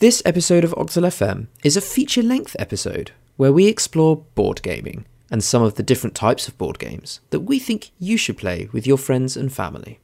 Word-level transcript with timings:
This 0.00 0.22
episode 0.24 0.62
of 0.62 0.70
Octal 0.76 1.08
FM 1.08 1.48
is 1.64 1.76
a 1.76 1.80
feature 1.80 2.22
length 2.22 2.54
episode 2.60 3.10
where 3.36 3.52
we 3.52 3.66
explore 3.66 4.18
board 4.36 4.62
gaming 4.62 5.06
and 5.28 5.42
some 5.42 5.64
of 5.64 5.74
the 5.74 5.82
different 5.82 6.14
types 6.14 6.46
of 6.46 6.56
board 6.56 6.78
games 6.78 7.18
that 7.30 7.40
we 7.40 7.58
think 7.58 7.90
you 7.98 8.16
should 8.16 8.38
play 8.38 8.68
with 8.70 8.86
your 8.86 8.96
friends 8.96 9.36
and 9.36 9.52
family. 9.52 9.98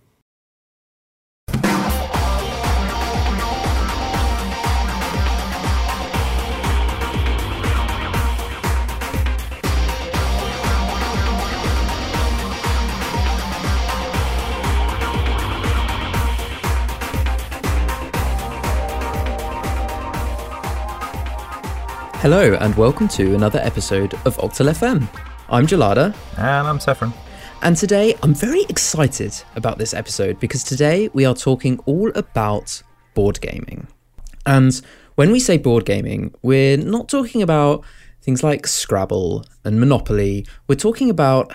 Hello, 22.24 22.54
and 22.54 22.74
welcome 22.74 23.06
to 23.08 23.34
another 23.34 23.58
episode 23.58 24.14
of 24.24 24.38
Octal 24.38 24.70
FM. 24.70 25.06
I'm 25.50 25.66
Gelada, 25.66 26.14
And 26.38 26.66
I'm 26.66 26.80
Saffron. 26.80 27.12
and 27.60 27.76
today 27.76 28.14
I'm 28.22 28.32
very 28.34 28.62
excited 28.70 29.34
about 29.56 29.76
this 29.76 29.92
episode 29.92 30.40
because 30.40 30.64
today 30.64 31.10
we 31.12 31.26
are 31.26 31.34
talking 31.34 31.80
all 31.84 32.10
about 32.14 32.82
board 33.12 33.42
gaming. 33.42 33.88
And 34.46 34.80
when 35.16 35.32
we 35.32 35.38
say 35.38 35.58
board 35.58 35.84
gaming, 35.84 36.34
we're 36.40 36.78
not 36.78 37.10
talking 37.10 37.42
about 37.42 37.84
things 38.22 38.42
like 38.42 38.66
Scrabble 38.66 39.44
and 39.62 39.78
Monopoly. 39.78 40.46
We're 40.66 40.76
talking 40.76 41.10
about, 41.10 41.52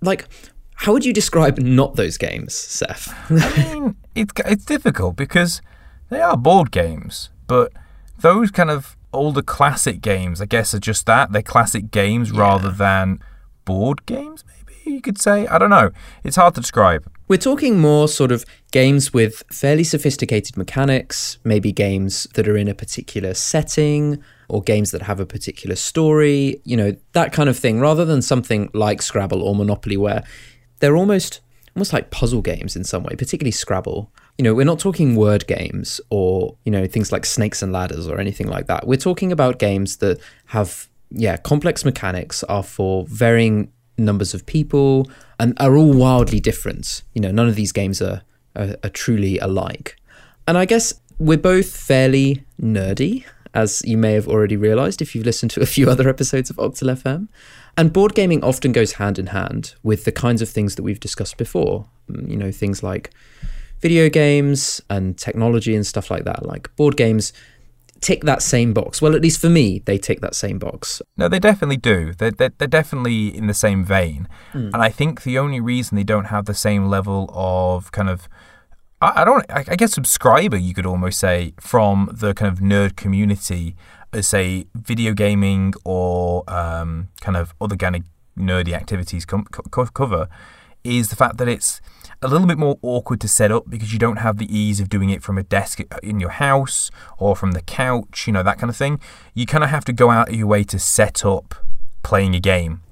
like, 0.00 0.28
how 0.76 0.92
would 0.92 1.04
you 1.04 1.12
describe 1.12 1.58
not 1.58 1.96
those 1.96 2.16
games, 2.16 2.54
Seth? 2.54 3.12
I 3.32 3.74
mean, 3.74 3.96
it's 4.14 4.32
it's 4.44 4.64
difficult 4.64 5.16
because 5.16 5.60
they 6.08 6.20
are 6.20 6.36
board 6.36 6.70
games, 6.70 7.30
but 7.48 7.72
those 8.20 8.52
kind 8.52 8.70
of 8.70 8.96
older 9.12 9.42
classic 9.42 10.00
games, 10.00 10.40
I 10.40 10.46
guess, 10.46 10.74
are 10.74 10.78
just 10.78 11.06
that. 11.06 11.32
They're 11.32 11.42
classic 11.42 11.90
games 11.90 12.32
rather 12.32 12.70
than 12.70 13.20
board 13.64 14.06
games, 14.06 14.44
maybe 14.46 14.78
you 14.84 15.00
could 15.00 15.20
say. 15.20 15.46
I 15.46 15.58
don't 15.58 15.70
know. 15.70 15.90
It's 16.24 16.36
hard 16.36 16.54
to 16.54 16.60
describe. 16.60 17.10
We're 17.28 17.38
talking 17.38 17.80
more 17.80 18.06
sort 18.06 18.30
of 18.30 18.44
games 18.70 19.12
with 19.12 19.42
fairly 19.50 19.82
sophisticated 19.82 20.56
mechanics, 20.56 21.38
maybe 21.42 21.72
games 21.72 22.28
that 22.34 22.46
are 22.46 22.56
in 22.56 22.68
a 22.68 22.74
particular 22.74 23.34
setting 23.34 24.22
or 24.48 24.62
games 24.62 24.92
that 24.92 25.02
have 25.02 25.18
a 25.18 25.26
particular 25.26 25.74
story, 25.74 26.60
you 26.64 26.76
know, 26.76 26.94
that 27.12 27.32
kind 27.32 27.48
of 27.48 27.58
thing, 27.58 27.80
rather 27.80 28.04
than 28.04 28.22
something 28.22 28.70
like 28.74 29.02
Scrabble 29.02 29.42
or 29.42 29.56
Monopoly 29.56 29.96
where 29.96 30.22
they're 30.78 30.96
almost 30.96 31.40
almost 31.74 31.92
like 31.92 32.10
puzzle 32.10 32.40
games 32.40 32.74
in 32.74 32.84
some 32.84 33.02
way, 33.02 33.14
particularly 33.16 33.50
Scrabble. 33.50 34.10
You 34.38 34.42
know, 34.42 34.54
we're 34.54 34.66
not 34.66 34.78
talking 34.78 35.16
word 35.16 35.46
games 35.46 36.00
or, 36.10 36.56
you 36.64 36.72
know, 36.72 36.86
things 36.86 37.10
like 37.10 37.24
snakes 37.24 37.62
and 37.62 37.72
ladders 37.72 38.06
or 38.06 38.20
anything 38.20 38.48
like 38.48 38.66
that. 38.66 38.86
We're 38.86 38.96
talking 38.96 39.32
about 39.32 39.58
games 39.58 39.96
that 39.98 40.20
have 40.46 40.88
yeah, 41.10 41.36
complex 41.36 41.84
mechanics 41.84 42.42
are 42.44 42.62
for 42.62 43.06
varying 43.08 43.72
numbers 43.98 44.34
of 44.34 44.44
people 44.46 45.08
and 45.38 45.54
are 45.58 45.76
all 45.76 45.92
wildly 45.92 46.40
different. 46.40 47.02
You 47.14 47.22
know, 47.22 47.30
none 47.30 47.48
of 47.48 47.54
these 47.54 47.72
games 47.72 48.02
are, 48.02 48.22
are, 48.54 48.76
are 48.82 48.90
truly 48.90 49.38
alike. 49.38 49.96
And 50.46 50.58
I 50.58 50.64
guess 50.64 50.94
we're 51.18 51.38
both 51.38 51.74
fairly 51.74 52.44
nerdy, 52.60 53.24
as 53.54 53.82
you 53.84 53.96
may 53.96 54.12
have 54.12 54.28
already 54.28 54.56
realized 54.56 55.00
if 55.00 55.14
you've 55.14 55.24
listened 55.24 55.50
to 55.52 55.60
a 55.62 55.66
few 55.66 55.88
other 55.92 56.08
episodes 56.08 56.50
of 56.50 56.56
Octal 56.56 56.94
FM. 56.94 57.28
And 57.78 57.92
board 57.92 58.14
gaming 58.14 58.42
often 58.42 58.72
goes 58.72 58.92
hand 58.92 59.18
in 59.18 59.28
hand 59.28 59.74
with 59.82 60.04
the 60.04 60.12
kinds 60.12 60.42
of 60.42 60.48
things 60.48 60.74
that 60.76 60.82
we've 60.82 61.00
discussed 61.00 61.36
before. 61.36 61.86
Mm, 62.10 62.30
You 62.30 62.36
know, 62.36 62.50
things 62.50 62.82
like 62.82 63.10
video 63.80 64.08
games 64.08 64.80
and 64.88 65.16
technology 65.18 65.74
and 65.74 65.86
stuff 65.86 66.10
like 66.10 66.24
that. 66.24 66.44
Like 66.46 66.74
board 66.76 66.96
games 66.96 67.32
tick 68.00 68.24
that 68.24 68.42
same 68.42 68.74
box. 68.74 69.00
Well, 69.00 69.14
at 69.14 69.22
least 69.22 69.40
for 69.40 69.48
me, 69.48 69.80
they 69.86 69.98
tick 69.98 70.20
that 70.20 70.34
same 70.34 70.58
box. 70.58 71.00
No, 71.16 71.28
they 71.28 71.38
definitely 71.38 71.78
do. 71.78 72.12
They're, 72.12 72.30
they're, 72.30 72.52
they're 72.58 72.68
definitely 72.68 73.34
in 73.34 73.46
the 73.46 73.54
same 73.54 73.84
vein. 73.84 74.28
And 74.74 74.76
I 74.76 74.90
think 74.90 75.22
the 75.22 75.38
only 75.38 75.60
reason 75.60 75.96
they 75.96 76.04
don't 76.04 76.26
have 76.26 76.44
the 76.44 76.54
same 76.54 76.88
level 76.88 77.30
of 77.32 77.92
kind 77.92 78.10
of, 78.10 78.28
I, 79.00 79.22
I 79.22 79.24
don't, 79.24 79.50
I, 79.50 79.64
I 79.68 79.76
guess, 79.76 79.92
subscriber, 79.92 80.56
you 80.58 80.74
could 80.74 80.86
almost 80.86 81.18
say, 81.18 81.54
from 81.58 82.10
the 82.12 82.34
kind 82.34 82.52
of 82.52 82.60
nerd 82.60 82.96
community 82.96 83.76
as, 84.12 84.28
say, 84.28 84.66
video 84.74 85.14
gaming 85.14 85.72
or 85.84 86.44
um, 86.48 87.08
kind 87.20 87.36
of 87.36 87.54
other 87.60 87.76
kind 87.76 87.96
of 87.96 88.02
nerdy 88.38 88.72
activities 88.72 89.24
com- 89.24 89.46
co- 89.46 89.86
cover 89.86 90.28
is 90.84 91.08
the 91.08 91.16
fact 91.16 91.38
that 91.38 91.48
it's 91.48 91.80
a 92.26 92.32
little 92.32 92.46
bit 92.46 92.58
more 92.58 92.78
awkward 92.82 93.20
to 93.22 93.28
set 93.28 93.50
up 93.50 93.64
because 93.68 93.92
you 93.92 93.98
don't 93.98 94.16
have 94.18 94.38
the 94.38 94.46
ease 94.56 94.80
of 94.80 94.88
doing 94.88 95.10
it 95.10 95.22
from 95.22 95.38
a 95.38 95.42
desk 95.42 95.80
in 96.02 96.20
your 96.20 96.30
house 96.30 96.90
or 97.18 97.34
from 97.36 97.52
the 97.52 97.62
couch, 97.62 98.24
you 98.26 98.32
know, 98.32 98.42
that 98.42 98.58
kind 98.58 98.70
of 98.70 98.76
thing. 98.76 99.00
You 99.34 99.46
kind 99.46 99.64
of 99.64 99.70
have 99.70 99.84
to 99.86 99.92
go 99.92 100.10
out 100.10 100.28
of 100.28 100.34
your 100.34 100.46
way 100.46 100.64
to 100.64 100.78
set 100.78 101.24
up 101.24 101.54
playing 102.02 102.34
a 102.34 102.40
game. 102.40 102.82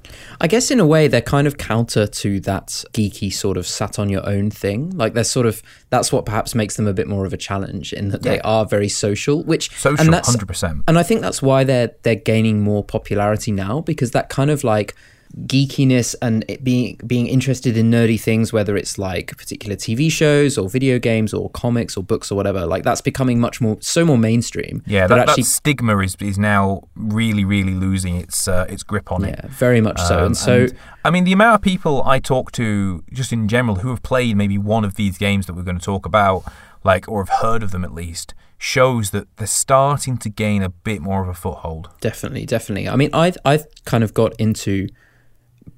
I 0.40 0.46
guess 0.46 0.70
in 0.70 0.78
a 0.78 0.86
way 0.86 1.08
they're 1.08 1.20
kind 1.20 1.46
of 1.46 1.58
counter 1.58 2.06
to 2.06 2.40
that 2.40 2.68
geeky 2.92 3.32
sort 3.32 3.56
of 3.56 3.66
sat 3.66 3.98
on 3.98 4.08
your 4.08 4.26
own 4.28 4.50
thing. 4.50 4.90
Like 4.90 5.14
they're 5.14 5.24
sort 5.24 5.46
of 5.46 5.62
that's 5.90 6.12
what 6.12 6.24
perhaps 6.24 6.54
makes 6.54 6.76
them 6.76 6.86
a 6.86 6.92
bit 6.92 7.08
more 7.08 7.26
of 7.26 7.32
a 7.32 7.36
challenge 7.36 7.92
in 7.92 8.08
that 8.10 8.22
they 8.22 8.40
are 8.40 8.64
very 8.64 8.88
social, 8.88 9.42
which 9.42 9.76
Social, 9.76 10.04
and 10.04 10.12
that's 10.12 10.34
100%. 10.34 10.82
and 10.86 10.98
I 10.98 11.02
think 11.02 11.20
that's 11.20 11.42
why 11.42 11.64
they're 11.64 11.92
they're 12.02 12.14
gaining 12.14 12.62
more 12.62 12.84
popularity 12.84 13.50
now 13.50 13.80
because 13.80 14.12
that 14.12 14.28
kind 14.28 14.50
of 14.50 14.62
like 14.62 14.94
geekiness 15.46 16.14
and 16.22 16.44
it 16.48 16.62
being 16.62 16.96
being 17.06 17.26
interested 17.26 17.76
in 17.76 17.90
nerdy 17.90 18.20
things 18.20 18.52
whether 18.52 18.76
it's 18.76 18.98
like 18.98 19.36
particular 19.36 19.74
TV 19.74 20.10
shows 20.10 20.56
or 20.56 20.68
video 20.68 20.98
games 20.98 21.34
or 21.34 21.50
comics 21.50 21.96
or 21.96 22.04
books 22.04 22.30
or 22.30 22.36
whatever 22.36 22.66
like 22.66 22.84
that's 22.84 23.00
becoming 23.00 23.40
much 23.40 23.60
more 23.60 23.76
so 23.80 24.04
more 24.04 24.16
mainstream 24.18 24.82
Yeah, 24.86 25.06
that, 25.08 25.26
that 25.26 25.44
stigma 25.44 25.98
is 25.98 26.14
is 26.20 26.38
now 26.38 26.88
really, 26.94 27.44
really 27.44 27.74
losing 27.74 28.16
its 28.16 28.46
uh, 28.46 28.66
its 28.68 28.82
grip 28.84 29.10
on 29.10 29.24
it. 29.24 29.40
yeah 29.42 29.48
very 29.50 29.80
much 29.80 30.00
so 30.00 30.18
Um, 30.18 30.26
and 30.26 30.36
so 30.36 30.66
I 31.06 31.10
mean, 31.10 31.24
the 31.24 31.32
amount 31.32 31.56
of 31.56 31.60
people 31.60 32.02
I 32.04 32.18
talk 32.18 32.50
to, 32.52 33.04
just 33.12 33.30
in 33.30 33.46
general, 33.46 33.76
who 33.76 33.90
have 33.90 34.02
played 34.02 34.38
maybe 34.38 34.56
one 34.56 34.86
of 34.86 34.94
these 34.94 35.18
games 35.18 35.44
that 35.44 35.52
we're 35.52 35.62
going 35.62 35.78
to 35.78 35.84
talk 35.84 36.06
about, 36.06 36.44
like, 36.82 37.06
or 37.06 37.22
have 37.22 37.40
heard 37.42 37.62
of 37.62 37.72
them 37.72 37.84
at 37.84 37.92
least, 37.92 38.32
shows 38.56 39.10
that 39.10 39.26
they're 39.36 39.46
starting 39.46 40.16
to 40.16 40.30
gain 40.30 40.62
a 40.62 40.70
bit 40.70 41.02
more 41.02 41.20
of 41.22 41.28
a 41.28 41.34
foothold. 41.34 41.90
Definitely, 42.00 42.46
definitely. 42.46 42.88
I 42.88 42.96
mean, 42.96 43.10
I 43.12 43.34
I 43.44 43.64
kind 43.84 44.02
of 44.02 44.14
got 44.14 44.32
into 44.40 44.88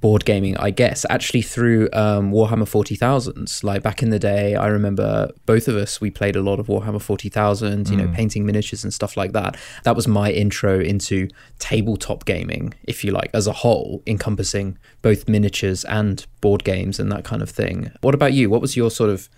board 0.00 0.24
gaming, 0.24 0.56
I 0.58 0.70
guess, 0.70 1.06
actually 1.08 1.42
through 1.42 1.88
um, 1.92 2.32
Warhammer 2.32 2.68
Forty 2.68 2.96
Thousands. 2.96 3.64
Like 3.64 3.82
back 3.82 4.02
in 4.02 4.10
the 4.10 4.18
day, 4.18 4.54
I 4.54 4.66
remember 4.66 5.30
both 5.46 5.68
of 5.68 5.76
us 5.76 6.00
we 6.00 6.10
played 6.10 6.36
a 6.36 6.42
lot 6.42 6.60
of 6.60 6.66
Warhammer 6.66 7.00
Forty 7.00 7.28
Thousand. 7.28 7.88
You 7.88 7.96
know, 7.96 8.08
painting 8.08 8.46
miniatures 8.46 8.84
and 8.84 8.92
stuff 8.92 9.16
like 9.16 9.32
that. 9.32 9.56
That 9.84 9.96
was 9.96 10.08
my 10.08 10.30
intro 10.30 10.80
into 10.80 11.28
tabletop 11.58 12.24
gaming, 12.24 12.74
if 12.84 13.04
you 13.04 13.12
like, 13.12 13.30
as 13.34 13.46
a 13.46 13.52
whole, 13.52 14.02
encompassing 14.06 14.78
both 15.02 15.28
miniatures 15.28 15.84
and 15.84 16.26
board 16.40 16.64
games 16.64 16.98
and 16.98 17.10
that 17.12 17.24
kind 17.24 17.42
of 17.42 17.50
thing. 17.50 17.90
What 18.00 18.14
about 18.14 18.32
you? 18.32 18.50
What 18.50 18.60
was 18.60 18.76
your 18.76 18.90
sort 18.90 19.10
of 19.10 19.28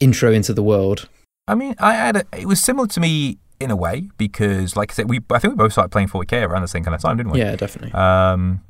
intro 0.00 0.32
into 0.32 0.52
the 0.52 0.62
world? 0.62 1.08
I 1.46 1.54
mean, 1.54 1.74
I 1.78 1.94
had 1.94 2.16
a, 2.16 2.24
it 2.36 2.46
was 2.46 2.62
similar 2.62 2.86
to 2.88 3.00
me 3.00 3.38
in 3.60 3.70
a 3.70 3.76
way 3.76 4.08
because, 4.16 4.76
like 4.76 4.90
I 4.92 4.94
said, 4.94 5.08
we 5.08 5.20
I 5.30 5.38
think 5.38 5.52
we 5.52 5.56
both 5.56 5.72
started 5.72 5.90
playing 5.90 6.08
40k 6.08 6.48
around 6.48 6.62
the 6.62 6.68
same 6.68 6.82
kind 6.82 6.94
of 6.94 7.02
time, 7.02 7.16
didn't 7.16 7.32
we? 7.32 7.40
Yeah, 7.40 7.56
definitely. 7.56 7.92
Um, 7.92 8.62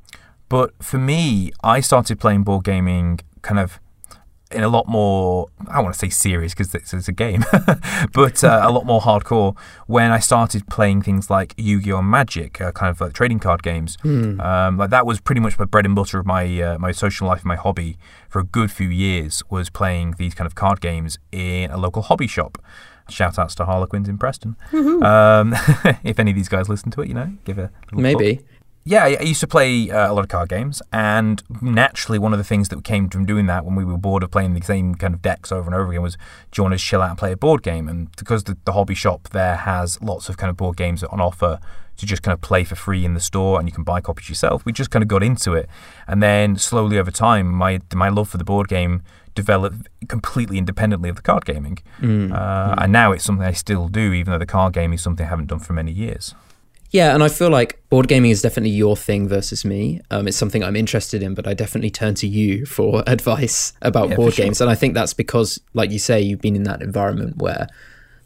but 0.50 0.74
for 0.82 0.98
me, 0.98 1.52
I 1.64 1.80
started 1.80 2.20
playing 2.20 2.42
board 2.42 2.64
gaming 2.64 3.20
kind 3.40 3.58
of 3.58 3.80
in 4.52 4.64
a 4.64 4.68
lot 4.68 4.88
more, 4.88 5.46
I 5.68 5.74
don't 5.74 5.84
want 5.84 5.94
to 5.94 5.98
say 6.00 6.08
serious 6.08 6.52
because 6.54 6.74
it's, 6.74 6.92
it's 6.92 7.06
a 7.06 7.12
game, 7.12 7.44
but 8.12 8.42
uh, 8.42 8.60
a 8.64 8.72
lot 8.72 8.84
more 8.84 9.00
hardcore 9.00 9.56
when 9.86 10.10
I 10.10 10.18
started 10.18 10.66
playing 10.68 11.02
things 11.02 11.30
like 11.30 11.54
Yu 11.56 11.80
Gi 11.80 11.92
Oh! 11.92 11.98
and 11.98 12.10
Magic, 12.10 12.60
uh, 12.60 12.72
kind 12.72 12.90
of 12.90 13.00
like 13.00 13.12
trading 13.12 13.38
card 13.38 13.62
games. 13.62 13.96
Um, 14.40 14.76
like 14.76 14.90
that 14.90 15.06
was 15.06 15.20
pretty 15.20 15.40
much 15.40 15.56
my 15.56 15.66
bread 15.66 15.86
and 15.86 15.94
butter 15.94 16.18
of 16.18 16.26
my 16.26 16.60
uh, 16.60 16.78
my 16.78 16.90
social 16.90 17.28
life 17.28 17.44
my 17.44 17.54
hobby 17.54 17.96
for 18.28 18.40
a 18.40 18.44
good 18.44 18.72
few 18.72 18.88
years 18.88 19.40
was 19.50 19.70
playing 19.70 20.16
these 20.18 20.34
kind 20.34 20.46
of 20.46 20.56
card 20.56 20.80
games 20.80 21.18
in 21.30 21.70
a 21.70 21.76
local 21.76 22.02
hobby 22.02 22.26
shop. 22.26 22.58
Shout 23.08 23.38
outs 23.38 23.54
to 23.56 23.64
Harlequins 23.66 24.08
in 24.08 24.18
Preston. 24.18 24.56
Um, 25.04 25.54
if 26.04 26.18
any 26.18 26.32
of 26.32 26.36
these 26.36 26.48
guys 26.48 26.68
listen 26.68 26.90
to 26.92 27.02
it, 27.02 27.08
you 27.08 27.14
know, 27.14 27.32
give 27.44 27.58
a 27.58 27.70
little 27.92 28.00
plug. 28.14 28.44
Yeah, 28.82 29.04
I 29.04 29.22
used 29.22 29.40
to 29.40 29.46
play 29.46 29.90
uh, 29.90 30.10
a 30.10 30.14
lot 30.14 30.22
of 30.22 30.28
card 30.28 30.48
games, 30.48 30.80
and 30.90 31.42
naturally, 31.60 32.18
one 32.18 32.32
of 32.32 32.38
the 32.38 32.44
things 32.44 32.70
that 32.70 32.82
came 32.82 33.10
from 33.10 33.26
doing 33.26 33.44
that 33.46 33.64
when 33.66 33.74
we 33.74 33.84
were 33.84 33.98
bored 33.98 34.22
of 34.22 34.30
playing 34.30 34.54
the 34.54 34.62
same 34.62 34.94
kind 34.94 35.12
of 35.12 35.20
decks 35.20 35.52
over 35.52 35.66
and 35.66 35.74
over 35.74 35.90
again 35.90 36.02
was, 36.02 36.16
do 36.50 36.60
you 36.60 36.62
want 36.64 36.72
to 36.72 36.82
chill 36.82 37.02
out 37.02 37.10
and 37.10 37.18
play 37.18 37.30
a 37.30 37.36
board 37.36 37.62
game? 37.62 37.88
And 37.88 38.10
because 38.16 38.44
the, 38.44 38.56
the 38.64 38.72
hobby 38.72 38.94
shop 38.94 39.28
there 39.30 39.56
has 39.56 40.00
lots 40.00 40.30
of 40.30 40.38
kind 40.38 40.48
of 40.48 40.56
board 40.56 40.76
games 40.78 41.04
on 41.04 41.20
offer 41.20 41.60
to 41.98 42.06
just 42.06 42.22
kind 42.22 42.32
of 42.32 42.40
play 42.40 42.64
for 42.64 42.74
free 42.74 43.04
in 43.04 43.12
the 43.12 43.20
store, 43.20 43.58
and 43.58 43.68
you 43.68 43.72
can 43.72 43.84
buy 43.84 44.00
copies 44.00 44.30
yourself, 44.30 44.64
we 44.64 44.72
just 44.72 44.90
kind 44.90 45.02
of 45.02 45.08
got 45.08 45.22
into 45.22 45.52
it. 45.52 45.68
And 46.08 46.22
then 46.22 46.56
slowly 46.56 46.98
over 46.98 47.10
time, 47.10 47.48
my 47.52 47.80
my 47.94 48.08
love 48.08 48.30
for 48.30 48.38
the 48.38 48.44
board 48.44 48.66
game 48.68 49.02
developed 49.34 49.88
completely 50.08 50.56
independently 50.56 51.10
of 51.10 51.16
the 51.16 51.22
card 51.22 51.44
gaming. 51.44 51.78
uh, 52.32 52.74
And 52.78 52.92
now 52.92 53.12
it's 53.12 53.24
something 53.24 53.46
I 53.46 53.52
still 53.52 53.88
do, 53.88 54.14
even 54.14 54.32
though 54.32 54.38
the 54.38 54.46
card 54.46 54.72
game 54.72 54.94
is 54.94 55.02
something 55.02 55.26
I 55.26 55.28
haven't 55.28 55.48
done 55.48 55.58
for 55.60 55.74
many 55.74 55.92
years. 55.92 56.34
Yeah, 56.92 57.14
and 57.14 57.22
I 57.22 57.28
feel 57.28 57.50
like 57.50 57.80
board 57.88 58.08
gaming 58.08 58.32
is 58.32 58.42
definitely 58.42 58.70
your 58.70 58.96
thing 58.96 59.28
versus 59.28 59.64
me. 59.64 60.00
Um, 60.10 60.26
it's 60.26 60.36
something 60.36 60.64
I'm 60.64 60.74
interested 60.74 61.22
in, 61.22 61.34
but 61.34 61.46
I 61.46 61.54
definitely 61.54 61.90
turn 61.90 62.14
to 62.16 62.26
you 62.26 62.66
for 62.76 63.02
advice 63.08 63.72
about 63.82 64.10
Yeah, 64.10 64.16
board 64.16 64.32
for 64.32 64.36
sure. 64.36 64.44
games. 64.46 64.60
And 64.60 64.68
I 64.70 64.74
think 64.74 64.94
that's 64.94 65.14
because, 65.14 65.60
like 65.72 65.90
you 65.92 65.98
say, 66.00 66.20
you've 66.20 66.40
been 66.40 66.56
in 66.56 66.64
that 66.64 66.82
environment 66.82 67.36
where 67.38 67.68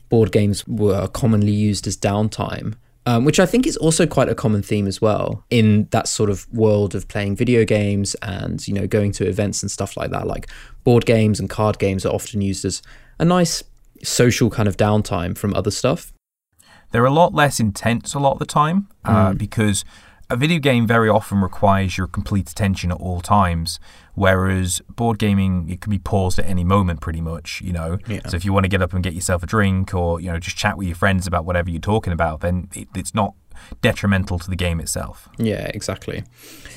board 0.09 0.33
games 0.33 0.67
were 0.67 1.09
commonly 1.09 1.53
used 1.53 1.87
as 1.87 1.97
downtime. 1.97 2.75
Um, 3.07 3.27
which 3.27 3.39
I 3.39 3.45
think 3.45 3.67
is 3.67 3.77
also 3.77 4.07
quite 4.07 4.31
a 4.31 4.35
common 4.35 4.63
theme 4.63 4.87
as 4.87 4.99
well 4.99 5.45
in 5.51 5.89
that 5.91 6.09
sort 6.09 6.31
of 6.31 6.51
world 6.55 6.95
of 6.95 7.07
playing 7.07 7.37
video 7.37 7.67
games 7.67 8.15
and 8.23 8.67
you 8.67 8.73
know 8.73 8.87
going 8.87 9.13
to 9.13 9.29
events 9.29 9.63
and 9.63 9.71
stuff 9.71 9.95
like 9.95 10.11
that. 10.13 10.27
Like 10.27 10.49
board 10.85 11.05
games 11.05 11.39
and 11.39 11.51
card 11.51 11.79
games 11.79 12.07
are 12.07 12.15
often 12.15 12.41
used 12.41 12.65
as 12.65 12.81
a 13.19 13.25
nice 13.27 13.63
social 14.03 14.49
kind 14.49 14.69
of 14.69 14.79
downtime 14.79 15.37
from 15.37 15.53
other 15.53 15.71
stuff. 15.71 16.14
They're 16.95 17.05
a 17.05 17.11
lot 17.11 17.35
less 17.35 17.59
intense 17.59 18.15
a 18.15 18.21
lot 18.21 18.35
of 18.35 18.39
the 18.39 18.47
time 18.47 18.87
uh, 19.05 19.33
Mm. 19.33 19.39
because 19.39 19.85
a 20.31 20.37
video 20.37 20.61
game 20.61 20.87
very 20.87 21.09
often 21.09 21.41
requires 21.41 21.99
your 21.99 22.07
complete 22.07 22.49
attention 22.49 22.93
at 22.93 22.99
all 22.99 23.21
times, 23.21 23.81
whereas 24.15 24.81
board 24.89 25.19
gaming 25.19 25.69
it 25.69 25.81
can 25.81 25.91
be 25.91 25.99
paused 25.99 26.39
at 26.39 26.47
any 26.47 26.63
moment, 26.63 27.01
pretty 27.01 27.21
much. 27.21 27.61
You 27.65 27.73
know, 27.73 27.99
Yeah. 28.07 28.21
so 28.29 28.37
if 28.37 28.45
you 28.45 28.53
want 28.53 28.63
to 28.65 28.69
get 28.69 28.81
up 28.81 28.93
and 28.93 29.03
get 29.03 29.13
yourself 29.15 29.43
a 29.43 29.47
drink 29.47 29.93
or 29.93 30.21
you 30.21 30.31
know 30.31 30.39
just 30.39 30.57
chat 30.57 30.79
with 30.79 30.87
your 30.87 30.97
friends 30.97 31.27
about 31.27 31.45
whatever 31.45 31.69
you're 31.69 31.81
talking 31.81 32.13
about, 32.13 32.41
then 32.43 32.69
it, 32.75 32.87
it's 32.95 33.13
not 33.15 33.35
detrimental 33.83 34.39
to 34.39 34.49
the 34.49 34.57
game 34.57 34.79
itself. 34.81 35.29
Yeah, 35.37 35.67
exactly. 35.75 36.23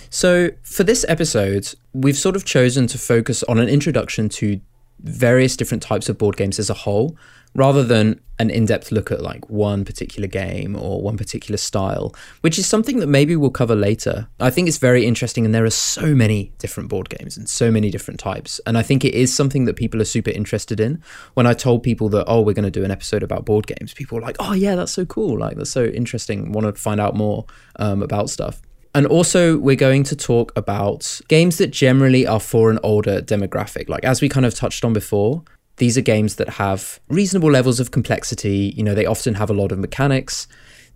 So, 0.09 0.49
for 0.63 0.83
this 0.83 1.05
episode, 1.07 1.73
we've 1.93 2.17
sort 2.17 2.35
of 2.35 2.43
chosen 2.43 2.87
to 2.87 2.97
focus 2.97 3.43
on 3.43 3.59
an 3.59 3.69
introduction 3.69 4.29
to 4.29 4.59
various 4.99 5.55
different 5.55 5.83
types 5.83 6.09
of 6.09 6.17
board 6.17 6.35
games 6.37 6.57
as 6.59 6.69
a 6.69 6.73
whole, 6.73 7.15
rather 7.57 7.83
than 7.83 8.21
an 8.39 8.51
in 8.51 8.67
depth 8.67 8.91
look 8.91 9.11
at 9.11 9.19
like 9.19 9.49
one 9.49 9.83
particular 9.83 10.27
game 10.27 10.75
or 10.75 11.01
one 11.01 11.17
particular 11.17 11.57
style, 11.57 12.15
which 12.41 12.59
is 12.59 12.67
something 12.67 12.99
that 12.99 13.07
maybe 13.07 13.35
we'll 13.35 13.49
cover 13.49 13.75
later. 13.75 14.27
I 14.39 14.51
think 14.51 14.67
it's 14.67 14.77
very 14.77 15.05
interesting, 15.05 15.43
and 15.43 15.55
there 15.55 15.65
are 15.65 15.71
so 15.71 16.13
many 16.13 16.53
different 16.59 16.87
board 16.87 17.09
games 17.09 17.35
and 17.35 17.49
so 17.49 17.71
many 17.71 17.89
different 17.89 18.19
types. 18.19 18.61
And 18.67 18.77
I 18.77 18.83
think 18.83 19.03
it 19.03 19.15
is 19.15 19.35
something 19.35 19.65
that 19.65 19.75
people 19.75 19.99
are 19.99 20.05
super 20.05 20.29
interested 20.29 20.79
in. 20.79 21.01
When 21.33 21.47
I 21.47 21.53
told 21.53 21.81
people 21.81 22.09
that, 22.09 22.25
oh, 22.27 22.41
we're 22.41 22.53
going 22.53 22.71
to 22.71 22.71
do 22.71 22.85
an 22.85 22.91
episode 22.91 23.23
about 23.23 23.43
board 23.43 23.65
games, 23.65 23.91
people 23.91 24.17
were 24.17 24.21
like, 24.21 24.37
oh, 24.39 24.53
yeah, 24.53 24.75
that's 24.75 24.93
so 24.93 25.05
cool. 25.05 25.39
Like, 25.39 25.57
that's 25.57 25.71
so 25.71 25.85
interesting. 25.85 26.51
Want 26.51 26.67
to 26.67 26.79
find 26.79 27.01
out 27.01 27.15
more 27.15 27.47
um, 27.77 28.03
about 28.03 28.29
stuff. 28.29 28.61
And 28.93 29.07
also, 29.07 29.57
we're 29.57 29.75
going 29.75 30.03
to 30.05 30.15
talk 30.15 30.51
about 30.55 31.21
games 31.27 31.57
that 31.57 31.71
generally 31.71 32.27
are 32.27 32.39
for 32.39 32.69
an 32.69 32.79
older 32.83 33.19
demographic. 33.19 33.89
Like, 33.89 34.03
as 34.03 34.21
we 34.21 34.29
kind 34.29 34.45
of 34.45 34.53
touched 34.53 34.85
on 34.85 34.93
before, 34.93 35.43
these 35.77 35.97
are 35.97 36.01
games 36.01 36.35
that 36.35 36.49
have 36.49 36.99
reasonable 37.07 37.51
levels 37.51 37.79
of 37.79 37.91
complexity. 37.91 38.73
You 38.75 38.83
know, 38.83 38.95
they 38.95 39.05
often 39.05 39.35
have 39.35 39.49
a 39.49 39.53
lot 39.53 39.71
of 39.71 39.79
mechanics. 39.79 40.47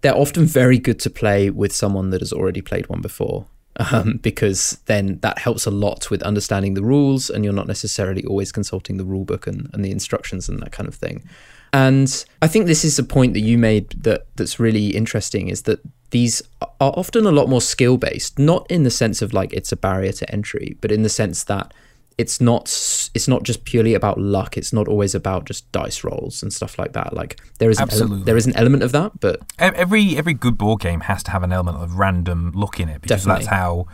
They're 0.02 0.16
often 0.16 0.46
very 0.46 0.80
good 0.80 1.00
to 1.02 1.10
play 1.10 1.50
with 1.50 1.74
someone 1.74 2.10
that 2.10 2.22
has 2.22 2.34
already 2.34 2.62
played 2.62 2.88
one 2.88 3.02
before. 3.02 3.46
Um, 3.94 4.20
because 4.22 4.78
then 4.86 5.18
that 5.22 5.40
helps 5.40 5.66
a 5.66 5.72
lot 5.72 6.12
with 6.12 6.22
understanding 6.24 6.74
the 6.74 6.84
rules, 6.84 7.30
and 7.30 7.46
you're 7.46 7.54
not 7.54 7.68
necessarily 7.68 8.24
always 8.26 8.52
consulting 8.52 8.98
the 8.98 9.06
rule 9.06 9.24
book 9.24 9.48
and, 9.48 9.70
and 9.74 9.84
the 9.84 9.92
instructions 9.92 10.50
and 10.50 10.60
that 10.60 10.74
kind 10.74 10.90
of 10.90 10.94
thing. 10.94 11.24
And 11.72 12.26
I 12.42 12.48
think 12.48 12.66
this 12.66 12.84
is 12.84 13.00
a 13.00 13.04
point 13.04 13.34
that 13.34 13.40
you 13.40 13.58
made 13.58 13.92
that 14.04 14.28
that's 14.36 14.60
really 14.60 14.88
interesting 14.88 15.48
is 15.48 15.62
that 15.64 15.80
these 16.12 16.42
are 16.62 16.68
often 16.80 17.26
a 17.26 17.32
lot 17.32 17.48
more 17.48 17.62
skill 17.62 17.96
based, 17.96 18.38
not 18.38 18.70
in 18.70 18.84
the 18.84 18.92
sense 18.92 19.22
of 19.22 19.34
like 19.34 19.54
it's 19.54 19.72
a 19.72 19.78
barrier 19.78 20.12
to 20.12 20.30
entry, 20.30 20.78
but 20.82 20.92
in 20.92 21.04
the 21.04 21.10
sense 21.10 21.46
that 21.46 21.74
it's 22.18 22.40
not 22.40 22.66
it's 23.14 23.28
not 23.28 23.44
just 23.44 23.66
purely 23.66 23.94
about 23.94 24.20
luck. 24.20 24.58
It's 24.58 24.74
not 24.74 24.88
always 24.88 25.16
about 25.16 25.46
just 25.46 25.72
dice 25.72 26.04
rolls 26.04 26.44
and 26.44 26.54
stuff 26.54 26.78
like 26.78 26.94
that. 26.94 27.14
Like 27.14 27.40
there 27.60 27.70
is 27.70 27.78
an 27.80 27.84
ele- 27.84 27.88
Absolutely. 27.88 28.24
there 28.24 28.38
is 28.38 28.48
an 28.48 28.56
element 28.56 28.84
of 28.84 28.92
that, 28.92 29.20
but 29.20 29.42
Every 29.58 30.18
every 30.18 30.34
good 30.34 30.58
board 30.58 30.82
game 30.82 31.02
has 31.02 31.24
to 31.24 31.32
have 31.32 31.44
an 31.44 31.52
element 31.52 31.78
of 31.78 31.98
random 31.98 32.52
luck 32.54 32.80
in 32.80 32.90
it 32.90 33.02
because 33.02 33.24
Definitely. 33.24 33.46
that's 33.46 33.56
how 33.56 33.86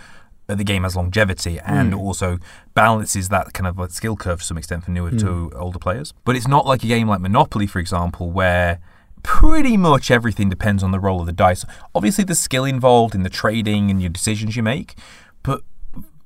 the 0.47 0.63
game 0.63 0.83
has 0.83 0.95
longevity 0.95 1.59
and 1.59 1.93
mm. 1.93 1.99
also 1.99 2.39
balances 2.73 3.27
that 3.29 3.51
kind 3.53 3.67
of 3.67 3.91
skill 3.91 4.15
curve 4.15 4.39
to 4.39 4.45
some 4.45 4.57
extent 4.57 4.83
for 4.85 4.91
newer 4.91 5.11
to 5.11 5.25
mm. 5.25 5.59
older 5.59 5.79
players. 5.79 6.13
But 6.23 6.35
it's 6.37 6.47
not 6.47 6.65
like 6.65 6.83
a 6.83 6.87
game 6.87 7.07
like 7.07 7.19
Monopoly, 7.19 7.67
for 7.67 7.79
example, 7.79 8.31
where 8.31 8.79
pretty 9.23 9.75
much 9.75 10.09
everything 10.09 10.49
depends 10.49 10.83
on 10.83 10.91
the 10.91 10.99
roll 10.99 11.19
of 11.19 11.25
the 11.25 11.33
dice. 11.33 11.65
Obviously, 11.93 12.23
the 12.23 12.35
skill 12.35 12.63
involved 12.63 13.13
in 13.13 13.23
the 13.23 13.29
trading 13.29 13.91
and 13.91 14.01
your 14.01 14.09
decisions 14.09 14.55
you 14.55 14.63
make, 14.63 14.95
but 15.43 15.63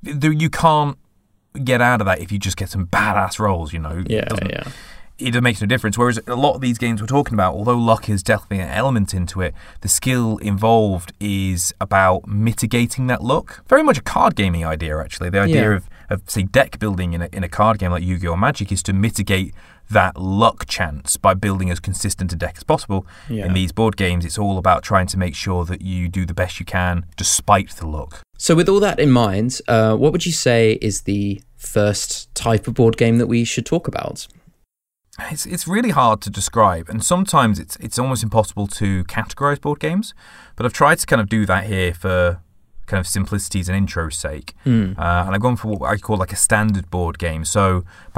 you 0.02 0.50
can't 0.50 0.98
get 1.64 1.80
out 1.80 2.00
of 2.00 2.06
that 2.06 2.20
if 2.20 2.32
you 2.32 2.38
just 2.38 2.56
get 2.56 2.68
some 2.68 2.86
badass 2.86 3.38
rolls. 3.38 3.72
You 3.72 3.78
know, 3.80 3.98
It 3.98 4.10
yeah, 4.10 4.24
doesn't- 4.24 4.50
yeah. 4.50 4.64
it 5.18 5.40
makes 5.42 5.60
no 5.60 5.66
difference. 5.66 5.96
Whereas 5.98 6.18
a 6.26 6.34
lot 6.36 6.54
of 6.54 6.60
these 6.60 6.78
games 6.78 7.00
we're 7.00 7.06
talking 7.06 7.34
about, 7.34 7.54
although 7.54 7.76
luck 7.76 8.08
is 8.08 8.22
definitely 8.22 8.60
an 8.60 8.70
element 8.70 9.14
into 9.14 9.40
it, 9.40 9.54
the 9.82 9.88
skill 9.88 10.38
involved 10.38 11.12
is 11.20 11.72
about 11.80 12.26
mitigating 12.26 13.06
that 13.08 13.22
luck. 13.22 13.62
Very 13.68 13.82
much 13.82 13.98
a 13.98 14.02
card 14.02 14.34
gaming 14.34 14.64
idea, 14.64 14.98
actually. 14.98 15.30
The 15.30 15.40
idea 15.40 15.70
Yeah. 15.70 15.76
of, 15.76 15.88
of, 16.10 16.22
say, 16.26 16.42
deck 16.42 16.78
building 16.78 17.12
in 17.12 17.22
a, 17.22 17.28
in 17.32 17.44
a 17.44 17.48
card 17.48 17.78
game 17.78 17.90
like 17.92 18.02
Yu 18.02 18.18
Gi 18.18 18.28
Oh! 18.28 18.36
Magic 18.36 18.72
is 18.72 18.82
to 18.84 18.92
mitigate 18.92 19.54
that 19.92 20.16
luck 20.16 20.66
chance 20.66 21.16
by 21.16 21.34
building 21.34 21.70
as 21.70 21.80
consistent 21.80 22.32
a 22.32 22.36
deck 22.36 22.54
as 22.56 22.64
possible. 22.64 23.06
Yeah. 23.28 23.46
In 23.46 23.54
these 23.54 23.72
board 23.72 23.96
games, 23.96 24.24
it's 24.24 24.38
all 24.38 24.58
about 24.58 24.82
trying 24.82 25.06
to 25.08 25.18
make 25.18 25.34
sure 25.34 25.64
that 25.64 25.82
you 25.82 26.08
do 26.08 26.26
the 26.26 26.34
best 26.34 26.60
you 26.60 26.66
can 26.66 27.06
despite 27.16 27.70
the 27.76 27.86
luck. 27.86 28.20
So, 28.38 28.54
with 28.54 28.68
all 28.68 28.80
that 28.80 28.98
in 28.98 29.10
mind, 29.10 29.60
uh, 29.68 29.94
what 29.96 30.12
would 30.12 30.26
you 30.26 30.32
say 30.32 30.78
is 30.82 31.02
the 31.02 31.40
first 31.56 32.34
type 32.34 32.66
of 32.66 32.74
board 32.74 32.96
game 32.96 33.18
that 33.18 33.28
we 33.28 33.44
should 33.44 33.64
talk 33.64 33.86
about? 33.86 34.26
It's 35.30 35.46
it's 35.46 35.68
really 35.68 35.90
hard 35.90 36.20
to 36.22 36.30
describe, 36.30 36.88
and 36.88 37.04
sometimes 37.04 37.58
it's 37.58 37.76
it's 37.76 37.98
almost 37.98 38.22
impossible 38.22 38.66
to 38.68 39.04
categorize 39.04 39.60
board 39.60 39.78
games. 39.78 40.14
But 40.56 40.66
I've 40.66 40.72
tried 40.72 40.98
to 40.98 41.06
kind 41.06 41.20
of 41.20 41.28
do 41.28 41.44
that 41.46 41.66
here 41.66 41.92
for 41.92 42.40
kind 42.92 43.00
of 43.04 43.06
simplicity's 43.18 43.66
and 43.68 43.76
intro's 43.84 44.16
sake, 44.16 44.48
uh, 44.98 45.20
and 45.24 45.34
I've 45.34 45.44
gone 45.46 45.56
for 45.56 45.68
what 45.68 45.90
I 45.92 45.96
call 46.06 46.18
like 46.24 46.34
a 46.38 46.40
standard 46.48 46.86
board 46.96 47.14
game. 47.26 47.42
So 47.56 47.64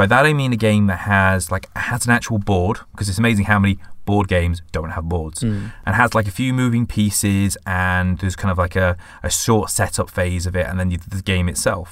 by 0.01 0.07
that 0.13 0.23
I 0.27 0.33
mean 0.41 0.53
a 0.53 0.63
game 0.71 0.85
that 0.93 1.01
has 1.15 1.41
like 1.55 1.67
has 1.91 2.01
an 2.07 2.13
actual 2.19 2.39
board, 2.53 2.77
because 2.93 3.09
it's 3.09 3.23
amazing 3.25 3.47
how 3.53 3.59
many 3.65 3.75
board 4.05 4.27
games 4.29 4.57
don't 4.77 4.91
have 4.91 5.05
boards, 5.05 5.43
and 5.87 5.93
has 6.03 6.11
like 6.19 6.29
a 6.33 6.35
few 6.41 6.53
moving 6.53 6.85
pieces, 6.87 7.57
and 7.65 8.19
there's 8.19 8.37
kind 8.37 8.53
of 8.53 8.59
like 8.59 8.77
a, 8.77 8.97
a 9.23 9.31
short 9.31 9.71
setup 9.71 10.11
phase 10.11 10.45
of 10.49 10.55
it, 10.61 10.67
and 10.69 10.77
then 10.79 10.91
you, 10.91 10.99
the 10.99 11.23
game 11.23 11.49
itself. 11.49 11.89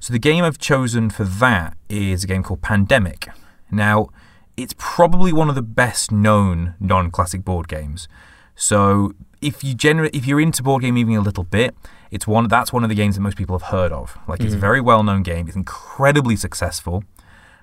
So 0.00 0.12
the 0.12 0.24
game 0.30 0.44
I've 0.44 0.58
chosen 0.58 1.08
for 1.10 1.24
that 1.24 1.70
is 1.88 2.24
a 2.24 2.26
game 2.26 2.42
called 2.42 2.60
Pandemic. 2.60 3.28
Now, 3.70 4.08
it's 4.56 4.74
probably 4.76 5.32
one 5.32 5.48
of 5.48 5.54
the 5.54 5.68
best 5.82 6.12
known 6.12 6.74
non-classic 6.78 7.42
board 7.44 7.66
games. 7.68 8.08
So 8.54 9.12
if 9.46 9.62
you 9.62 9.74
gener- 9.74 10.10
if 10.12 10.26
you're 10.26 10.40
into 10.40 10.62
board 10.62 10.82
game 10.82 10.98
even 10.98 11.14
a 11.14 11.20
little 11.20 11.44
bit, 11.44 11.74
it's 12.10 12.26
one 12.26 12.48
that's 12.48 12.72
one 12.72 12.82
of 12.82 12.88
the 12.88 12.94
games 12.94 13.14
that 13.14 13.20
most 13.20 13.36
people 13.36 13.58
have 13.58 13.68
heard 13.68 13.92
of. 13.92 14.18
Like 14.28 14.40
it's 14.40 14.54
a 14.54 14.58
very 14.58 14.80
well 14.80 15.02
known 15.02 15.22
game. 15.22 15.46
It's 15.46 15.56
incredibly 15.56 16.36
successful. 16.36 17.04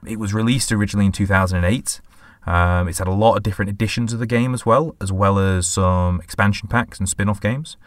It 0.05 0.19
was 0.19 0.33
released 0.33 0.71
originally 0.71 1.05
in 1.05 1.11
2008. 1.11 2.01
Um, 2.45 2.87
it's 2.89 2.99
had 2.99 3.07
a 3.07 3.13
lot 3.13 3.37
of 3.37 3.43
different 3.43 3.69
editions 3.69 4.11
of 4.11 4.19
the 4.19 4.25
game 4.25 4.53
as 4.53 4.65
well, 4.65 4.95
as 4.99 5.11
well 5.11 5.39
as 5.39 5.65
some 5.67 6.19
expansion 6.21 6.67
packs 6.67 6.99
and 6.99 7.07
spin-off 7.07 7.39
games. 7.39 7.77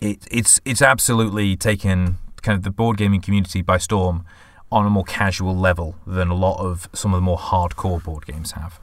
It, 0.00 0.26
it's 0.30 0.60
it's 0.64 0.82
absolutely 0.82 1.56
taken 1.56 2.18
kind 2.42 2.56
of 2.56 2.62
the 2.62 2.70
board 2.70 2.96
gaming 2.96 3.20
community 3.20 3.62
by 3.62 3.78
storm 3.78 4.24
on 4.70 4.86
a 4.86 4.90
more 4.90 5.04
casual 5.04 5.56
level 5.56 5.96
than 6.06 6.28
a 6.28 6.34
lot 6.34 6.58
of 6.58 6.88
some 6.92 7.14
of 7.14 7.18
the 7.18 7.22
more 7.22 7.38
hardcore 7.38 8.02
board 8.02 8.26
games 8.26 8.52
have. 8.52 8.80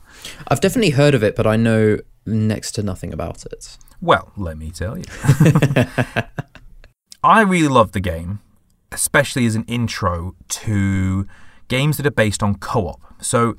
I've 0.47 0.61
definitely 0.61 0.91
heard 0.91 1.13
of 1.13 1.21
it, 1.23 1.35
but 1.35 1.45
I 1.45 1.57
know 1.57 1.99
next 2.25 2.71
to 2.73 2.83
nothing 2.83 3.13
about 3.13 3.45
it. 3.45 3.77
Well, 4.01 4.31
let 4.35 4.57
me 4.57 4.71
tell 4.71 4.97
you. 4.97 5.05
I 7.23 7.41
really 7.41 7.67
love 7.67 7.91
the 7.91 7.99
game, 7.99 8.39
especially 8.91 9.45
as 9.45 9.55
an 9.55 9.63
intro 9.65 10.35
to 10.49 11.27
games 11.67 11.97
that 11.97 12.05
are 12.05 12.11
based 12.11 12.41
on 12.41 12.55
co 12.55 12.87
op. 12.87 13.01
So, 13.21 13.55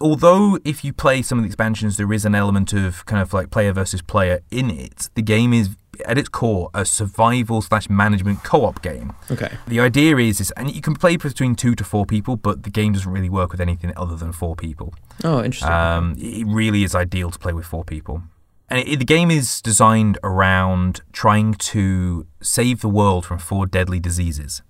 although 0.00 0.58
if 0.64 0.84
you 0.84 0.92
play 0.92 1.22
some 1.22 1.38
of 1.38 1.44
the 1.44 1.46
expansions, 1.46 1.96
there 1.96 2.12
is 2.12 2.26
an 2.26 2.34
element 2.34 2.74
of 2.74 3.06
kind 3.06 3.22
of 3.22 3.32
like 3.32 3.50
player 3.50 3.72
versus 3.72 4.02
player 4.02 4.40
in 4.50 4.70
it, 4.70 5.08
the 5.14 5.22
game 5.22 5.54
is 5.54 5.70
at 6.04 6.18
its 6.18 6.28
core 6.28 6.70
a 6.74 6.84
survival 6.84 7.62
slash 7.62 7.88
management 7.88 8.44
co 8.44 8.64
op 8.64 8.82
game. 8.82 9.12
Okay. 9.30 9.52
The 9.66 9.80
idea 9.80 10.16
is, 10.18 10.40
is, 10.40 10.50
and 10.52 10.74
you 10.74 10.80
can 10.80 10.94
play 10.94 11.16
between 11.16 11.54
two 11.54 11.74
to 11.76 11.84
four 11.84 12.04
people, 12.04 12.36
but 12.36 12.64
the 12.64 12.70
game 12.70 12.92
doesn't 12.92 13.10
really 13.10 13.30
work 13.30 13.52
with 13.52 13.60
anything 13.60 13.92
other 13.96 14.16
than 14.16 14.32
four 14.32 14.56
people. 14.56 14.92
Oh, 15.22 15.42
interesting. 15.42 15.72
Um, 15.72 16.16
it 16.18 16.46
really 16.46 16.84
is 16.84 16.94
ideal 16.94 17.30
to 17.30 17.38
play 17.38 17.52
with 17.52 17.64
four 17.64 17.84
people. 17.84 18.22
And 18.70 18.88
it, 18.88 18.98
the 18.98 19.04
game 19.04 19.30
is 19.30 19.60
designed 19.60 20.18
around 20.22 21.02
trying 21.12 21.54
to 21.54 22.26
save 22.40 22.80
the 22.80 22.88
world 22.88 23.26
from 23.26 23.38
four 23.38 23.66
deadly 23.66 24.00
diseases. 24.00 24.62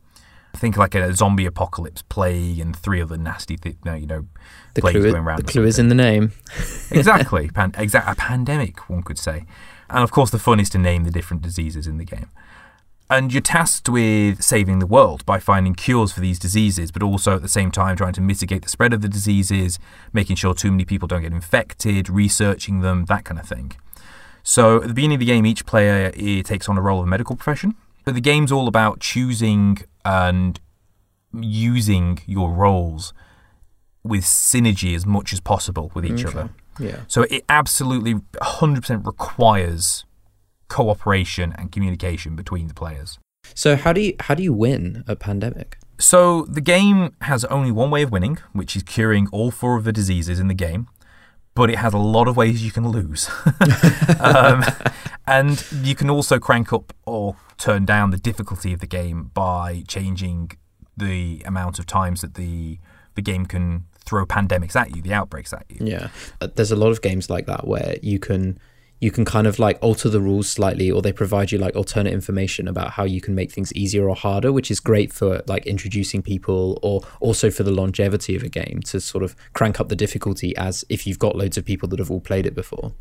Think 0.57 0.77
like 0.77 0.95
a 0.95 1.15
zombie 1.15 1.47
apocalypse, 1.47 2.03
plague, 2.03 2.61
and 2.61 2.77
three 2.77 3.03
other 3.03 3.17
nasty, 3.17 3.57
th- 3.57 3.77
you 3.85 4.07
know, 4.07 4.27
the 4.75 4.81
plagues 4.83 5.01
clue, 5.01 5.11
going 5.11 5.25
around. 5.25 5.39
the 5.39 5.51
clue 5.51 5.65
is 5.65 5.79
in 5.79 5.89
the 5.89 5.95
name. 5.97 6.33
exactly, 6.91 7.49
pan- 7.49 7.73
exa- 7.73 8.09
a 8.09 8.15
pandemic, 8.15 8.89
one 8.89 9.03
could 9.03 9.19
say. 9.19 9.47
And 9.91 10.03
of 10.05 10.11
course, 10.11 10.31
the 10.31 10.39
fun 10.39 10.61
is 10.61 10.71
to 10.71 10.79
name 10.79 11.05
the 11.05 11.11
different 11.11 11.43
diseases 11.43 11.87
in 11.87 11.99
the 11.99 12.05
game. 12.05 12.31
And 13.11 13.33
you're 13.33 13.43
tasked 13.43 13.89
with 13.89 14.43
saving 14.43 14.79
the 14.79 14.87
world 14.87 15.27
by 15.27 15.39
finding 15.39 15.75
cures 15.75 16.13
for 16.13 16.21
these 16.21 16.39
diseases, 16.39 16.91
but 16.91 17.03
also 17.03 17.37
at 17.37 17.43
the 17.43 17.49
same 17.49 17.71
time 17.71 17.97
trying 17.97 18.15
to 18.15 18.21
mitigate 18.21 18.63
the 18.63 18.69
spread 18.69 18.93
of 18.93 19.03
the 19.03 19.09
diseases, 19.09 19.79
making 20.13 20.37
sure 20.37 20.55
too 20.55 20.71
many 20.71 20.85
people 20.85 21.07
don't 21.07 21.23
get 21.23 21.33
infected, 21.33 22.09
researching 22.09 22.81
them, 22.81 23.05
that 23.07 23.25
kind 23.25 23.39
of 23.39 23.47
thing. 23.47 23.73
So 24.45 24.77
at 24.83 24.89
the 24.89 24.95
beginning 24.95 25.17
of 25.17 25.21
the 25.21 25.27
game, 25.27 25.45
each 25.47 25.65
player 25.67 26.13
eh, 26.17 26.43
takes 26.43 26.69
on 26.69 26.79
a 26.79 26.83
role 26.83 27.01
of 27.01 27.05
a 27.07 27.09
medical 27.09 27.35
profession. 27.35 27.75
But 28.05 28.15
the 28.15 28.21
game's 28.21 28.53
all 28.53 28.69
about 28.69 29.01
choosing 29.01 29.79
and 30.05 30.61
using 31.33 32.19
your 32.27 32.53
roles 32.53 33.13
with 34.05 34.25
synergy 34.25 34.95
as 34.95 35.07
much 35.07 35.33
as 35.33 35.41
possible 35.41 35.91
with 35.95 36.05
each 36.05 36.25
Okay. 36.25 36.39
other. 36.39 36.51
Yeah. 36.79 37.01
So 37.09 37.23
it 37.23 37.45
absolutely 37.49 38.15
100% 38.43 39.07
requires 39.07 40.05
cooperation 40.69 41.55
and 41.57 41.73
communication 41.73 42.37
between 42.37 42.69
the 42.69 42.75
players. 42.75 43.19
So 43.55 43.77
how 43.77 43.93
do 43.93 44.01
you 44.01 44.15
how 44.21 44.35
do 44.35 44.43
you 44.43 44.53
win 44.53 45.05
a 45.07 45.17
pandemic? 45.17 45.79
So 45.99 46.43
the 46.47 46.61
game 46.61 47.15
has 47.23 47.45
only 47.47 47.71
one 47.71 47.91
way 47.91 48.03
of 48.03 48.11
winning, 48.11 48.39
which 48.53 48.75
is 48.75 48.83
curing 48.83 49.29
all 49.33 49.51
four 49.51 49.77
of 49.77 49.85
the 49.85 49.93
diseases 49.93 50.41
in 50.41 50.49
the 50.49 50.55
game, 50.55 50.89
but 51.55 51.71
it 51.71 51.77
has 51.77 51.95
a 51.95 51.99
lot 51.99 52.29
of 52.29 52.37
ways 52.37 52.65
you 52.65 52.71
can 52.73 52.89
lose. 52.89 53.31
um, 54.21 54.65
and 55.27 55.65
you 55.83 55.95
can 55.95 56.11
also 56.11 56.39
crank 56.39 56.73
up 56.73 56.93
or 57.07 57.37
turn 57.57 57.85
down 57.85 58.11
the 58.11 58.19
difficulty 58.19 58.73
of 58.73 58.81
the 58.81 58.87
game 58.87 59.31
by 59.35 59.85
changing 59.87 60.51
the 60.97 61.43
amount 61.45 61.79
of 61.79 61.87
times 61.87 62.21
that 62.21 62.35
the 62.35 62.79
the 63.15 63.23
game 63.23 63.47
can 63.47 63.85
throw 64.05 64.27
pandemics 64.27 64.75
at 64.75 64.95
you, 64.95 65.01
the 65.01 65.13
outbreaks 65.13 65.53
at 65.53 65.65
you. 65.69 65.79
Yeah, 65.81 66.09
Uh, 66.41 66.49
there's 66.55 66.73
a 66.73 66.77
lot 66.77 66.91
of 66.91 67.01
games 67.01 67.31
like 67.31 67.47
that 67.47 67.67
where 67.67 67.97
you 68.03 68.19
can 68.19 68.59
you 69.01 69.11
can 69.11 69.25
kind 69.25 69.47
of 69.47 69.59
like 69.59 69.79
alter 69.83 70.09
the 70.09 70.21
rules 70.21 70.49
slightly, 70.49 70.91
or 70.91 71.03
they 71.03 71.13
provide 71.13 71.53
you 71.53 71.59
like 71.59 71.77
alternate 71.77 72.13
information 72.13 72.69
about 72.69 72.91
how 72.93 73.05
you 73.05 73.21
can 73.21 73.35
make 73.35 73.53
things 73.53 73.73
easier 73.75 74.09
or 74.09 74.17
harder, 74.17 74.53
which 74.53 74.71
is 74.71 74.81
great 74.81 75.13
for 75.13 75.43
like 75.47 75.67
introducing 75.67 76.23
people, 76.23 76.79
or 76.83 77.03
also 77.21 77.51
for 77.51 77.63
the 77.63 77.73
longevity 77.73 78.35
of 78.35 78.43
a 78.43 78.49
game 78.49 78.81
to 78.87 79.01
sort 79.01 79.23
of 79.23 79.37
crank 79.53 79.81
up 79.81 79.89
the 79.89 79.97
difficulty 79.97 80.57
as 80.57 80.85
if 80.89 81.07
you've 81.07 81.19
got 81.19 81.37
loads 81.37 81.59
of 81.59 81.65
people 81.65 81.89
that 81.89 81.99
have 81.99 82.11
all 82.11 82.21
played 82.21 82.47
it 82.47 82.55
before. 82.55 82.93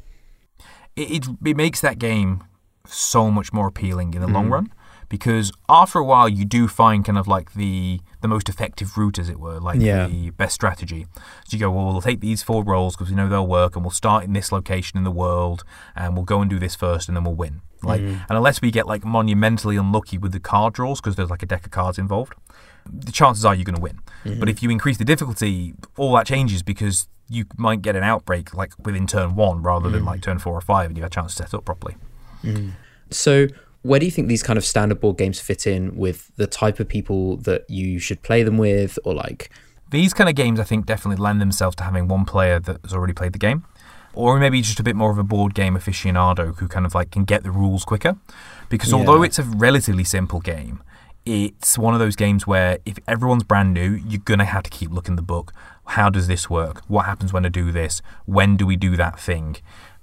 It 0.96 1.12
it, 1.12 1.28
it 1.46 1.58
makes 1.58 1.82
that 1.82 2.00
game 2.00 2.44
so 2.86 3.32
much 3.32 3.54
more 3.54 3.68
appealing 3.68 4.14
in 4.14 4.22
the 4.22 4.28
long 4.28 4.46
mm-hmm. 4.46 4.54
run 4.54 4.74
because 5.10 5.52
after 5.70 6.00
a 6.00 6.04
while 6.04 6.28
you 6.28 6.44
do 6.44 6.68
find 6.68 7.06
kind 7.06 7.18
of 7.18 7.28
like 7.28 7.54
the 7.54 8.02
the 8.24 8.28
most 8.28 8.50
effective 8.50 8.98
route 8.98 9.20
as 9.20 9.30
it 9.30 9.40
were 9.40 9.60
like 9.60 9.80
Yeah. 9.80 10.08
the 10.08 10.32
best 10.32 10.56
strategy. 10.56 11.06
So 11.46 11.56
you 11.56 11.60
go 11.60 11.70
well 11.70 11.86
we'll 11.86 12.02
take 12.02 12.20
these 12.20 12.42
four 12.42 12.64
roles 12.64 12.96
because 12.96 13.12
we 13.12 13.16
know 13.16 13.30
they'll 13.30 13.46
work 13.46 13.76
and 13.76 13.86
we'll 13.86 13.92
start 13.92 14.24
in 14.24 14.34
this 14.34 14.52
location 14.52 14.98
in 14.98 15.04
the 15.04 15.12
world 15.12 15.64
and 15.96 16.16
we'll 16.16 16.26
go 16.26 16.42
and 16.42 16.50
do 16.50 16.58
this 16.58 16.74
first 16.76 17.08
and 17.08 17.16
then 17.16 17.24
we'll 17.24 17.36
win. 17.36 17.62
Like 17.84 18.02
mm. 18.02 18.26
and 18.28 18.38
unless 18.38 18.62
we 18.62 18.72
get 18.72 18.88
like 18.88 19.06
monumentally 19.06 19.78
unlucky 19.78 20.18
with 20.18 20.32
the 20.32 20.40
card 20.40 20.74
draws 20.74 21.00
because 21.00 21.16
there's 21.16 21.30
like 21.30 21.44
a 21.44 21.46
deck 21.46 21.66
of 21.66 21.72
cards 21.72 22.00
involved 22.00 22.34
the 22.86 23.14
chances 23.14 23.46
are 23.46 23.56
you're 23.56 23.64
going 23.64 23.76
to 23.76 23.82
win 23.82 24.00
mm-hmm. 24.26 24.40
but 24.42 24.50
if 24.50 24.62
you 24.62 24.70
increase 24.70 24.98
the 24.98 25.06
difficulty 25.06 25.74
all 25.96 26.14
that 26.14 26.26
changes 26.26 26.62
because 26.62 27.08
you 27.30 27.46
might 27.58 27.82
get 27.82 27.96
an 27.96 28.04
outbreak 28.04 28.54
like 28.54 28.74
within 28.86 29.08
turn 29.08 29.36
one 29.36 29.62
rather 29.62 29.90
than 29.90 30.04
mm. 30.04 30.08
like 30.08 30.22
turn 30.22 30.40
four 30.40 30.54
or 30.54 30.62
five 30.62 30.88
and 30.88 30.98
you 30.98 31.04
have 31.04 31.12
a 31.12 31.16
chance 31.16 31.36
to 31.36 31.44
set 31.44 31.54
up 31.54 31.66
properly. 31.66 31.96
Mm. 32.44 32.72
So, 33.10 33.48
where 33.84 34.00
do 34.00 34.06
you 34.06 34.12
think 34.12 34.28
these 34.28 34.44
kind 34.44 34.58
of 34.58 34.66
standard 34.66 35.00
board 35.00 35.18
games 35.18 35.40
fit 35.40 35.68
in 35.68 35.96
with 35.96 36.32
the 36.38 36.48
type 36.48 36.80
of 36.80 36.88
people 36.90 37.38
that 37.38 37.70
you 37.70 38.00
should 38.00 38.22
play 38.24 38.42
them 38.44 38.58
with, 38.58 38.98
or 39.06 39.14
like, 39.14 39.50
These 39.92 40.14
kind 40.16 40.28
of 40.28 40.36
games, 40.36 40.60
I 40.60 40.64
think, 40.64 40.88
definitely 40.88 41.22
lend 41.22 41.40
themselves 41.40 41.76
to 41.76 41.84
having 41.84 42.08
one 42.08 42.26
player 42.26 42.60
that 42.60 42.80
has 42.84 42.94
already 42.94 43.14
played 43.14 43.34
the 43.34 43.40
game, 43.40 43.64
or 44.14 44.40
maybe 44.40 44.62
just 44.62 44.80
a 44.80 44.84
bit 44.84 44.96
more 44.96 45.12
of 45.12 45.20
a 45.20 45.24
board 45.24 45.54
game 45.54 45.76
aficionado 45.76 46.58
who 46.58 46.68
kind 46.68 46.86
of 46.86 46.96
like 46.96 47.12
can 47.12 47.26
get 47.26 47.44
the 47.44 47.52
rules 47.52 47.86
quicker. 47.86 48.16
Because 48.70 48.92
although 48.92 49.22
it's 49.22 49.38
a 49.38 49.44
relatively 49.44 50.04
simple 50.04 50.40
game, 50.40 50.82
it's 51.26 51.78
one 51.78 51.94
of 51.94 52.00
those 52.00 52.16
games 52.16 52.48
where 52.48 52.80
if 52.86 52.98
everyone's 53.08 53.44
brand 53.44 53.74
new, 53.74 53.92
you're 53.92 54.22
gonna 54.26 54.46
have 54.46 54.64
to 54.64 54.70
keep 54.70 54.90
looking 54.92 55.16
the 55.16 55.22
book. 55.22 55.54
How 55.86 56.10
does 56.10 56.28
this 56.28 56.50
work? 56.50 56.82
What 56.88 57.06
happens 57.06 57.32
when 57.32 57.46
I 57.46 57.50
do 57.50 57.72
this? 57.72 58.02
When 58.26 58.58
do 58.58 58.66
we 58.66 58.76
do 58.76 58.96
that 58.96 59.20
thing? 59.20 59.58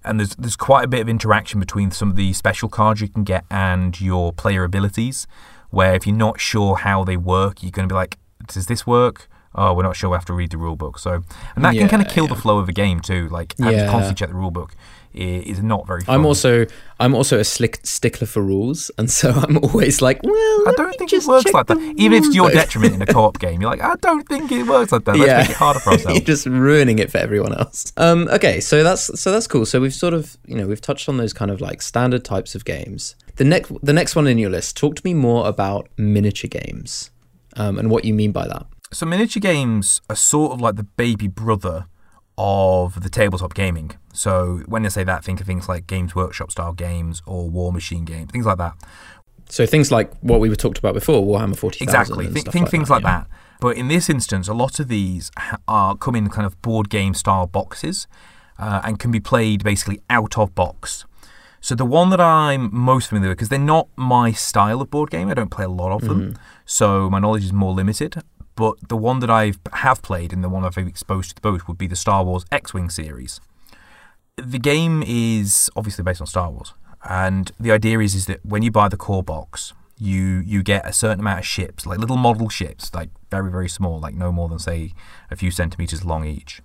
And 0.05 0.19
there's 0.19 0.35
there's 0.37 0.57
quite 0.57 0.85
a 0.85 0.89
bit 0.89 1.01
of 1.01 1.09
interaction 1.09 1.61
between 1.61 1.91
some 1.91 2.11
of 2.11 2.17
the 2.17 2.33
special 2.33 2.69
cards 2.69 3.01
you 3.01 3.09
can 3.09 3.25
get 3.25 3.45
and 3.51 4.01
your 4.01 4.33
player 4.33 4.65
abilities. 4.65 5.27
Where 5.71 5.95
if 5.95 6.07
you're 6.07 6.17
not 6.17 6.41
sure 6.41 6.77
how 6.77 7.05
they 7.05 7.17
work, 7.17 7.63
you're 7.63 7.71
gonna 7.71 7.89
be 7.89 7.95
like, 7.95 8.19
does 8.47 8.67
this 8.67 8.87
work? 8.87 9.29
Oh, 9.55 9.75
we're 9.75 9.83
not 9.83 9.97
sure. 9.97 10.11
We 10.11 10.15
have 10.15 10.25
to 10.27 10.33
read 10.33 10.51
the 10.51 10.59
rule 10.59 10.77
book. 10.77 10.99
So, 10.99 11.23
and 11.57 11.65
that 11.65 11.75
can 11.75 11.89
kind 11.89 12.03
of 12.03 12.09
kill 12.09 12.25
yeah. 12.25 12.35
the 12.35 12.41
flow 12.41 12.59
of 12.59 12.69
a 12.69 12.73
game 12.73 13.01
too. 13.01 13.29
Like 13.29 13.55
Yeah. 13.59 13.71
to 13.71 13.91
constantly 13.91 14.15
check 14.15 14.29
the 14.29 14.37
rule 14.37 14.51
book 14.53 14.75
is 15.13 15.63
not 15.63 15.87
very. 15.87 16.03
Fun. 16.03 16.15
I'm 16.15 16.27
also 16.27 16.67
I'm 16.99 17.15
also 17.15 17.39
a 17.39 17.45
slick 17.45 17.81
stickler 17.85 18.27
for 18.27 18.43
rules, 18.43 18.91
and 18.99 19.11
so 19.11 19.31
I'm 19.37 19.59
always 19.59 20.01
like, 20.01 20.23
well, 20.23 20.69
I 20.69 20.73
don't 20.77 20.95
think 20.97 21.13
it 21.13 21.25
works 21.25 21.53
like 21.53 21.67
that. 21.67 21.79
Even 21.97 22.13
if 22.13 22.27
it's 22.27 22.35
your 22.35 22.51
detriment 22.51 22.95
in 22.95 23.03
a 23.03 23.07
co-op 23.07 23.39
game, 23.41 23.61
you're 23.61 23.71
like, 23.71 23.83
I 23.83 23.97
don't 23.97 24.27
think 24.29 24.53
it 24.53 24.65
works 24.65 24.93
like 24.93 25.05
that. 25.05 25.17
Let's 25.17 25.29
yeah, 25.29 25.39
make 25.39 25.51
it 25.51 25.57
harder 25.57 25.81
for 25.81 25.91
You're 25.91 25.99
ourselves. 26.01 26.21
just 26.21 26.47
ruining 26.47 26.99
it 26.99 27.11
for 27.11 27.19
everyone 27.19 27.55
else. 27.59 27.93
Um, 27.97 28.29
okay, 28.29 28.61
so 28.61 28.83
that's 28.83 29.21
so 29.21 29.33
that's 29.33 29.47
cool. 29.47 29.67
So 29.67 29.81
we've 29.81 29.95
sort 29.95 30.15
of 30.15 30.37
you 30.47 30.57
know 30.57 30.67
we've 30.67 30.81
touched 30.81 31.09
on 31.09 31.17
those 31.17 31.33
kind 31.33 31.51
of 31.51 31.61
like 31.61 31.83
standard 31.83 32.25
types 32.25 32.55
of 32.55 32.65
games. 32.65 33.17
The 33.37 33.45
next 33.45 33.73
the 33.83 33.93
next 33.93 34.15
one 34.15 34.27
in 34.27 34.39
your 34.39 34.51
list. 34.51 34.77
Talk 34.77 34.97
to 34.97 35.03
me 35.05 35.15
more 35.15 35.49
about 35.49 35.89
miniature 35.97 36.49
games, 36.49 37.11
um, 37.57 37.79
and 37.79 37.91
what 37.91 38.05
you 38.05 38.15
mean 38.15 38.33
by 38.33 38.47
that. 38.47 38.67
So 38.93 39.07
miniature 39.07 39.41
games 39.41 40.01
are 40.11 40.17
sort 40.17 40.53
of 40.53 40.61
like 40.61 40.75
the 40.75 40.83
baby 40.83 41.29
brother 41.29 41.87
of 42.43 43.03
the 43.03 43.11
tabletop 43.11 43.53
gaming. 43.53 43.93
So 44.15 44.63
when 44.67 44.87
I 44.87 44.89
say 44.89 45.05
that, 45.05 45.23
think 45.23 45.43
of 45.43 45.47
things 45.47 45.69
like 45.69 45.87
Games 45.87 46.15
Workshop 46.15 46.51
style 46.51 46.73
games 46.73 47.23
or 47.27 47.51
Warmachine 47.51 48.07
games, 48.07 48.31
things 48.33 48.47
like 48.47 48.57
that. 48.57 48.73
So 49.51 49.67
things 49.67 49.93
like 49.93 50.11
what 50.23 50.41
we 50.41 50.49
were 50.49 50.57
talked 50.57 50.79
about 50.79 50.95
before, 50.95 51.23
Warhammer 51.23 51.57
Forty 51.57 51.85
Thousand. 51.85 52.01
Exactly. 52.01 52.25
and 52.27 52.35
Think, 52.35 52.47
like 52.47 52.71
things 52.71 52.89
that, 52.89 52.95
like 52.95 53.03
yeah. 53.03 53.19
that. 53.19 53.27
But 53.61 53.77
in 53.77 53.89
this 53.89 54.09
instance, 54.09 54.49
a 54.49 54.55
lot 54.55 54.81
of 54.81 54.89
these 54.89 55.31
ha- 55.37 55.59
are 55.69 55.95
come 55.97 56.17
in 56.17 56.31
kind 56.31 56.47
of 56.47 56.61
board 56.63 56.89
game 56.89 57.13
style 57.13 57.47
boxes 57.47 58.07
uh, 58.59 58.81
and 58.85 58.99
can 58.99 59.11
be 59.11 59.21
played 59.21 59.63
basically 59.63 60.01
out 60.09 60.39
of 60.39 60.55
box. 60.55 61.05
So 61.61 61.75
the 61.75 61.85
one 61.85 62.09
that 62.09 62.21
I'm 62.23 62.75
most 62.75 63.09
familiar 63.11 63.29
with, 63.31 63.39
because 63.39 63.51
they're 63.51 63.59
not 63.59 63.89
my 63.97 64.33
style 64.33 64.81
of 64.81 64.91
board 64.91 65.11
game, 65.11 65.29
I 65.29 65.35
don't 65.35 65.51
play 65.51 65.67
a 65.67 65.69
lot 65.69 65.93
of 65.93 66.09
them, 66.09 66.39
so 66.65 67.11
my 67.11 67.19
knowledge 67.19 67.45
is 67.45 67.53
more 67.53 67.75
limited. 67.75 68.23
But 68.61 68.91
the 68.91 68.97
one 68.99 69.21
that 69.21 69.31
I 69.31 69.55
have 69.73 70.03
played 70.03 70.35
and 70.35 70.45
the 70.45 70.51
one 70.51 70.67
I've 70.67 70.75
been 70.75 70.87
exposed 70.87 71.31
to 71.31 71.41
the 71.41 71.51
most 71.51 71.67
would 71.67 71.79
be 71.79 71.87
the 71.87 71.97
Star 71.97 72.23
Wars 72.23 72.45
X-wing 72.53 72.91
series. 72.91 73.41
The 74.37 74.59
game 74.59 75.03
is 75.07 75.71
obviously 75.75 76.05
based 76.05 76.21
on 76.21 76.27
Star 76.27 76.51
Wars, 76.51 76.75
and 77.09 77.51
the 77.59 77.73
idea 77.73 78.01
is 78.01 78.15
is 78.15 78.27
that 78.27 78.45
when 78.45 78.63
you 78.63 78.71
buy 78.71 78.89
the 78.89 78.99
core 78.99 79.23
box, 79.23 79.73
you 79.97 80.43
you 80.45 80.63
get 80.63 80.87
a 80.87 80.93
certain 80.93 81.21
amount 81.21 81.39
of 81.39 81.47
ships, 81.47 81.87
like 81.87 82.01
little 82.01 82.19
model 82.19 82.51
ships, 82.51 82.93
like 82.93 83.09
very 83.31 83.51
very 83.51 83.69
small, 83.69 83.99
like 83.99 84.15
no 84.15 84.31
more 84.31 84.47
than 84.47 84.59
say 84.59 84.93
a 85.31 85.37
few 85.37 85.51
centimeters 85.51 86.05
long 86.05 86.27
each. 86.27 86.61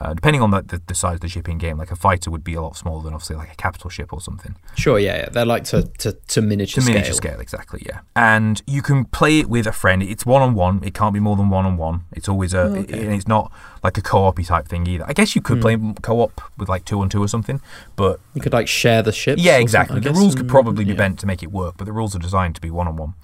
Uh, 0.00 0.12
depending 0.12 0.42
on 0.42 0.50
the, 0.50 0.60
the, 0.60 0.82
the 0.88 0.94
size 0.94 1.14
of 1.14 1.20
the 1.20 1.28
ship 1.28 1.48
in 1.48 1.56
game, 1.56 1.78
like 1.78 1.92
a 1.92 1.96
fighter 1.96 2.28
would 2.28 2.42
be 2.42 2.54
a 2.54 2.60
lot 2.60 2.76
smaller 2.76 3.02
than 3.04 3.14
obviously 3.14 3.36
like 3.36 3.52
a 3.52 3.54
capital 3.54 3.88
ship 3.88 4.12
or 4.12 4.20
something. 4.20 4.56
Sure, 4.74 4.98
yeah, 4.98 5.18
yeah. 5.18 5.28
They're 5.28 5.46
like 5.46 5.62
to 5.66 5.84
to, 5.98 6.12
to 6.12 6.42
miniature 6.42 6.74
To 6.74 6.80
scale. 6.82 6.94
miniature 6.94 7.14
scale, 7.14 7.38
exactly, 7.40 7.82
yeah. 7.86 8.00
And 8.16 8.60
you 8.66 8.82
can 8.82 9.04
play 9.04 9.38
it 9.38 9.48
with 9.48 9.68
a 9.68 9.72
friend. 9.72 10.02
It's 10.02 10.26
one 10.26 10.42
on 10.42 10.54
one. 10.54 10.82
It 10.82 10.94
can't 10.94 11.14
be 11.14 11.20
more 11.20 11.36
than 11.36 11.48
one 11.48 11.64
on 11.64 11.76
one. 11.76 12.02
It's 12.12 12.28
always 12.28 12.52
a. 12.54 12.62
Oh, 12.62 12.74
okay. 12.74 13.04
and 13.04 13.14
it's 13.14 13.28
not 13.28 13.52
like 13.84 13.96
a 13.96 14.02
co-op 14.02 14.40
type 14.42 14.66
thing 14.66 14.84
either. 14.88 15.04
I 15.06 15.12
guess 15.12 15.36
you 15.36 15.42
could 15.42 15.60
play 15.60 15.76
Hmm. 15.76 15.92
co-op 15.92 16.40
with 16.58 16.68
like 16.68 16.84
two 16.84 17.00
on 17.00 17.08
two 17.08 17.22
or 17.22 17.28
something, 17.28 17.60
but 17.94 18.18
You 18.34 18.40
could 18.40 18.52
like 18.52 18.66
share 18.66 19.00
the 19.02 19.12
ships. 19.12 19.40
yeah, 19.42 19.58
exactly. 19.58 20.00
The 20.00 20.12
rules 20.12 20.34
could 20.34 20.48
probably 20.48 20.84
be 20.84 20.90
yeah. 20.92 20.96
bent 20.96 21.20
to 21.20 21.26
make 21.26 21.42
it 21.44 21.52
work, 21.52 21.74
but 21.76 21.84
the 21.84 21.92
rules 21.92 22.16
are 22.16 22.18
designed 22.18 22.56
to 22.56 22.60
be 22.60 22.70
one 22.70 22.88
on 22.88 22.96
one. 22.96 23.14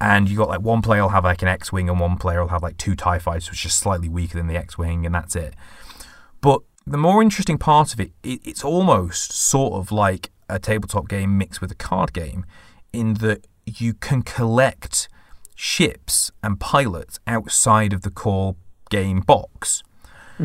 And 0.00 0.28
you 0.30 0.36
got 0.36 0.48
like 0.48 0.60
one 0.60 0.80
player 0.82 1.02
will 1.02 1.08
have 1.08 1.24
like 1.24 1.42
an 1.42 1.48
X-wing, 1.48 1.88
and 1.88 1.98
one 2.00 2.18
player 2.18 2.40
will 2.40 2.48
have 2.50 2.62
like 2.62 2.76
two 2.76 2.94
Tie 2.94 3.18
fighters, 3.18 3.50
which 3.50 3.64
is 3.66 3.74
slightly 3.74 4.08
weaker 4.08 4.36
than 4.38 4.46
the 4.46 4.56
X-wing, 4.56 5.04
and 5.04 5.14
that's 5.14 5.34
it. 5.36 5.54
But 6.40 6.62
the 6.86 6.98
more 6.98 7.22
interesting 7.22 7.58
part 7.58 7.92
of 7.92 8.00
it, 8.00 8.12
it, 8.22 8.40
it's 8.44 8.64
almost 8.64 9.32
sort 9.32 9.74
of 9.74 9.92
like 9.92 10.30
a 10.48 10.58
tabletop 10.58 11.08
game 11.08 11.36
mixed 11.36 11.60
with 11.60 11.70
a 11.70 11.74
card 11.74 12.12
game, 12.12 12.46
in 12.92 13.14
that 13.14 13.46
you 13.66 13.94
can 13.94 14.22
collect 14.22 15.08
ships 15.54 16.30
and 16.42 16.58
pilots 16.58 17.18
outside 17.26 17.92
of 17.92 18.02
the 18.02 18.10
core 18.10 18.56
game 18.90 19.20
box. 19.20 19.82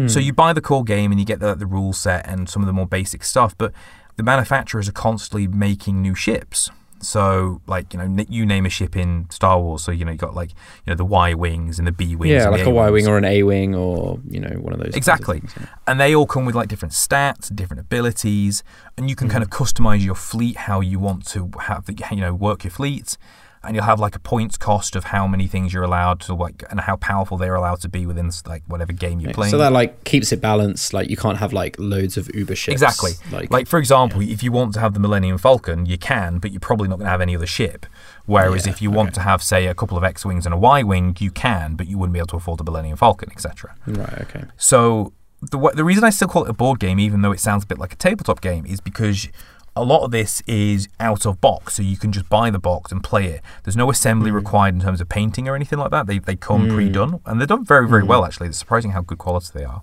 So 0.08 0.20
hmm. 0.20 0.26
you 0.26 0.34
buy 0.34 0.54
the 0.54 0.62
core 0.62 0.84
game 0.84 1.12
and 1.12 1.20
you 1.20 1.26
get 1.26 1.40
the, 1.40 1.54
the 1.54 1.68
rule 1.68 1.94
set 1.94 2.28
and 2.28 2.50
some 2.50 2.64
of 2.64 2.66
the 2.66 2.74
more 2.74 2.88
basic 2.88 3.24
stuff, 3.24 3.56
but 3.56 3.72
the 4.16 4.24
manufacturers 4.24 4.90
are 4.90 4.94
constantly 4.94 5.48
making 5.48 6.02
new 6.02 6.16
ships. 6.16 6.72
So, 7.06 7.62
like 7.68 7.94
you 7.94 8.00
know, 8.00 8.06
n- 8.06 8.26
you 8.30 8.46
name 8.46 8.66
a 8.66 8.70
ship 8.70 8.96
in 8.96 9.28
Star 9.30 9.60
Wars. 9.60 9.84
So 9.84 9.92
you 9.92 10.06
know, 10.06 10.12
you 10.12 10.18
got 10.18 10.34
like 10.36 10.52
you 10.86 10.92
know 10.92 10.96
the 10.96 11.06
Y 11.06 11.34
wings 11.34 11.78
and 11.80 11.88
the 11.88 11.92
B 11.92 12.16
wings. 12.16 12.32
Yeah, 12.34 12.50
like 12.50 12.66
a 12.66 12.70
Y 12.70 12.90
wing 12.90 13.08
or 13.08 13.18
an 13.18 13.26
A 13.26 13.44
wing 13.44 13.76
or 13.76 14.20
you 14.30 14.40
know 14.40 14.50
one 14.60 14.74
of 14.74 14.80
those. 14.80 14.86
kinds 14.94 14.96
of 14.96 14.98
Exactly. 14.98 15.40
things, 15.42 15.54
yeah. 15.60 15.66
And 15.88 16.00
they 16.00 16.16
all 16.16 16.26
come 16.26 16.46
with 16.46 16.56
like 16.56 16.70
different 16.70 16.94
stats, 16.94 17.54
different 17.56 17.82
abilities, 17.82 18.64
and 18.98 19.10
you 19.10 19.16
can 19.16 19.30
kind 19.30 19.44
of 19.44 19.50
Mm-hmm. 19.50 19.64
customize 19.64 20.04
your 20.04 20.16
fleet 20.16 20.56
how 20.58 20.80
you 20.82 20.98
want 21.00 21.28
to 21.28 21.52
have 21.62 21.86
the, 21.86 21.94
you 22.12 22.22
know 22.22 22.34
work 22.34 22.64
your 22.64 22.72
fleet, 22.72 23.18
and 23.64 23.76
you'll 23.76 23.86
have 23.86 24.00
like 24.00 24.16
a 24.16 24.20
points 24.20 24.58
cost 24.58 24.96
of 24.96 25.06
how 25.06 25.28
many 25.28 25.48
things 25.48 25.74
you're 25.74 25.84
allowed 25.84 26.20
to 26.22 26.34
like 26.34 26.64
and 26.70 26.82
how 26.82 26.96
powerful 26.98 27.38
they're 27.38 27.56
allowed 27.56 27.80
to 27.82 27.90
be 27.90 28.06
within 28.06 28.30
like 28.46 28.64
whatever 28.68 28.92
game 28.92 29.20
you're 29.20 29.30
Yeah, 29.30 29.36
playing. 29.36 29.52
So 29.52 29.58
that 29.58 29.72
like 29.72 30.04
keeps 30.04 30.32
it 30.32 30.42
balanced. 30.42 30.94
Like 30.94 31.10
you 31.10 31.18
can't 31.18 31.38
have 31.38 31.54
like 31.54 31.76
loads 31.80 32.18
of 32.18 32.30
Uber 32.36 32.56
ships. 32.56 32.74
Exactly. 32.74 33.12
Like, 33.32 33.52
Like, 33.52 33.68
for 33.68 33.80
example, 33.80 34.22
if 34.22 34.44
you 34.44 34.52
want 34.52 34.74
to 34.74 34.80
have 34.80 34.94
the 34.94 35.00
Millennium 35.00 35.38
Falcon, 35.38 35.86
you 35.86 35.98
can, 35.98 36.40
but 36.40 36.52
you're 36.52 36.60
probably 36.60 36.88
not 36.88 36.98
going 36.98 37.06
to 37.06 37.12
have 37.12 37.22
any 37.22 37.36
other 37.36 37.46
ship. 37.48 37.86
Whereas 38.26 38.66
Yeah, 38.66 38.74
if 38.74 38.82
you 38.82 38.92
want 38.92 39.10
okay. 39.10 39.16
to 39.16 39.22
have, 39.22 39.44
say, 39.44 39.68
a 39.68 39.76
couple 39.76 39.98
of 39.98 40.04
X 40.04 40.26
wings 40.26 40.46
and 40.46 40.54
a 40.54 40.58
Y 40.58 40.84
wing, 40.84 41.16
you 41.20 41.32
can, 41.32 41.76
but 41.76 41.88
you 41.88 41.98
wouldn't 41.98 42.14
be 42.14 42.20
able 42.20 42.28
to 42.28 42.38
afford 42.38 42.58
the 42.60 42.64
Millennium 42.64 42.98
Falcon, 42.98 43.30
etc. 43.32 43.76
right. 43.88 44.22
Okay. 44.22 44.44
So 44.58 45.14
the 45.52 45.58
the 45.74 45.84
reason 45.84 46.04
I 46.04 46.10
still 46.10 46.28
call 46.28 46.44
it 46.46 46.50
a 46.50 46.54
board 46.54 46.80
game, 46.80 47.00
even 47.00 47.22
though 47.22 47.32
it 47.32 47.40
sounds 47.40 47.64
a 47.64 47.68
bit 47.68 47.78
like 47.78 47.94
a 47.94 47.98
tabletop 47.98 48.40
game, 48.42 48.66
is 48.66 48.80
because 48.80 49.28
a 49.76 49.84
lot 49.84 50.04
of 50.04 50.12
this 50.12 50.42
is 50.46 50.88
out 51.00 51.26
of 51.26 51.42
box, 51.42 51.76
so 51.76 51.84
you 51.84 51.98
can 51.98 52.12
just 52.12 52.30
buy 52.30 52.50
the 52.50 52.60
box 52.60 52.92
and 52.92 53.04
play 53.04 53.26
it. 53.28 53.42
There's 53.64 53.76
no 53.76 53.90
assembly 53.90 54.30
hmm. 54.30 54.36
required 54.36 54.76
in 54.76 54.82
terms 54.82 55.02
of 55.02 55.10
painting 55.10 55.48
or 55.48 55.56
anything 55.56 55.80
like 55.80 55.92
that. 55.92 56.08
They 56.08 56.20
they 56.20 56.36
come 56.36 56.68
hmm. 56.68 56.76
pre-done, 56.76 57.20
and 57.26 57.40
they're 57.40 57.48
done 57.48 57.66
very 57.66 57.88
very 57.88 58.02
hmm. 58.02 58.10
well 58.10 58.26
actually. 58.26 58.48
It's 58.48 58.58
surprising 58.58 58.92
how 58.92 59.02
good 59.02 59.18
quality 59.18 59.50
they 59.54 59.66
are. 59.66 59.82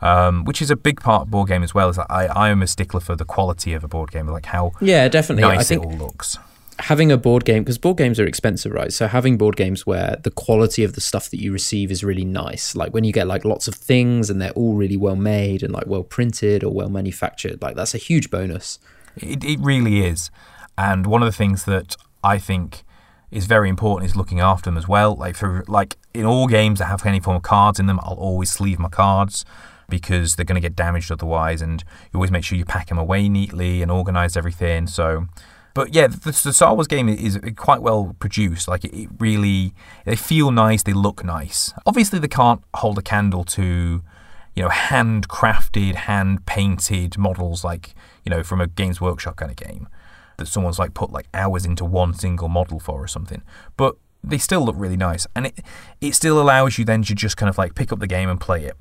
Um, 0.00 0.44
which 0.44 0.60
is 0.60 0.70
a 0.70 0.76
big 0.76 1.00
part 1.00 1.22
of 1.22 1.30
board 1.30 1.48
game 1.48 1.62
as 1.62 1.72
well. 1.72 1.88
Is 1.88 1.96
that 1.96 2.06
I, 2.10 2.26
I 2.26 2.48
am 2.50 2.62
a 2.62 2.66
stickler 2.66 3.00
for 3.00 3.16
the 3.16 3.24
quality 3.24 3.72
of 3.72 3.84
a 3.84 3.88
board 3.88 4.10
game, 4.10 4.26
like 4.26 4.46
how 4.46 4.72
yeah, 4.80 5.08
definitely. 5.08 5.42
nice 5.42 5.60
I 5.60 5.62
think 5.62 5.84
it 5.84 5.86
all 5.86 6.06
looks. 6.06 6.36
having 6.80 7.10
a 7.12 7.16
board 7.16 7.44
game 7.44 7.62
because 7.62 7.78
board 7.78 7.96
games 7.96 8.18
are 8.18 8.26
expensive 8.26 8.72
right 8.72 8.92
so 8.92 9.06
having 9.06 9.38
board 9.38 9.54
games 9.54 9.86
where 9.86 10.16
the 10.24 10.30
quality 10.30 10.82
of 10.82 10.94
the 10.94 11.00
stuff 11.00 11.30
that 11.30 11.40
you 11.40 11.52
receive 11.52 11.88
is 11.88 12.02
really 12.02 12.24
nice 12.24 12.74
like 12.74 12.92
when 12.92 13.04
you 13.04 13.12
get 13.12 13.28
like 13.28 13.44
lots 13.44 13.68
of 13.68 13.76
things 13.76 14.28
and 14.28 14.42
they're 14.42 14.50
all 14.50 14.74
really 14.74 14.96
well 14.96 15.14
made 15.14 15.62
and 15.62 15.72
like 15.72 15.86
well 15.86 16.02
printed 16.02 16.64
or 16.64 16.72
well 16.72 16.88
manufactured 16.88 17.62
like 17.62 17.76
that's 17.76 17.94
a 17.94 17.98
huge 17.98 18.28
bonus 18.28 18.80
It, 19.16 19.44
it 19.44 19.58
really 19.60 20.04
is. 20.04 20.30
And 20.76 21.06
one 21.06 21.22
of 21.22 21.26
the 21.26 21.36
things 21.36 21.64
that 21.64 21.96
I 22.22 22.38
think 22.38 22.84
is 23.30 23.46
very 23.46 23.68
important 23.68 24.08
is 24.10 24.16
looking 24.16 24.40
after 24.40 24.70
them 24.70 24.76
as 24.76 24.88
well. 24.88 25.14
Like 25.14 25.36
for 25.36 25.64
like 25.66 25.96
in 26.12 26.24
all 26.24 26.46
games 26.46 26.78
that 26.78 26.86
have 26.86 27.04
any 27.04 27.20
form 27.20 27.36
of 27.36 27.42
cards 27.42 27.78
in 27.78 27.86
them, 27.86 28.00
I'll 28.02 28.14
always 28.14 28.52
sleeve 28.52 28.78
my 28.78 28.88
cards 28.88 29.44
because 29.88 30.36
they're 30.36 30.44
going 30.44 30.60
to 30.60 30.66
get 30.66 30.76
damaged 30.76 31.10
otherwise. 31.10 31.60
And 31.60 31.82
you 32.12 32.18
always 32.18 32.30
make 32.30 32.44
sure 32.44 32.56
you 32.56 32.64
pack 32.64 32.88
them 32.88 32.98
away 32.98 33.28
neatly 33.28 33.82
and 33.82 33.90
organize 33.90 34.36
everything. 34.36 34.86
So, 34.86 35.26
but 35.74 35.94
yeah, 35.94 36.06
the, 36.06 36.18
the 36.44 36.52
Star 36.52 36.74
Wars 36.74 36.86
game 36.86 37.08
is 37.08 37.38
quite 37.56 37.82
well 37.82 38.16
produced. 38.18 38.68
Like 38.68 38.84
it, 38.84 38.96
it 38.96 39.08
really, 39.18 39.74
they 40.04 40.16
feel 40.16 40.50
nice, 40.50 40.82
they 40.82 40.92
look 40.92 41.24
nice. 41.24 41.72
Obviously, 41.86 42.18
they 42.18 42.28
can't 42.28 42.62
hold 42.74 42.98
a 42.98 43.02
candle 43.02 43.44
to 43.44 44.02
you 44.54 44.62
know, 44.62 44.68
handcrafted, 44.68 45.94
hand 45.94 46.46
painted 46.46 47.18
models 47.18 47.64
like, 47.64 47.94
you 48.24 48.30
know, 48.30 48.42
from 48.42 48.60
a 48.60 48.66
Games 48.66 49.00
Workshop 49.00 49.36
kind 49.36 49.50
of 49.50 49.56
game 49.56 49.88
that 50.36 50.46
someone's 50.46 50.78
like 50.78 50.94
put 50.94 51.10
like 51.10 51.26
hours 51.32 51.64
into 51.64 51.84
one 51.84 52.14
single 52.14 52.48
model 52.48 52.80
for 52.80 53.02
or 53.02 53.06
something. 53.06 53.42
But 53.76 53.96
they 54.22 54.38
still 54.38 54.64
look 54.64 54.76
really 54.78 54.96
nice. 54.96 55.26
And 55.36 55.46
it 55.46 55.60
it 56.00 56.14
still 56.14 56.40
allows 56.40 56.78
you 56.78 56.84
then 56.84 57.02
to 57.04 57.14
just 57.14 57.36
kind 57.36 57.50
of 57.50 57.58
like 57.58 57.74
pick 57.74 57.92
up 57.92 58.00
the 58.00 58.06
game 58.06 58.28
and 58.28 58.40
play 58.40 58.64
it. 58.64 58.76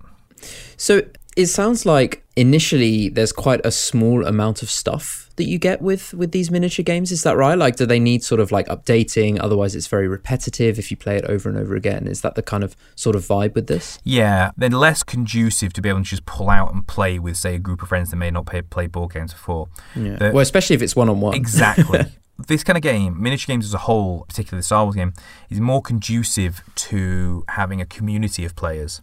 so 0.78 1.02
it 1.36 1.48
sounds 1.48 1.86
like 1.86 2.24
initially 2.36 3.10
there's 3.10 3.32
quite 3.32 3.62
a 3.66 3.72
small 3.72 4.26
amount 4.26 4.62
of 4.62 4.70
stuff 4.70 5.23
that 5.38 5.46
you 5.46 5.58
get 5.58 5.82
with 5.82 6.14
with 6.14 6.32
these 6.32 6.52
miniature 6.52 6.84
games 6.84 7.12
is 7.12 7.24
that 7.24 7.36
right 7.36 7.58
like 7.58 7.76
do 7.76 7.86
they 7.86 8.00
need 8.00 8.24
sort 8.24 8.40
of 8.40 8.52
like 8.52 8.68
updating 8.68 9.38
otherwise 9.42 9.76
it's 9.76 9.88
very 9.88 10.08
repetitive 10.08 10.78
if 10.78 10.92
you 10.92 10.98
play 10.98 11.16
it 11.18 11.26
over 11.26 11.50
and 11.50 11.58
over 11.58 11.76
again 11.76 12.08
is 12.08 12.22
that 12.22 12.36
the 12.36 12.42
kind 12.44 12.64
of 12.64 12.76
sort 12.96 13.16
of 13.16 13.24
vibe 13.24 13.56
with 13.56 13.68
this 13.68 14.00
Yeah, 14.04 14.52
they're 14.58 14.70
less 14.70 15.02
conducive 15.04 15.74
to 15.74 15.82
be 15.82 15.90
able 15.90 16.00
to 16.00 16.06
just 16.06 16.26
pull 16.26 16.50
out 16.50 16.74
and 16.74 16.86
play 16.88 17.18
with, 17.20 17.38
say, 17.38 17.56
a 17.56 17.60
group 17.60 17.82
of 17.82 17.90
friends 17.90 18.10
that 18.12 18.18
may 18.18 18.30
not 18.32 18.46
play, 18.46 18.62
play 18.62 18.88
board 18.88 19.14
games 19.14 19.34
before. 19.34 19.70
yeah 19.96 20.18
The- 20.18 20.32
well 20.32 20.42
especially 20.42 20.76
if 20.76 20.82
it's 20.82 20.96
one-on-one 20.96 21.34
Exactly. 21.36 22.06
this 22.48 22.64
kind 22.64 22.78
of 22.78 22.84
game, 22.84 23.22
miniature 23.22 23.54
games 23.54 23.66
as 23.66 23.74
a 23.74 23.80
whole, 23.80 24.26
particularly 24.28 24.60
the 24.60 24.66
Star 24.66 24.84
Wars 24.86 24.96
game, 24.96 25.14
is 25.50 25.60
more 25.60 25.82
conducive 25.82 26.62
to 26.76 27.44
having 27.50 27.80
a 27.82 27.86
community 27.86 28.44
of 28.46 28.56
players. 28.56 29.02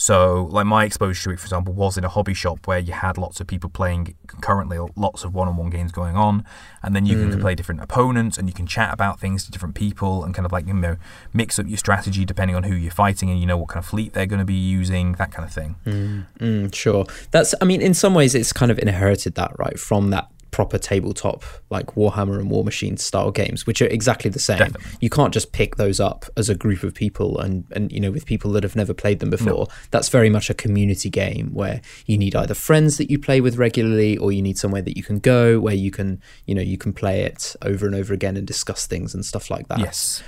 So, 0.00 0.46
like 0.52 0.64
my 0.64 0.84
exposure 0.84 1.24
to 1.24 1.30
it, 1.30 1.40
for 1.40 1.46
example, 1.46 1.74
was 1.74 1.98
in 1.98 2.04
a 2.04 2.08
hobby 2.08 2.32
shop 2.32 2.68
where 2.68 2.78
you 2.78 2.92
had 2.92 3.18
lots 3.18 3.40
of 3.40 3.48
people 3.48 3.68
playing 3.68 4.14
concurrently, 4.28 4.78
lots 4.94 5.24
of 5.24 5.34
one-on-one 5.34 5.70
games 5.70 5.90
going 5.90 6.14
on, 6.14 6.44
and 6.84 6.94
then 6.94 7.04
you 7.04 7.16
can 7.16 7.40
play 7.40 7.56
different 7.56 7.80
opponents 7.80 8.38
and 8.38 8.46
you 8.48 8.54
can 8.54 8.64
chat 8.64 8.94
about 8.94 9.18
things 9.18 9.44
to 9.44 9.50
different 9.50 9.74
people 9.74 10.22
and 10.22 10.36
kind 10.36 10.46
of 10.46 10.52
like 10.52 10.68
you 10.68 10.72
know 10.72 10.96
mix 11.32 11.58
up 11.58 11.66
your 11.66 11.76
strategy 11.76 12.24
depending 12.24 12.54
on 12.54 12.62
who 12.62 12.76
you're 12.76 12.92
fighting 12.92 13.28
and 13.28 13.40
you 13.40 13.46
know 13.46 13.56
what 13.56 13.70
kind 13.70 13.80
of 13.80 13.86
fleet 13.86 14.12
they're 14.12 14.24
going 14.24 14.38
to 14.38 14.44
be 14.44 14.54
using, 14.54 15.14
that 15.14 15.32
kind 15.32 15.44
of 15.44 15.52
thing. 15.52 15.74
Mm, 15.84 16.72
sure. 16.72 17.04
That's, 17.32 17.56
I 17.60 17.64
mean, 17.64 17.82
in 17.82 17.92
some 17.92 18.14
ways, 18.14 18.36
it's 18.36 18.52
kind 18.52 18.70
of 18.70 18.78
inherited 18.78 19.34
that, 19.34 19.50
right, 19.58 19.80
from 19.80 20.10
that 20.10 20.30
proper 20.58 20.76
tabletop, 20.76 21.44
like 21.70 21.94
Warhammer 21.94 22.40
and 22.40 22.50
Warmachine 22.50 22.98
style 22.98 23.30
games, 23.30 23.64
which 23.64 23.80
are 23.80 23.86
exactly 23.86 24.28
the 24.28 24.40
same. 24.40 24.58
Definitely. 24.58 24.90
You 25.00 25.08
can't 25.08 25.32
just 25.32 25.52
pick 25.52 25.76
those 25.76 26.00
up 26.00 26.24
as 26.36 26.48
a 26.48 26.54
group 26.56 26.82
of 26.82 26.94
people 26.94 27.38
and, 27.38 27.64
and, 27.76 27.92
you 27.92 28.00
know, 28.00 28.10
with 28.10 28.26
people 28.26 28.50
that 28.50 28.64
have 28.64 28.74
never 28.74 28.92
played 28.92 29.20
them 29.20 29.30
before. 29.30 29.68
That's 29.92 30.08
very 30.08 30.28
much 30.28 30.50
a 30.50 30.54
community 30.54 31.10
game 31.10 31.54
where 31.54 31.80
you 32.06 32.18
need 32.18 32.34
either 32.34 32.54
friends 32.54 32.96
that 32.96 33.08
you 33.08 33.20
play 33.20 33.40
with 33.40 33.56
regularly 33.56 34.16
or 34.16 34.32
you 34.32 34.42
need 34.42 34.58
somewhere 34.58 34.82
that 34.82 34.96
you 34.96 35.04
can 35.04 35.20
go 35.20 35.60
where 35.60 35.76
you 35.76 35.92
can, 35.92 36.20
you 36.44 36.56
know, 36.56 36.60
you 36.60 36.76
can 36.76 36.92
play 36.92 37.22
it 37.22 37.54
over 37.62 37.86
and 37.86 37.94
over 37.94 38.12
again 38.12 38.36
and 38.36 38.44
discuss 38.44 38.84
things 38.84 39.14
and 39.14 39.24
stuff 39.24 39.52
like 39.52 39.68
that. 39.68 39.78
Yes. 39.78 40.24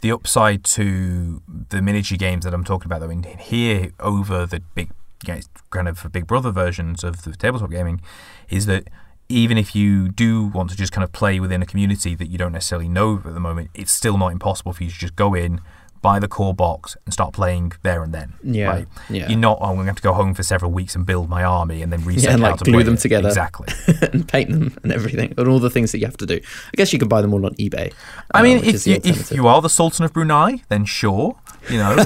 The 0.00 0.12
upside 0.12 0.64
to 0.64 1.42
the 1.46 1.82
miniature 1.82 2.16
games 2.16 2.46
that 2.46 2.54
I'm 2.54 2.64
talking 2.64 2.86
about, 2.86 3.00
though, 3.00 3.10
in 3.10 3.22
here 3.22 3.90
over 4.00 4.46
the 4.46 4.60
big, 4.60 4.92
you 5.26 5.34
know, 5.34 5.40
kind 5.68 5.88
of 5.88 6.10
Big 6.10 6.26
Brother 6.26 6.52
versions 6.52 7.04
of 7.04 7.24
the 7.24 7.32
tabletop 7.32 7.70
gaming, 7.70 8.00
is 8.48 8.64
that 8.64 8.88
even 9.28 9.56
if 9.58 9.74
you 9.74 10.08
do 10.08 10.46
want 10.48 10.70
to 10.70 10.76
just 10.76 10.92
kind 10.92 11.04
of 11.04 11.12
play 11.12 11.40
within 11.40 11.62
a 11.62 11.66
community 11.66 12.14
that 12.14 12.28
you 12.28 12.38
don't 12.38 12.52
necessarily 12.52 12.88
know 12.88 13.16
at 13.24 13.34
the 13.34 13.40
moment, 13.40 13.70
it's 13.74 13.92
still 13.92 14.18
not 14.18 14.32
impossible 14.32 14.72
for 14.72 14.84
you 14.84 14.90
to 14.90 14.96
just 14.96 15.16
go 15.16 15.34
in, 15.34 15.60
buy 16.02 16.18
the 16.18 16.28
core 16.28 16.52
box, 16.52 16.96
and 17.06 17.14
start 17.14 17.32
playing 17.32 17.72
there 17.82 18.02
and 18.02 18.12
then. 18.12 18.34
Yeah, 18.42 18.66
Right? 18.68 18.88
yeah. 19.08 19.28
You're 19.28 19.38
not, 19.38 19.56
oh, 19.60 19.64
I'm 19.64 19.74
going 19.76 19.86
to 19.86 19.90
have 19.90 19.96
to 19.96 20.02
go 20.02 20.12
home 20.12 20.34
for 20.34 20.42
several 20.42 20.70
weeks 20.70 20.94
and 20.94 21.06
build 21.06 21.30
my 21.30 21.42
army 21.42 21.80
and 21.80 21.90
then 21.90 22.04
reset 22.04 22.34
and, 22.34 22.42
how 22.42 22.50
like, 22.50 22.58
to 22.58 22.64
glue 22.64 22.82
them 22.82 22.94
it. 22.94 23.00
together. 23.00 23.28
Exactly. 23.28 23.68
and 24.12 24.28
paint 24.28 24.50
them 24.50 24.76
and 24.82 24.92
everything 24.92 25.32
and 25.38 25.48
all 25.48 25.58
the 25.58 25.70
things 25.70 25.92
that 25.92 25.98
you 26.00 26.04
have 26.04 26.18
to 26.18 26.26
do. 26.26 26.34
I 26.44 26.76
guess 26.76 26.92
you 26.92 26.98
can 26.98 27.08
buy 27.08 27.22
them 27.22 27.32
all 27.32 27.46
on 27.46 27.54
eBay. 27.54 27.94
I 28.32 28.40
uh, 28.40 28.42
mean, 28.42 28.58
which 28.58 28.74
if 28.74 28.86
you, 28.86 29.00
if 29.02 29.32
you 29.32 29.46
are 29.46 29.62
the 29.62 29.70
Sultan 29.70 30.04
of 30.04 30.12
Brunei, 30.12 30.62
then 30.68 30.84
sure, 30.84 31.38
you 31.70 31.78
know, 31.78 31.96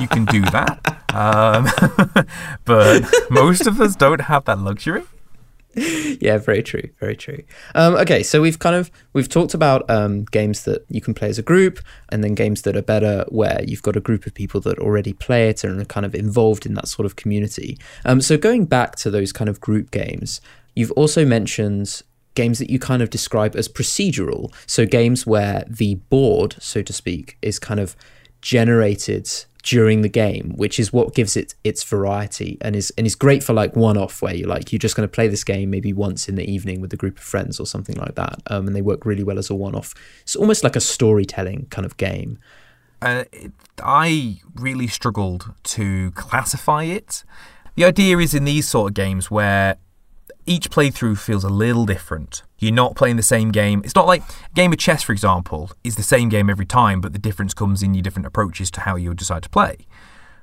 you 0.00 0.06
can 0.08 0.24
do 0.26 0.42
that. 0.42 0.94
Um, 1.14 1.66
but 2.66 3.02
most 3.30 3.66
of 3.66 3.80
us 3.80 3.96
don't 3.96 4.20
have 4.20 4.44
that 4.44 4.58
luxury. 4.58 5.04
yeah, 6.20 6.38
very 6.38 6.62
true, 6.62 6.88
very 6.98 7.16
true. 7.16 7.42
Um, 7.74 7.94
okay, 7.96 8.22
so 8.22 8.40
we've 8.40 8.58
kind 8.58 8.74
of 8.74 8.90
we've 9.12 9.28
talked 9.28 9.54
about 9.54 9.88
um, 9.90 10.24
games 10.24 10.64
that 10.64 10.84
you 10.88 11.00
can 11.00 11.14
play 11.14 11.28
as 11.28 11.38
a 11.38 11.42
group, 11.42 11.78
and 12.10 12.24
then 12.24 12.34
games 12.34 12.62
that 12.62 12.76
are 12.76 12.82
better 12.82 13.24
where 13.28 13.62
you've 13.64 13.82
got 13.82 13.96
a 13.96 14.00
group 14.00 14.26
of 14.26 14.34
people 14.34 14.60
that 14.62 14.78
already 14.78 15.12
play 15.12 15.48
it 15.48 15.64
and 15.64 15.80
are 15.80 15.84
kind 15.84 16.06
of 16.06 16.14
involved 16.14 16.66
in 16.66 16.74
that 16.74 16.88
sort 16.88 17.06
of 17.06 17.16
community. 17.16 17.78
Um, 18.04 18.20
so 18.20 18.36
going 18.36 18.66
back 18.66 18.96
to 18.96 19.10
those 19.10 19.32
kind 19.32 19.48
of 19.48 19.60
group 19.60 19.90
games, 19.90 20.40
you've 20.74 20.92
also 20.92 21.24
mentioned 21.24 22.02
games 22.34 22.58
that 22.58 22.70
you 22.70 22.78
kind 22.78 23.02
of 23.02 23.10
describe 23.10 23.56
as 23.56 23.68
procedural. 23.68 24.52
So 24.66 24.86
games 24.86 25.26
where 25.26 25.64
the 25.68 25.96
board, 25.96 26.56
so 26.60 26.82
to 26.82 26.92
speak, 26.92 27.36
is 27.42 27.58
kind 27.58 27.80
of 27.80 27.96
generated 28.40 29.28
during 29.68 30.00
the 30.00 30.08
game, 30.08 30.54
which 30.56 30.80
is 30.80 30.94
what 30.94 31.14
gives 31.14 31.36
it 31.36 31.54
its 31.62 31.84
variety 31.84 32.56
and 32.62 32.74
is 32.74 32.90
and 32.96 33.06
is 33.06 33.14
great 33.14 33.42
for 33.44 33.52
like 33.52 33.76
one 33.76 33.98
off 33.98 34.22
where 34.22 34.34
you're 34.34 34.48
like 34.48 34.72
you're 34.72 34.78
just 34.78 34.96
going 34.96 35.06
to 35.06 35.12
play 35.12 35.28
this 35.28 35.44
game 35.44 35.68
maybe 35.68 35.92
once 35.92 36.26
in 36.26 36.36
the 36.36 36.50
evening 36.50 36.80
with 36.80 36.90
a 36.94 36.96
group 36.96 37.18
of 37.18 37.22
friends 37.22 37.60
or 37.60 37.66
something 37.66 37.96
like 37.96 38.14
that, 38.14 38.40
um, 38.46 38.66
and 38.66 38.74
they 38.74 38.80
work 38.80 39.04
really 39.04 39.22
well 39.22 39.38
as 39.38 39.50
a 39.50 39.54
one 39.54 39.74
off. 39.74 39.94
It's 40.22 40.36
almost 40.36 40.64
like 40.64 40.74
a 40.74 40.80
storytelling 40.80 41.66
kind 41.68 41.84
of 41.84 41.98
game. 41.98 42.38
Uh, 43.02 43.24
I 43.82 44.40
really 44.54 44.86
struggled 44.86 45.52
to 45.64 46.12
classify 46.12 46.84
it. 46.84 47.22
The 47.74 47.84
idea 47.84 48.18
is 48.18 48.32
in 48.32 48.44
these 48.44 48.66
sort 48.66 48.90
of 48.90 48.94
games 48.94 49.30
where 49.30 49.76
each 50.48 50.70
playthrough 50.70 51.18
feels 51.18 51.44
a 51.44 51.48
little 51.48 51.86
different. 51.86 52.42
You're 52.58 52.72
not 52.72 52.96
playing 52.96 53.16
the 53.16 53.22
same 53.22 53.50
game. 53.50 53.82
It's 53.84 53.94
not 53.94 54.06
like 54.06 54.22
a 54.22 54.54
game 54.54 54.72
of 54.72 54.78
chess, 54.78 55.02
for 55.02 55.12
example, 55.12 55.70
is 55.84 55.96
the 55.96 56.02
same 56.02 56.28
game 56.28 56.48
every 56.50 56.66
time, 56.66 57.00
but 57.00 57.12
the 57.12 57.18
difference 57.18 57.54
comes 57.54 57.82
in 57.82 57.94
your 57.94 58.02
different 58.02 58.26
approaches 58.26 58.70
to 58.72 58.80
how 58.80 58.96
you 58.96 59.12
decide 59.14 59.42
to 59.44 59.48
play. 59.50 59.86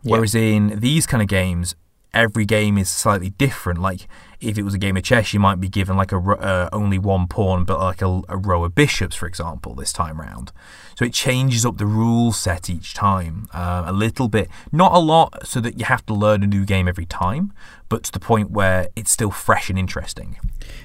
Whereas 0.04 0.36
in 0.36 0.80
these 0.80 1.08
kind 1.08 1.24
of 1.24 1.28
games, 1.28 1.76
every 2.14 2.46
game 2.46 2.78
is 2.78 2.90
slightly 2.90 3.32
different. 3.32 3.82
Like 3.82 4.08
if 4.40 4.58
it 4.58 4.64
was 4.64 4.74
a 4.74 4.78
game 4.78 4.98
of 4.98 5.04
chess, 5.04 5.34
you 5.34 5.40
might 5.40 5.60
be 5.60 5.68
given 5.68 5.98
like 5.98 6.12
a 6.12 6.18
uh, 6.18 6.70
only 6.72 6.98
one 7.00 7.28
pawn, 7.28 7.66
but 7.66 7.80
like 7.80 8.02
a, 8.02 8.22
a 8.30 8.38
row 8.38 8.64
of 8.64 8.74
bishops, 8.76 9.16
for 9.16 9.28
example, 9.28 9.76
this 9.76 9.92
time 9.92 10.20
round. 10.20 10.52
So 10.98 11.06
it 11.06 11.14
changes 11.14 11.66
up 11.66 11.78
the 11.78 11.86
rule 11.86 12.32
set 12.32 12.70
each 12.70 12.94
time 12.94 13.48
uh, 13.54 13.84
a 13.86 13.94
little 13.94 14.28
bit, 14.28 14.50
not 14.72 14.94
a 14.94 15.00
lot, 15.00 15.46
so 15.46 15.60
that 15.62 15.78
you 15.78 15.86
have 15.86 16.06
to 16.06 16.14
learn 16.14 16.44
a 16.44 16.48
new 16.48 16.66
game 16.66 16.88
every 16.88 17.06
time, 17.06 17.52
but 17.90 18.04
to 18.04 18.12
the 18.12 18.20
point 18.20 18.52
where 18.52 18.88
it's 18.96 19.12
still 19.12 19.32
fresh 19.32 19.70
and 19.70 19.78
interesting. 19.78 20.38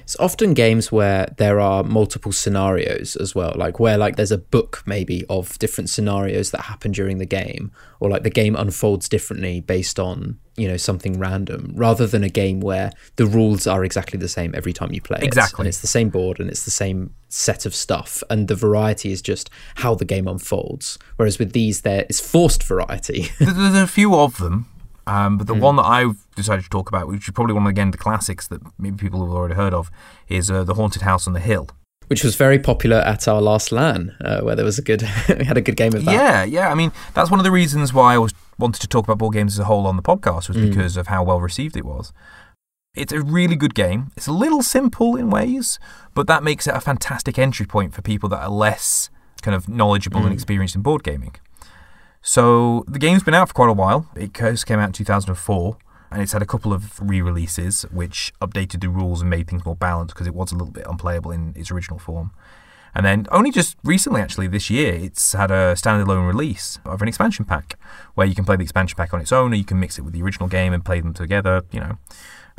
It's 0.03 0.15
often 0.19 0.53
games 0.53 0.91
where 0.91 1.33
there 1.37 1.59
are 1.59 1.83
multiple 1.83 2.31
scenarios 2.31 3.15
as 3.15 3.33
well, 3.33 3.53
like 3.55 3.79
where 3.79 3.97
like 3.97 4.15
there's 4.15 4.31
a 4.31 4.37
book 4.37 4.83
maybe 4.85 5.25
of 5.29 5.57
different 5.59 5.89
scenarios 5.89 6.51
that 6.51 6.61
happen 6.61 6.91
during 6.91 7.17
the 7.17 7.25
game, 7.25 7.71
or 7.99 8.09
like 8.09 8.23
the 8.23 8.29
game 8.29 8.55
unfolds 8.55 9.09
differently 9.09 9.61
based 9.61 9.99
on 9.99 10.37
you 10.57 10.67
know 10.67 10.77
something 10.77 11.17
random, 11.17 11.71
rather 11.75 12.05
than 12.05 12.23
a 12.23 12.29
game 12.29 12.59
where 12.59 12.91
the 13.15 13.25
rules 13.25 13.65
are 13.65 13.83
exactly 13.83 14.19
the 14.19 14.27
same 14.27 14.53
every 14.53 14.73
time 14.73 14.93
you 14.93 15.01
play 15.01 15.17
it. 15.19 15.23
Exactly. 15.23 15.63
and 15.63 15.67
it's 15.67 15.81
the 15.81 15.87
same 15.87 16.09
board 16.09 16.39
and 16.39 16.49
it's 16.49 16.65
the 16.65 16.71
same 16.71 17.13
set 17.29 17.65
of 17.65 17.73
stuff, 17.73 18.21
and 18.29 18.47
the 18.47 18.55
variety 18.55 19.11
is 19.11 19.21
just 19.21 19.49
how 19.75 19.95
the 19.95 20.05
game 20.05 20.27
unfolds. 20.27 20.99
Whereas 21.15 21.39
with 21.39 21.53
these, 21.53 21.81
there 21.81 22.05
is 22.09 22.19
forced 22.19 22.63
variety. 22.63 23.29
There's 23.39 23.75
a 23.75 23.87
few 23.87 24.15
of 24.15 24.37
them, 24.37 24.67
um, 25.07 25.37
but 25.37 25.47
the 25.47 25.53
one 25.53 25.75
that 25.77 25.83
I've 25.85 26.25
decided 26.35 26.63
to 26.63 26.69
talk 26.69 26.89
about, 26.89 27.07
which 27.07 27.27
is 27.27 27.33
probably 27.33 27.53
one 27.53 27.63
of 27.63 27.69
again 27.69 27.91
the 27.91 27.97
classics 27.97 28.47
that 28.47 28.61
maybe 28.79 28.97
people 28.97 29.25
have 29.25 29.33
already 29.33 29.55
heard 29.55 29.73
of, 29.73 29.89
is 30.27 30.49
uh, 30.51 30.63
the 30.63 30.75
Haunted 30.75 31.01
House 31.01 31.27
on 31.27 31.33
the 31.33 31.39
Hill. 31.39 31.67
which 32.07 32.23
was 32.23 32.35
very 32.35 32.59
popular 32.59 32.97
at 32.97 33.27
our 33.27 33.41
last 33.41 33.71
LAN, 33.71 34.15
uh, 34.21 34.41
where 34.41 34.55
there 34.55 34.65
was 34.65 34.77
a 34.77 34.81
good, 34.81 35.01
we 35.39 35.45
had 35.45 35.57
a 35.57 35.61
good 35.61 35.77
game 35.77 35.93
of 35.95 36.03
that. 36.05 36.13
Yeah, 36.13 36.43
yeah. 36.43 36.69
I 36.69 36.75
mean, 36.75 36.91
that's 37.13 37.31
one 37.31 37.39
of 37.39 37.45
the 37.45 37.51
reasons 37.51 37.93
why 37.93 38.15
I 38.15 38.17
was 38.17 38.33
wanted 38.59 38.81
to 38.81 38.87
talk 38.87 39.05
about 39.05 39.17
board 39.17 39.33
games 39.33 39.53
as 39.55 39.59
a 39.59 39.63
whole 39.63 39.87
on 39.87 39.95
the 39.95 40.03
podcast 40.03 40.47
was 40.49 40.57
because 40.57 40.97
of 40.97 41.07
how 41.07 41.23
well 41.23 41.39
received 41.39 41.75
it 41.77 41.85
was. 41.85 42.11
It's 42.93 43.13
a 43.13 43.21
really 43.21 43.55
good 43.55 43.73
game. 43.73 44.11
It's 44.17 44.27
a 44.27 44.33
little 44.33 44.61
simple 44.61 45.15
in 45.15 45.29
ways, 45.29 45.79
but 46.13 46.27
that 46.27 46.43
makes 46.43 46.67
it 46.67 46.75
a 46.75 46.81
fantastic 46.81 47.39
entry 47.39 47.65
point 47.65 47.93
for 47.93 48.01
people 48.01 48.27
that 48.29 48.41
are 48.43 48.49
less 48.49 49.09
kind 49.41 49.55
of 49.55 49.67
knowledgeable 49.69 50.23
and 50.25 50.33
experienced 50.33 50.75
in 50.75 50.81
board 50.81 51.03
gaming. 51.03 51.35
So 52.21 52.83
the 52.87 52.99
game's 52.99 53.23
been 53.23 53.33
out 53.33 53.47
for 53.47 53.53
quite 53.53 53.69
a 53.69 53.73
while. 53.73 54.07
It 54.15 54.37
first 54.37 54.65
came 54.65 54.79
out 54.79 54.87
in 54.87 54.93
2004. 54.93 55.77
and 56.11 56.21
it's 56.21 56.33
had 56.33 56.41
a 56.41 56.45
couple 56.45 56.73
of 56.73 56.99
re-releases 56.99 57.83
which 57.83 58.33
updated 58.41 58.81
the 58.81 58.89
rules 58.89 59.21
and 59.21 59.29
made 59.29 59.47
things 59.47 59.65
more 59.65 59.75
balanced 59.77 60.13
because 60.13 60.27
it 60.27 60.35
was 60.35 60.51
a 60.51 60.55
little 60.55 60.73
bit 60.73 60.85
unplayable 60.85 61.31
in 61.31 61.53
its 61.55 61.71
original 61.71 61.97
form. 61.97 62.31
And 62.93 63.05
then 63.05 63.25
only 63.31 63.51
just 63.51 63.77
recently, 63.85 64.19
actually, 64.19 64.47
this 64.47 64.69
year, 64.69 64.93
it's 64.93 65.31
had 65.31 65.49
a 65.49 65.75
standalone 65.75 66.27
release 66.27 66.77
of 66.83 67.01
an 67.01 67.07
expansion 67.07 67.45
pack 67.45 67.79
where 68.15 68.27
you 68.27 68.35
can 68.35 68.43
play 68.43 68.57
the 68.57 68.63
expansion 68.63 68.97
pack 68.97 69.13
on 69.13 69.21
its 69.21 69.31
own, 69.31 69.53
or 69.53 69.55
you 69.55 69.63
can 69.63 69.79
mix 69.79 69.97
it 69.97 70.01
with 70.01 70.13
the 70.13 70.21
original 70.21 70.49
game 70.49 70.73
and 70.73 70.83
play 70.83 70.99
them 70.99 71.13
together. 71.13 71.63
You 71.71 71.79
know, 71.79 71.97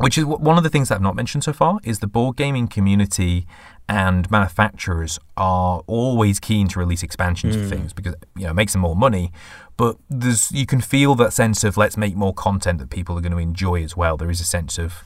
which 0.03 0.19
is 0.19 0.25
one 0.25 0.59
of 0.59 0.65
the 0.65 0.71
things 0.71 0.89
that 0.89 0.97
I've 0.97 1.03
not 1.03 1.15
mentioned 1.15 1.45
so 1.45 1.53
far 1.53 1.79
is 1.85 2.01
the 2.01 2.07
board 2.07 2.37
gaming 2.37 2.67
community 2.67 3.47
and 3.89 4.29
manufacturers 4.31 5.19
are 5.37 5.83
always 5.87 6.41
keen 6.41 6.67
to 6.69 6.79
release 6.79 7.03
expansions 7.03 7.57
mm. 7.57 7.63
for 7.63 7.69
things 7.69 7.93
because 7.93 8.15
you 8.37 8.45
know 8.45 8.51
it 8.51 8.55
makes 8.55 8.73
them 8.73 8.83
more 8.83 8.97
money 8.97 9.33
but 9.77 9.97
there's 10.11 10.51
you 10.51 10.67
can 10.67 10.81
feel 10.81 11.15
that 11.15 11.33
sense 11.33 11.63
of 11.63 11.77
let's 11.77 11.97
make 11.97 12.17
more 12.17 12.35
content 12.35 12.79
that 12.79 12.91
people 12.91 13.17
are 13.17 13.21
going 13.21 13.33
to 13.33 13.39
enjoy 13.39 13.83
as 13.83 13.97
well 13.97 14.17
there 14.17 14.31
is 14.31 14.41
a 14.41 14.45
sense 14.45 14.79
of 14.79 15.05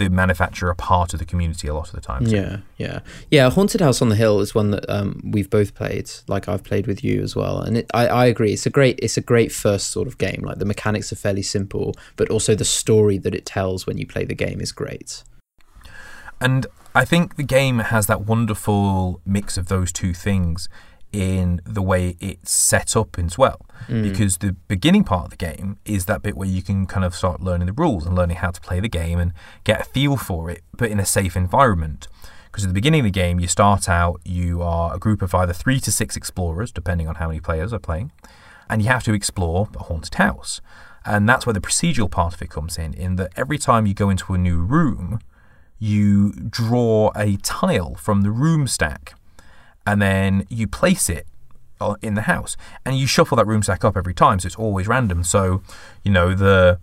the 0.00 0.08
manufacturer 0.08 0.74
part 0.74 1.12
of 1.12 1.18
the 1.18 1.26
community 1.26 1.68
a 1.68 1.74
lot 1.74 1.88
of 1.88 1.94
the 1.94 2.00
time. 2.00 2.24
Yeah, 2.26 2.60
yeah, 2.78 3.00
yeah. 3.30 3.50
Haunted 3.50 3.82
House 3.82 4.00
on 4.00 4.08
the 4.08 4.16
Hill 4.16 4.40
is 4.40 4.54
one 4.54 4.70
that 4.70 4.88
um, 4.88 5.20
we've 5.22 5.50
both 5.50 5.74
played. 5.74 6.10
Like 6.26 6.48
I've 6.48 6.64
played 6.64 6.86
with 6.86 7.04
you 7.04 7.22
as 7.22 7.36
well, 7.36 7.60
and 7.60 7.76
it, 7.76 7.90
I, 7.92 8.06
I 8.06 8.26
agree. 8.26 8.54
It's 8.54 8.64
a 8.64 8.70
great, 8.70 8.98
it's 9.02 9.18
a 9.18 9.20
great 9.20 9.52
first 9.52 9.88
sort 9.88 10.08
of 10.08 10.16
game. 10.16 10.42
Like 10.42 10.58
the 10.58 10.64
mechanics 10.64 11.12
are 11.12 11.16
fairly 11.16 11.42
simple, 11.42 11.94
but 12.16 12.30
also 12.30 12.54
the 12.54 12.64
story 12.64 13.18
that 13.18 13.34
it 13.34 13.44
tells 13.44 13.86
when 13.86 13.98
you 13.98 14.06
play 14.06 14.24
the 14.24 14.34
game 14.34 14.60
is 14.60 14.72
great. 14.72 15.22
And 16.40 16.66
I 16.94 17.04
think 17.04 17.36
the 17.36 17.42
game 17.42 17.80
has 17.80 18.06
that 18.06 18.22
wonderful 18.22 19.20
mix 19.26 19.58
of 19.58 19.68
those 19.68 19.92
two 19.92 20.14
things 20.14 20.70
in 21.12 21.60
the 21.64 21.82
way 21.82 22.16
it's 22.20 22.52
set 22.52 22.96
up 22.96 23.18
as 23.18 23.36
well. 23.36 23.60
Mm. 23.88 24.02
Because 24.02 24.38
the 24.38 24.52
beginning 24.68 25.04
part 25.04 25.24
of 25.24 25.30
the 25.30 25.36
game 25.36 25.78
is 25.84 26.06
that 26.06 26.22
bit 26.22 26.36
where 26.36 26.48
you 26.48 26.62
can 26.62 26.86
kind 26.86 27.04
of 27.04 27.14
start 27.14 27.40
learning 27.40 27.66
the 27.66 27.72
rules 27.72 28.06
and 28.06 28.14
learning 28.14 28.36
how 28.36 28.50
to 28.50 28.60
play 28.60 28.80
the 28.80 28.88
game 28.88 29.18
and 29.18 29.32
get 29.64 29.80
a 29.80 29.84
feel 29.84 30.16
for 30.16 30.50
it, 30.50 30.62
but 30.76 30.90
in 30.90 31.00
a 31.00 31.06
safe 31.06 31.36
environment. 31.36 32.08
Because 32.50 32.64
at 32.64 32.68
the 32.68 32.74
beginning 32.74 33.00
of 33.00 33.04
the 33.04 33.10
game, 33.10 33.38
you 33.38 33.46
start 33.46 33.88
out, 33.88 34.20
you 34.24 34.60
are 34.62 34.94
a 34.94 34.98
group 34.98 35.22
of 35.22 35.34
either 35.34 35.52
three 35.52 35.78
to 35.80 35.92
six 35.92 36.16
explorers, 36.16 36.72
depending 36.72 37.06
on 37.06 37.16
how 37.16 37.28
many 37.28 37.40
players 37.40 37.72
are 37.72 37.78
playing, 37.78 38.10
and 38.68 38.82
you 38.82 38.88
have 38.88 39.04
to 39.04 39.12
explore 39.12 39.68
a 39.76 39.84
haunted 39.84 40.14
house. 40.14 40.60
And 41.04 41.28
that's 41.28 41.46
where 41.46 41.54
the 41.54 41.60
procedural 41.60 42.10
part 42.10 42.34
of 42.34 42.42
it 42.42 42.50
comes 42.50 42.76
in, 42.76 42.92
in 42.94 43.16
that 43.16 43.32
every 43.36 43.56
time 43.56 43.86
you 43.86 43.94
go 43.94 44.10
into 44.10 44.34
a 44.34 44.38
new 44.38 44.60
room, 44.60 45.20
you 45.78 46.32
draw 46.32 47.10
a 47.16 47.36
tile 47.38 47.94
from 47.94 48.22
the 48.22 48.30
room 48.30 48.66
stack 48.66 49.14
and 49.86 50.00
then 50.00 50.46
you 50.48 50.66
place 50.66 51.08
it 51.08 51.26
in 52.02 52.14
the 52.14 52.22
house. 52.22 52.56
And 52.84 52.98
you 52.98 53.06
shuffle 53.06 53.36
that 53.36 53.46
room 53.46 53.62
stack 53.62 53.84
up 53.84 53.96
every 53.96 54.14
time 54.14 54.40
so 54.40 54.46
it's 54.46 54.56
always 54.56 54.86
random. 54.86 55.24
So 55.24 55.62
you 56.04 56.12
know 56.12 56.34
the 56.34 56.78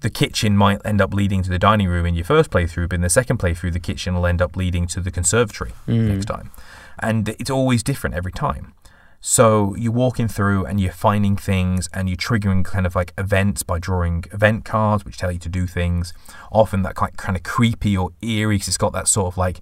the 0.00 0.10
kitchen 0.10 0.56
might 0.56 0.80
end 0.84 1.00
up 1.00 1.12
leading 1.12 1.42
to 1.42 1.50
the 1.50 1.58
dining 1.58 1.86
room 1.86 2.06
in 2.06 2.14
your 2.14 2.24
first 2.24 2.50
playthrough 2.50 2.88
but 2.88 2.94
in 2.94 3.00
the 3.02 3.10
second 3.10 3.38
playthrough 3.38 3.70
the 3.70 3.78
kitchen 3.78 4.14
will 4.14 4.26
end 4.26 4.40
up 4.40 4.56
leading 4.56 4.86
to 4.86 4.98
the 4.98 5.10
conservatory 5.10 5.72
mm. 5.86 6.08
next 6.08 6.26
time. 6.26 6.50
And 6.98 7.28
it's 7.28 7.50
always 7.50 7.82
different 7.82 8.16
every 8.16 8.32
time. 8.32 8.74
So 9.22 9.74
you're 9.76 9.92
walking 9.92 10.28
through 10.28 10.64
and 10.64 10.80
you're 10.80 10.92
finding 10.92 11.36
things 11.36 11.90
and 11.92 12.08
you're 12.08 12.16
triggering 12.16 12.64
kind 12.64 12.86
of 12.86 12.94
like 12.94 13.12
events 13.18 13.62
by 13.62 13.78
drawing 13.78 14.24
event 14.32 14.64
cards 14.64 15.04
which 15.04 15.18
tell 15.18 15.30
you 15.30 15.38
to 15.40 15.48
do 15.50 15.66
things. 15.66 16.14
Often 16.50 16.82
that 16.82 16.94
kind 16.94 17.14
kind 17.18 17.36
of 17.36 17.42
creepy 17.42 17.94
or 17.94 18.10
eerie 18.22 18.54
because 18.54 18.68
it's 18.68 18.78
got 18.78 18.94
that 18.94 19.08
sort 19.08 19.34
of 19.34 19.36
like 19.36 19.60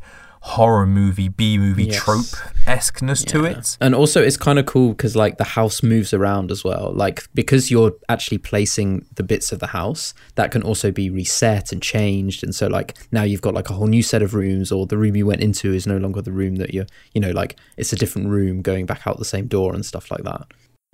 horror 0.48 0.86
movie, 0.86 1.28
B 1.28 1.58
movie 1.58 1.84
yes. 1.84 2.02
trope 2.02 2.26
esqueness 2.66 3.22
yeah. 3.22 3.32
to 3.32 3.44
it. 3.44 3.76
And 3.80 3.94
also, 3.94 4.22
it's 4.22 4.36
kind 4.36 4.58
of 4.58 4.66
cool 4.66 4.90
because 4.90 5.14
like 5.14 5.38
the 5.38 5.44
house 5.44 5.82
moves 5.82 6.12
around 6.12 6.50
as 6.50 6.64
well. 6.64 6.92
Like 6.92 7.24
because 7.34 7.70
you're 7.70 7.92
actually 8.08 8.38
placing 8.38 9.06
the 9.14 9.22
bits 9.22 9.52
of 9.52 9.58
the 9.58 9.68
house, 9.68 10.14
that 10.34 10.50
can 10.50 10.62
also 10.62 10.90
be 10.90 11.10
reset 11.10 11.72
and 11.72 11.82
changed. 11.82 12.42
And 12.42 12.54
so 12.54 12.66
like 12.66 12.96
now 13.12 13.22
you've 13.22 13.42
got 13.42 13.54
like 13.54 13.70
a 13.70 13.74
whole 13.74 13.86
new 13.86 14.02
set 14.02 14.22
of 14.22 14.34
rooms, 14.34 14.72
or 14.72 14.86
the 14.86 14.98
room 14.98 15.16
you 15.16 15.26
went 15.26 15.42
into 15.42 15.72
is 15.72 15.86
no 15.86 15.98
longer 15.98 16.22
the 16.22 16.32
room 16.32 16.56
that 16.56 16.74
you're. 16.74 16.86
You 17.14 17.20
know, 17.20 17.30
like 17.30 17.56
it's 17.76 17.92
a 17.92 17.96
different 17.96 18.28
room 18.28 18.62
going 18.62 18.86
back 18.86 19.06
out 19.06 19.18
the 19.18 19.24
same 19.24 19.46
door 19.46 19.74
and 19.74 19.84
stuff 19.84 20.10
like 20.10 20.24
that. 20.24 20.46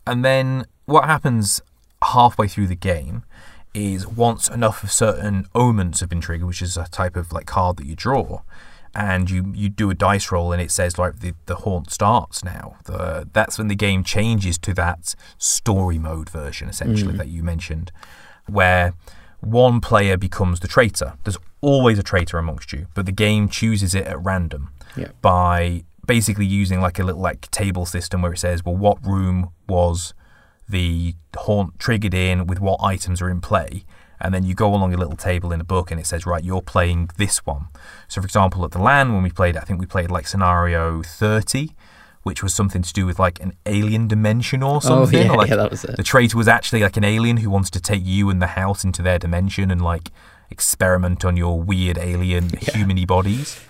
And 0.07 0.25
then 0.25 0.67
what 0.85 1.05
happens 1.05 1.61
halfway 2.03 2.49
through 2.49 2.67
the 2.67 2.77
game 2.77 3.25
is 3.73 4.07
once 4.07 4.49
enough 4.49 4.85
of 4.85 4.93
certain 4.93 5.47
omens 5.55 6.01
have 6.01 6.09
been 6.09 6.21
triggered, 6.21 6.47
which 6.47 6.62
is 6.62 6.77
a 6.77 6.87
type 6.88 7.17
of 7.17 7.33
like 7.33 7.47
card 7.47 7.77
that 7.77 7.87
you 7.87 7.97
draw, 7.97 8.43
and 8.94 9.30
you, 9.30 9.52
you 9.54 9.68
do 9.68 9.90
a 9.90 9.94
dice 9.94 10.30
roll 10.30 10.52
and 10.52 10.62
it 10.62 10.70
says 10.70 10.98
like 10.98 11.20
the, 11.20 11.35
the 11.46 11.57
haunt 11.57 11.90
starts 11.90 12.44
now. 12.44 12.76
The, 12.85 13.28
that's 13.33 13.59
when 13.59 13.68
the 13.68 13.74
game 13.74 14.04
changes 14.04 14.59
to 14.59 14.74
that 14.74 15.14
story 15.38 15.98
mode 15.98 16.30
version 16.30 16.68
essentially 16.68 17.14
mm. 17.14 17.18
that 17.18 17.28
you 17.28 17.42
mentioned, 17.42 17.92
where 18.46 18.94
one 19.40 19.80
player 19.80 20.16
becomes 20.16 20.61
the 20.61 20.68
traitor. 20.68 21.14
There's 21.24 21.38
always 21.61 21.98
a 21.98 22.02
traitor 22.02 22.38
amongst 22.38 22.72
you, 22.72 22.87
but 22.94 23.07
the 23.07 23.12
game 23.12 23.48
chooses 23.48 23.94
it 23.94 24.07
at 24.07 24.22
random 24.22 24.70
yeah. 24.96 25.09
by 25.20 25.85
basically 26.07 26.46
using 26.46 26.80
like 26.80 26.98
a 26.98 27.04
little 27.04 27.20
like 27.20 27.50
table 27.50 27.87
system 27.87 28.22
where 28.22 28.33
it 28.33 28.38
says, 28.38 28.64
well, 28.64 28.76
what 28.76 29.04
room 29.04 29.50
was 29.68 30.14
the 30.68 31.14
haunt 31.37 31.78
triggered 31.78 32.14
in 32.14 32.46
with 32.46 32.61
what 32.61 32.80
items 32.83 33.20
are 33.20 33.30
in 33.30 33.40
play 33.40 33.85
and 34.20 34.35
then 34.35 34.44
you 34.44 34.55
go 34.55 34.74
along 34.74 34.94
a 34.94 34.96
little 34.96 35.16
table 35.16 35.53
in 35.53 35.61
a 35.61 35.64
book 35.64 35.90
and 35.90 36.00
it 36.00 36.07
says 36.07 36.27
right 36.27 36.44
you're 36.44 36.62
playing 36.62 37.11
this 37.16 37.44
one 37.46 37.66
so 38.09 38.20
for 38.20 38.27
example 38.27 38.64
at 38.64 38.70
the 38.70 38.79
LAN 38.79 39.12
when 39.12 39.22
we 39.22 39.31
played 39.31 39.57
i 39.57 39.61
think 39.61 39.81
we 39.81 39.87
played 39.87 40.11
like 40.11 40.27
scenario 40.27 41.03
30 41.03 41.70
which 42.24 42.42
was 42.42 42.55
something 42.55 42.83
to 42.83 42.92
do 42.92 43.07
with 43.07 43.18
like 43.18 43.38
an 43.40 43.53
alien 43.66 44.09
dimension 44.09 44.62
or 44.62 44.83
something. 44.83 45.18
Oh, 45.18 45.33
yeah, 45.33 45.33
like 45.37 45.50
yeah, 45.50 45.57
that 45.57 45.70
was 45.70 45.85
it. 45.85 45.96
The 45.96 46.03
traitor 46.03 46.37
was 46.37 46.48
actually 46.48 46.81
like 46.81 46.96
an 46.96 47.05
alien 47.05 47.37
who 47.37 47.50
wants 47.50 47.70
to 47.70 47.81
take 47.81 48.03
you 48.03 48.31
and 48.31 48.42
the 48.42 48.48
house 48.48 48.83
into 48.83 49.03
their 49.03 49.18
dimension 49.18 49.70
and 49.70 49.81
like 49.81 50.11
experiment 50.50 51.24
on 51.24 51.37
your 51.37 51.61
weird 51.61 51.98
alien 51.98 52.44
yeah. 52.53 52.59
humany 52.59 53.07
bodies. 53.07 53.61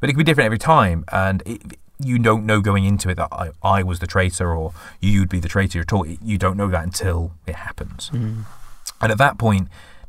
But 0.00 0.08
it 0.08 0.12
can 0.12 0.18
be 0.18 0.24
different 0.24 0.46
every 0.46 0.58
time, 0.58 1.04
and 1.10 1.42
it, 1.44 1.60
you 1.98 2.20
don't 2.20 2.46
know 2.46 2.60
going 2.60 2.84
into 2.84 3.10
it 3.10 3.16
that 3.16 3.28
I, 3.32 3.50
I 3.62 3.82
was 3.82 3.98
the 3.98 4.06
traitor 4.06 4.54
or 4.54 4.72
you'd 5.00 5.28
be 5.28 5.40
the 5.40 5.48
traitor 5.48 5.80
at 5.80 5.92
all. 5.92 6.06
You 6.06 6.38
don't 6.38 6.56
know 6.56 6.68
that 6.68 6.84
until 6.84 7.32
it 7.46 7.56
happens. 7.56 8.10
Mm. 8.10 8.44
And 9.00 9.12
at 9.12 9.18
that 9.18 9.38
point, 9.38 9.68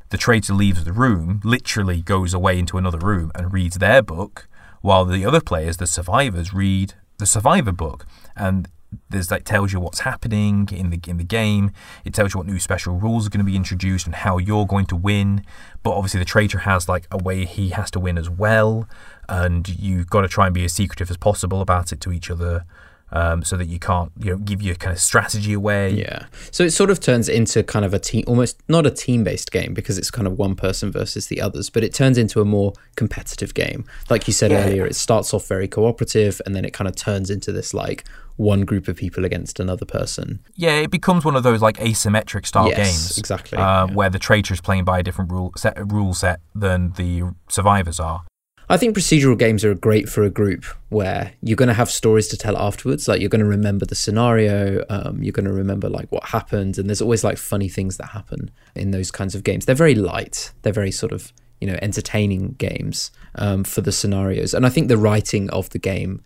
the 0.10 0.18
traitor 0.18 0.54
leaves 0.54 0.84
the 0.84 0.94
room, 0.94 1.40
literally 1.44 2.02
goes 2.02 2.34
away 2.34 2.58
into 2.58 2.78
another 2.78 2.98
room 2.98 3.32
and 3.36 3.54
reads 3.54 3.78
their 3.78 4.02
book, 4.02 4.48
while 4.82 5.06
the 5.06 5.26
other 5.26 5.42
players, 5.42 5.78
the 5.78 5.88
survivors, 5.88 6.54
read 6.54 6.96
the 7.18 7.26
survivor 7.26 7.72
book. 7.72 8.06
And 8.36 8.70
there's 9.10 9.30
like 9.30 9.44
tells 9.44 9.72
you 9.72 9.80
what's 9.80 10.00
happening 10.00 10.68
in 10.72 10.90
the 10.90 11.00
in 11.08 11.18
the 11.18 11.24
game. 11.24 11.72
It 12.04 12.14
tells 12.14 12.34
you 12.34 12.40
what 12.40 12.48
new 12.48 12.60
special 12.60 12.96
rules 12.96 13.28
are 13.28 13.30
going 13.30 13.46
to 13.46 13.52
be 13.52 13.56
introduced 13.56 14.06
and 14.06 14.16
how 14.16 14.38
you're 14.38 14.66
going 14.66 14.88
to 14.88 14.96
win. 14.96 15.46
But 15.84 15.92
obviously, 15.92 16.20
the 16.20 16.26
traitor 16.26 16.60
has 16.60 16.90
like 16.90 17.08
a 17.12 17.18
way 17.18 17.46
he 17.46 17.70
has 17.70 17.92
to 17.92 18.00
win 18.00 18.18
as 18.18 18.30
well, 18.30 18.88
and 19.28 19.68
you've 19.70 20.10
got 20.10 20.22
to 20.22 20.28
try 20.28 20.48
and 20.48 20.54
be 20.54 20.66
as 20.66 20.74
secretive 20.74 21.10
as 21.12 21.18
possible 21.18 21.62
about 21.62 21.92
it 21.92 22.02
to 22.02 22.12
each 22.12 22.32
other 22.32 22.66
um, 23.12 23.44
so 23.44 23.58
that 23.58 23.68
you 23.68 23.80
can't 23.80 24.12
you 24.18 24.32
know 24.32 24.38
give 24.38 24.62
your 24.62 24.76
kind 24.76 24.94
of 24.94 25.00
strategy 25.00 25.54
away. 25.54 25.92
Yeah. 25.92 26.26
So 26.52 26.64
it 26.64 26.72
sort 26.72 26.90
of 26.90 27.00
turns 27.00 27.30
into 27.30 27.64
kind 27.64 27.86
of 27.86 27.94
a 27.94 28.00
team, 28.00 28.24
almost 28.28 28.62
not 28.68 28.86
a 28.86 28.92
team 28.92 29.24
based 29.24 29.52
game 29.52 29.74
because 29.74 29.98
it's 29.98 30.12
kind 30.12 30.28
of 30.28 30.38
one 30.38 30.56
person 30.56 30.92
versus 30.92 31.28
the 31.28 31.42
others, 31.42 31.70
but 31.70 31.84
it 31.84 31.94
turns 31.94 32.18
into 32.18 32.42
a 32.42 32.46
more 32.46 32.74
competitive 32.96 33.54
game. 33.54 33.86
Like 34.10 34.28
you 34.28 34.34
said 34.34 34.52
yeah. 34.52 34.66
earlier, 34.66 34.86
it 34.86 34.96
starts 34.96 35.34
off 35.34 35.48
very 35.48 35.68
cooperative 35.68 36.42
and 36.46 36.56
then 36.56 36.66
it 36.66 36.74
kind 36.74 36.88
of 36.88 36.96
turns 36.96 37.30
into 37.30 37.52
this 37.52 37.74
like 37.74 38.06
one 38.40 38.62
group 38.62 38.88
of 38.88 38.96
people 38.96 39.26
against 39.26 39.60
another 39.60 39.86
person. 39.86 40.40
Yeah, 40.56 40.78
it 40.78 40.92
becomes 40.92 41.26
one 41.26 41.36
of 41.36 41.44
those 41.44 41.62
like 41.62 41.78
asymmetric 41.78 42.46
style 42.46 42.70
yes, 42.70 42.78
games, 42.78 43.18
exactly, 43.18 43.58
uh, 43.58 43.86
yeah. 43.86 43.94
where 43.94 44.10
the 44.10 44.18
traitor 44.18 44.54
is 44.54 44.62
playing 44.62 44.86
by 44.86 45.00
a 45.00 45.04
different 45.04 45.30
rule 45.32 45.52
set 45.58 45.78
rule 45.92 46.14
set 46.14 46.40
than 46.56 46.94
the 46.94 47.24
survivors 47.50 48.00
are. 48.00 48.24
I 48.72 48.78
think 48.78 48.96
procedural 48.96 49.38
games 49.38 49.66
are 49.66 49.74
great 49.74 50.08
for 50.08 50.22
a 50.22 50.30
group 50.30 50.64
where 50.90 51.34
you're 51.42 51.56
going 51.56 51.70
to 51.70 51.74
have 51.74 51.90
stories 51.90 52.28
to 52.28 52.38
tell 52.38 52.56
afterwards. 52.56 53.08
Like 53.08 53.20
you're 53.20 53.30
going 53.30 53.40
to 53.40 53.48
remember 53.48 53.86
the 53.86 53.96
scenario, 53.96 54.86
um, 54.90 55.24
you're 55.24 55.32
going 55.32 55.48
to 55.48 55.54
remember 55.54 55.90
like 55.90 56.12
what 56.12 56.26
happened, 56.26 56.78
and 56.78 56.88
there's 56.88 57.02
always 57.02 57.24
like 57.24 57.40
funny 57.40 57.68
things 57.68 57.98
that 57.98 58.10
happen 58.10 58.52
in 58.76 58.92
those 58.92 59.10
kinds 59.10 59.34
of 59.34 59.44
games. 59.44 59.66
They're 59.66 59.74
very 59.74 59.96
light. 59.96 60.52
They're 60.62 60.72
very 60.72 60.92
sort 60.92 61.12
of 61.12 61.34
you 61.60 61.68
know 61.68 61.80
entertaining 61.82 62.56
games 62.60 63.12
um, 63.36 63.64
for 63.64 63.82
the 63.82 63.92
scenarios, 63.92 64.54
and 64.54 64.68
I 64.68 64.70
think 64.70 64.88
the 64.88 64.98
writing 64.98 65.50
of 65.50 65.72
the 65.72 65.80
game 65.80 66.24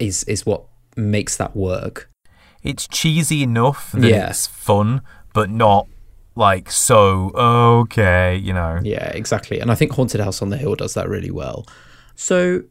is 0.00 0.24
is 0.24 0.44
what 0.44 0.64
makes 0.96 1.36
that 1.36 1.54
work. 1.54 2.10
It's 2.64 2.88
cheesy 2.88 3.44
enough 3.44 3.92
that 3.92 4.08
yeah. 4.08 4.30
it's 4.30 4.48
fun, 4.48 5.02
but 5.32 5.50
not 5.50 5.86
like 6.36 6.70
so 6.70 7.30
okay, 7.34 8.36
you 8.36 8.52
know. 8.52 8.80
Yeah, 8.82 9.08
exactly. 9.10 9.60
And 9.60 9.70
I 9.70 9.74
think 9.74 9.92
Haunted 9.92 10.20
House 10.20 10.42
on 10.42 10.50
the 10.50 10.56
Hill 10.56 10.74
does 10.74 10.94
that 10.94 11.08
really 11.08 11.30
well. 11.30 11.66
So 12.16 12.64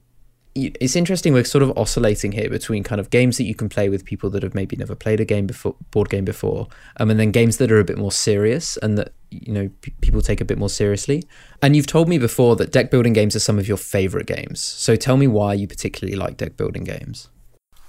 it's 0.56 0.96
interesting 0.96 1.34
we're 1.34 1.44
sort 1.44 1.64
of 1.64 1.76
oscillating 1.78 2.32
here 2.32 2.50
between 2.50 2.84
kind 2.84 3.02
of 3.02 3.10
games 3.10 3.38
that 3.38 3.46
you 3.46 3.56
can 3.56 3.70
play 3.70 3.90
with 3.90 4.06
people 4.06 4.30
that 4.30 4.44
have 4.44 4.54
maybe 4.54 4.76
never 4.76 4.94
played 4.94 5.20
a 5.20 5.26
game 5.26 5.48
before 5.48 5.76
board 5.90 6.10
game 6.10 6.26
before 6.26 6.68
um, 7.00 7.10
and 7.10 7.20
then 7.20 7.32
games 7.32 7.58
that 7.58 7.72
are 7.72 7.80
a 7.80 7.84
bit 7.84 7.98
more 7.98 8.12
serious 8.12 8.78
and 8.78 8.98
that 8.98 9.14
you 9.32 9.52
know 9.52 9.70
p- 9.82 9.94
people 10.02 10.22
take 10.22 10.40
a 10.40 10.46
bit 10.46 10.58
more 10.58 10.70
seriously 10.70 11.24
and 11.64 11.76
you've 11.76 11.88
told 11.88 12.08
me 12.08 12.20
before 12.20 12.56
that 12.56 12.72
deck 12.72 12.92
building 12.92 13.14
games 13.14 13.36
are 13.36 13.40
some 13.40 13.58
of 13.58 13.68
your 13.68 13.78
favorite 13.78 14.28
games 14.28 14.62
so 14.62 14.96
tell 14.96 15.18
me 15.18 15.26
why 15.26 15.54
you 15.54 15.68
particularly 15.68 16.16
like 16.16 16.38
deck 16.38 16.56
building 16.56 16.84
games 16.84 17.30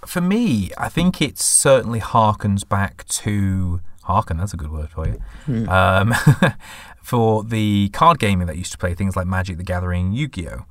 for 0.07 0.23
me 0.23 0.71
i 0.79 0.89
think 0.89 1.21
it 1.21 1.39
certainly 1.39 2.01
harkens 2.01 2.67
back 2.67 3.05
to 3.09 3.81
Harken, 4.05 4.37
that's 4.37 4.55
a 4.55 4.57
good 4.57 4.71
word 4.71 4.91
for 4.91 5.07
you. 5.07 5.21
Um, 5.69 6.15
for 7.03 7.45
the 7.45 7.91
card 7.91 8.19
gaming 8.19 8.47
that 8.47 8.57
used 8.57 8.73
to 8.73 8.79
play 8.79 8.95
things 8.95 9.17
like 9.17 9.27
Magic 9.27 9.57
the 9.57 9.65
Gathering, 9.65 10.13
Yu 10.13 10.29
Gi 10.29 10.49
Oh! 10.49 10.67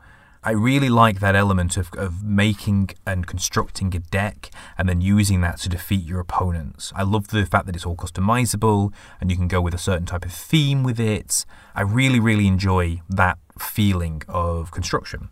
I 0.46 0.52
really 0.52 0.89
like 0.89 1.22
that 1.22 1.36
element 1.36 1.78
of, 1.78 1.89
of 1.93 2.22
making 2.22 2.89
and 3.08 3.26
constructing 3.26 3.96
a 3.96 4.00
deck 4.00 4.52
and 4.78 4.89
then 4.89 5.00
using 5.00 5.39
that 5.41 5.58
to 5.60 5.69
defeat 5.69 6.04
your 6.06 6.19
opponents. 6.19 6.91
I 6.96 7.04
love 7.04 7.30
the 7.30 7.46
fact 7.46 7.65
that 7.67 7.76
it's 7.76 7.86
all 7.86 7.96
customizable 7.96 8.91
and 9.22 9.32
you 9.32 9.38
can 9.38 9.48
go 9.48 9.62
with 9.62 9.74
a 9.74 9.78
certain 9.78 10.06
type 10.06 10.26
of 10.26 10.34
theme 10.34 10.84
with 10.84 11.00
it. 11.00 11.46
I 11.76 11.82
really, 11.82 12.19
really 12.19 12.46
enjoy 12.48 13.02
that 13.10 13.38
feeling 13.58 14.22
of 14.28 14.72
construction. 14.72 15.30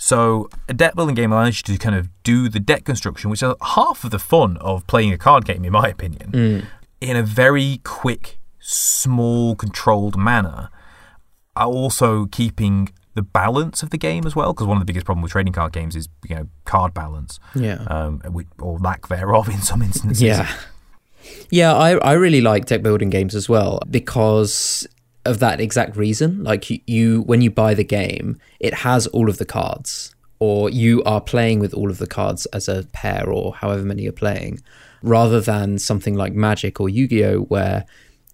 So, 0.00 0.48
a 0.68 0.74
deck 0.74 0.94
building 0.94 1.16
game 1.16 1.32
allows 1.32 1.56
you 1.56 1.74
to 1.74 1.76
kind 1.76 1.96
of 1.96 2.08
do 2.22 2.48
the 2.48 2.60
deck 2.60 2.84
construction, 2.84 3.30
which 3.30 3.42
is 3.42 3.52
half 3.60 4.04
of 4.04 4.12
the 4.12 4.20
fun 4.20 4.56
of 4.58 4.86
playing 4.86 5.12
a 5.12 5.18
card 5.18 5.44
game, 5.44 5.64
in 5.64 5.72
my 5.72 5.88
opinion, 5.88 6.30
in 7.00 7.16
a 7.16 7.22
very 7.22 7.80
quick, 7.84 8.38
small, 8.60 9.54
controlled 9.54 10.16
manner. 10.16 10.70
are 11.56 11.66
Also, 11.66 12.26
keeping 12.26 12.90
the 13.14 13.22
balance 13.22 13.82
of 13.82 13.90
the 13.90 13.98
game 13.98 14.24
as 14.26 14.36
well, 14.36 14.52
because 14.52 14.66
one 14.66 14.76
of 14.76 14.80
the 14.80 14.86
biggest 14.86 15.04
problems 15.06 15.24
with 15.24 15.32
trading 15.32 15.52
card 15.52 15.72
games 15.72 15.96
is 15.96 16.08
you 16.28 16.36
know 16.36 16.46
card 16.64 16.94
balance, 16.94 17.40
Yeah. 17.54 17.82
um, 17.88 18.22
or 18.60 18.78
lack 18.78 19.08
thereof 19.08 19.48
in 19.48 19.60
some 19.60 19.82
instances. 19.82 20.22
Yeah. 20.22 20.48
Yeah, 21.50 21.74
I, 21.74 21.96
I 21.98 22.12
really 22.12 22.40
like 22.40 22.66
deck 22.66 22.82
building 22.82 23.10
games 23.10 23.34
as 23.34 23.48
well 23.48 23.80
because 23.90 24.86
of 25.26 25.40
that 25.40 25.60
exact 25.60 25.96
reason. 25.96 26.42
Like 26.44 26.70
you, 26.70 26.80
you 26.86 27.22
when 27.22 27.42
you 27.42 27.50
buy 27.50 27.74
the 27.74 27.84
game, 27.84 28.38
it 28.60 28.72
has 28.74 29.06
all 29.08 29.28
of 29.28 29.38
the 29.38 29.44
cards 29.44 30.14
or 30.38 30.70
you 30.70 31.02
are 31.04 31.20
playing 31.20 31.58
with 31.58 31.74
all 31.74 31.90
of 31.90 31.98
the 31.98 32.06
cards 32.06 32.46
as 32.46 32.68
a 32.68 32.84
pair 32.92 33.28
or 33.28 33.54
however 33.56 33.82
many 33.82 34.04
you're 34.04 34.12
playing 34.12 34.60
rather 35.02 35.40
than 35.40 35.78
something 35.78 36.14
like 36.14 36.32
Magic 36.32 36.80
or 36.80 36.88
Yu-Gi-Oh 36.88 37.40
where 37.42 37.84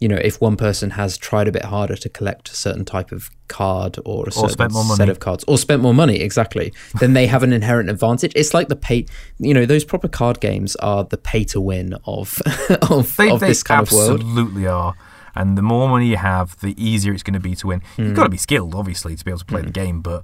you 0.00 0.08
know, 0.08 0.16
if 0.16 0.38
one 0.40 0.56
person 0.56 0.90
has 0.90 1.16
tried 1.16 1.46
a 1.48 1.52
bit 1.52 1.64
harder 1.64 1.94
to 1.96 2.08
collect 2.10 2.50
a 2.50 2.54
certain 2.54 2.84
type 2.84 3.10
of 3.12 3.30
card 3.48 3.96
or 4.04 4.26
a 4.28 4.32
certain 4.32 4.50
spent 4.50 4.72
more 4.72 4.84
set 4.96 5.08
of 5.08 5.20
cards 5.20 5.44
or 5.46 5.56
spent 5.56 5.80
more 5.80 5.94
money, 5.94 6.20
exactly, 6.20 6.74
then 6.98 7.14
they 7.14 7.26
have 7.28 7.42
an 7.44 7.52
inherent 7.54 7.88
advantage. 7.88 8.32
It's 8.34 8.52
like 8.52 8.68
the 8.68 8.76
pay, 8.76 9.06
you 9.38 9.54
know, 9.54 9.64
those 9.64 9.84
proper 9.84 10.08
card 10.08 10.40
games 10.40 10.74
are 10.76 11.04
the 11.04 11.16
pay 11.16 11.44
to 11.44 11.60
win 11.60 11.94
of 12.04 12.42
of, 12.90 13.16
They, 13.16 13.30
of 13.30 13.40
they 13.40 13.46
this 13.48 13.62
kind 13.62 13.80
of 13.82 13.92
world. 13.92 14.20
absolutely 14.20 14.66
are. 14.66 14.94
And 15.36 15.56
the 15.56 15.62
more 15.62 15.88
money 15.88 16.08
you 16.08 16.16
have, 16.16 16.58
the 16.60 16.74
easier 16.76 17.12
it's 17.14 17.22
going 17.22 17.34
to 17.34 17.40
be 17.40 17.54
to 17.54 17.68
win. 17.68 17.80
You've 17.96 18.08
Hmm. 18.08 18.14
got 18.14 18.24
to 18.24 18.30
be 18.30 18.36
skilled, 18.36 18.74
obviously, 18.74 19.14
to 19.16 19.24
be 19.24 19.30
able 19.30 19.38
to 19.38 19.44
play 19.46 19.62
the 19.62 19.70
game. 19.70 20.02
But 20.02 20.22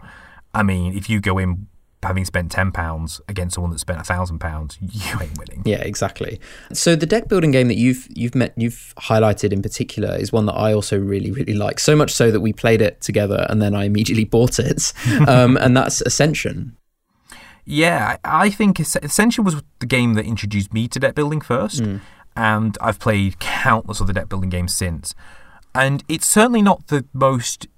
I 0.53 0.63
mean, 0.63 0.95
if 0.99 1.09
you 1.09 1.21
go 1.21 1.39
in 1.39 1.69
having 2.03 2.25
spent 2.25 2.51
ten 2.51 2.73
pounds 2.73 3.21
against 3.29 3.55
someone 3.55 3.71
that 3.73 3.79
spent 3.79 4.01
a 4.01 4.05
thousand 4.05 4.39
pounds, 4.39 4.79
you 4.81 5.19
ain't 5.21 5.39
winning. 5.39 5.63
Yeah, 5.65 5.81
exactly. 5.83 6.41
So 6.73 6.97
the 6.97 7.07
deck 7.07 7.29
building 7.29 7.51
game 7.51 7.69
that 7.69 7.77
you've 7.77 8.07
you've 8.11 8.35
met 8.35 8.53
you've 8.57 8.95
highlighted 8.99 9.53
in 9.53 9.63
particular 9.63 10.17
is 10.17 10.33
one 10.33 10.47
that 10.47 10.55
I 10.55 10.73
also 10.73 10.99
really 10.99 11.31
really 11.31 11.55
like. 11.55 11.79
So 11.81 11.95
much 11.97 12.13
so 12.13 12.31
that 12.31 12.41
we 12.41 12.53
played 12.53 12.81
it 12.81 13.01
together, 13.01 13.47
and 13.49 13.61
then 13.61 13.75
I 13.75 13.85
immediately 13.85 14.25
bought 14.37 14.59
it, 14.59 14.93
um, 15.27 15.57
and 15.57 15.77
that's 15.77 16.01
Ascension. 16.01 16.77
Yeah, 17.65 18.17
I 18.25 18.47
I 18.47 18.51
think 18.51 18.81
Ascension 18.81 19.45
was 19.45 19.63
the 19.79 19.87
game 19.87 20.15
that 20.15 20.25
introduced 20.25 20.73
me 20.73 20.89
to 20.89 20.99
deck 20.99 21.15
building 21.15 21.41
first, 21.41 21.83
and 22.35 22.79
I've 22.81 22.99
played 22.99 23.39
countless 23.39 24.01
other 24.01 24.13
deck 24.13 24.29
building 24.29 24.51
games 24.51 24.75
since. 24.77 25.15
And 25.75 26.03
it's 26.09 26.27
certainly 26.27 26.63
not 26.63 26.89
the 26.89 27.05
most 27.13 27.69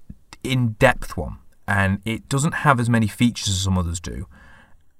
in 0.43 0.73
depth 0.79 1.17
one, 1.17 1.39
and 1.66 2.01
it 2.05 2.29
doesn't 2.29 2.53
have 2.53 2.81
as 2.81 2.88
many 2.88 3.07
features 3.07 3.48
as 3.48 3.62
some 3.62 3.79
others 3.79 4.01
do. 4.01 4.27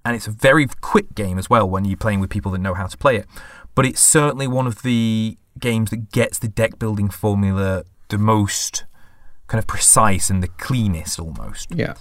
And 0.05 0.17
it's 0.17 0.27
a 0.27 0.33
very 0.33 0.67
quick 0.81 1.15
game 1.15 1.39
as 1.39 1.49
well 1.49 1.69
when 1.69 1.85
you're 1.85 1.97
playing 1.97 2.21
with 2.21 2.31
people 2.31 2.51
that 2.53 2.59
know 2.59 2.75
how 2.75 2.87
to 2.87 2.97
play 2.97 3.17
it. 3.17 3.27
But 3.75 3.87
it's 3.87 4.03
certainly 4.03 4.47
one 4.47 4.67
of 4.67 4.83
the 4.83 5.39
games 5.59 5.91
that 5.91 6.11
gets 6.11 6.39
the 6.39 6.49
deck 6.49 6.79
building 6.79 7.09
formula 7.09 7.85
the 8.09 8.19
most 8.19 8.85
kind 9.47 9.59
of 9.59 9.67
precise 9.67 10.31
and 10.31 10.43
the 10.43 10.49
cleanest 10.49 11.19
almost. 11.19 11.75
Yeah. 11.75 11.95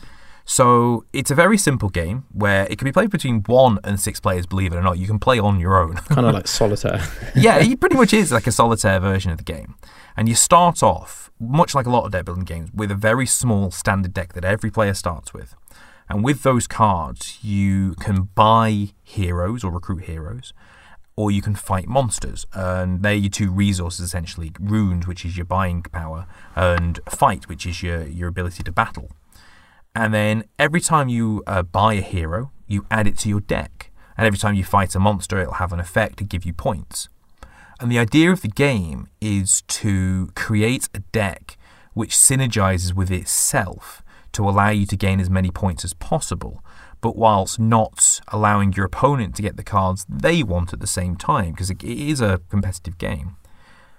So 0.45 1.05
it's 1.13 1.31
a 1.31 1.35
very 1.35 1.57
simple 1.57 1.89
game 1.89 2.25
where 2.31 2.67
it 2.69 2.77
can 2.77 2.85
be 2.85 2.91
played 2.91 3.09
between 3.09 3.41
one 3.43 3.79
and 3.83 3.99
six 3.99 4.19
players, 4.19 4.45
believe 4.45 4.73
it 4.73 4.75
or 4.75 4.81
not. 4.81 4.97
You 4.97 5.07
can 5.07 5.19
play 5.19 5.39
on 5.39 5.59
your 5.59 5.81
own. 5.81 5.95
Kind 5.95 6.27
of 6.27 6.33
like 6.33 6.47
solitaire. 6.59 7.01
yeah, 7.35 7.57
it 7.57 7.79
pretty 7.79 7.95
much 7.95 8.13
is 8.13 8.31
like 8.31 8.47
a 8.47 8.51
solitaire 8.51 8.99
version 8.99 9.31
of 9.31 9.37
the 9.37 9.43
game. 9.43 9.75
And 10.15 10.27
you 10.27 10.35
start 10.35 10.83
off, 10.83 11.31
much 11.39 11.73
like 11.73 11.85
a 11.85 11.89
lot 11.89 12.05
of 12.05 12.11
deck 12.11 12.25
building 12.25 12.43
games, 12.43 12.69
with 12.73 12.91
a 12.91 12.95
very 12.95 13.25
small 13.25 13.71
standard 13.71 14.13
deck 14.13 14.33
that 14.33 14.45
every 14.45 14.69
player 14.69 14.93
starts 14.93 15.33
with. 15.33 15.55
And 16.09 16.23
with 16.23 16.43
those 16.43 16.67
cards, 16.67 17.39
you 17.41 17.95
can 17.95 18.29
buy 18.35 18.89
heroes 19.03 19.63
or 19.63 19.71
recruit 19.71 20.03
heroes, 20.03 20.53
or 21.15 21.31
you 21.31 21.41
can 21.41 21.55
fight 21.55 21.87
monsters. 21.87 22.45
And 22.53 23.01
they're 23.03 23.13
your 23.13 23.29
two 23.29 23.51
resources 23.51 24.07
essentially 24.07 24.51
runes, 24.59 25.07
which 25.07 25.23
is 25.23 25.37
your 25.37 25.45
buying 25.45 25.83
power, 25.83 26.27
and 26.55 26.99
fight, 27.09 27.47
which 27.47 27.65
is 27.65 27.81
your, 27.81 28.05
your 28.05 28.27
ability 28.27 28.63
to 28.63 28.71
battle. 28.71 29.11
And 29.95 30.13
then 30.13 30.43
every 30.59 30.81
time 30.81 31.09
you 31.09 31.43
uh, 31.47 31.63
buy 31.63 31.93
a 31.93 32.01
hero, 32.01 32.51
you 32.67 32.85
add 32.91 33.07
it 33.07 33.17
to 33.19 33.29
your 33.29 33.41
deck. 33.41 33.91
And 34.17 34.27
every 34.27 34.39
time 34.39 34.55
you 34.55 34.63
fight 34.63 34.93
a 34.95 34.99
monster, 34.99 35.39
it'll 35.39 35.53
have 35.55 35.73
an 35.73 35.79
effect 35.79 36.17
to 36.17 36.23
give 36.23 36.45
you 36.45 36.53
points. 36.53 37.09
And 37.81 37.91
the 37.91 37.97
idea 37.97 38.31
of 38.31 38.41
the 38.41 38.47
game 38.47 39.07
is 39.19 39.63
to 39.63 40.29
create 40.35 40.87
a 40.93 40.99
deck 40.99 41.57
which 41.95 42.11
synergizes 42.11 42.93
with 42.93 43.09
itself 43.09 44.03
to 44.33 44.47
allow 44.47 44.69
you 44.69 44.85
to 44.85 44.95
gain 44.95 45.19
as 45.19 45.31
many 45.31 45.49
points 45.49 45.83
as 45.83 45.95
possible, 45.95 46.63
but 47.01 47.15
whilst 47.15 47.59
not 47.59 48.21
allowing 48.27 48.71
your 48.73 48.85
opponent 48.85 49.35
to 49.35 49.41
get 49.41 49.57
the 49.57 49.63
cards 49.63 50.05
they 50.07 50.43
want 50.43 50.73
at 50.73 50.79
the 50.79 50.85
same 50.85 51.15
time, 51.15 51.51
because 51.51 51.71
it 51.71 51.83
is 51.83 52.21
a 52.21 52.39
competitive 52.49 52.99
game. 52.99 53.35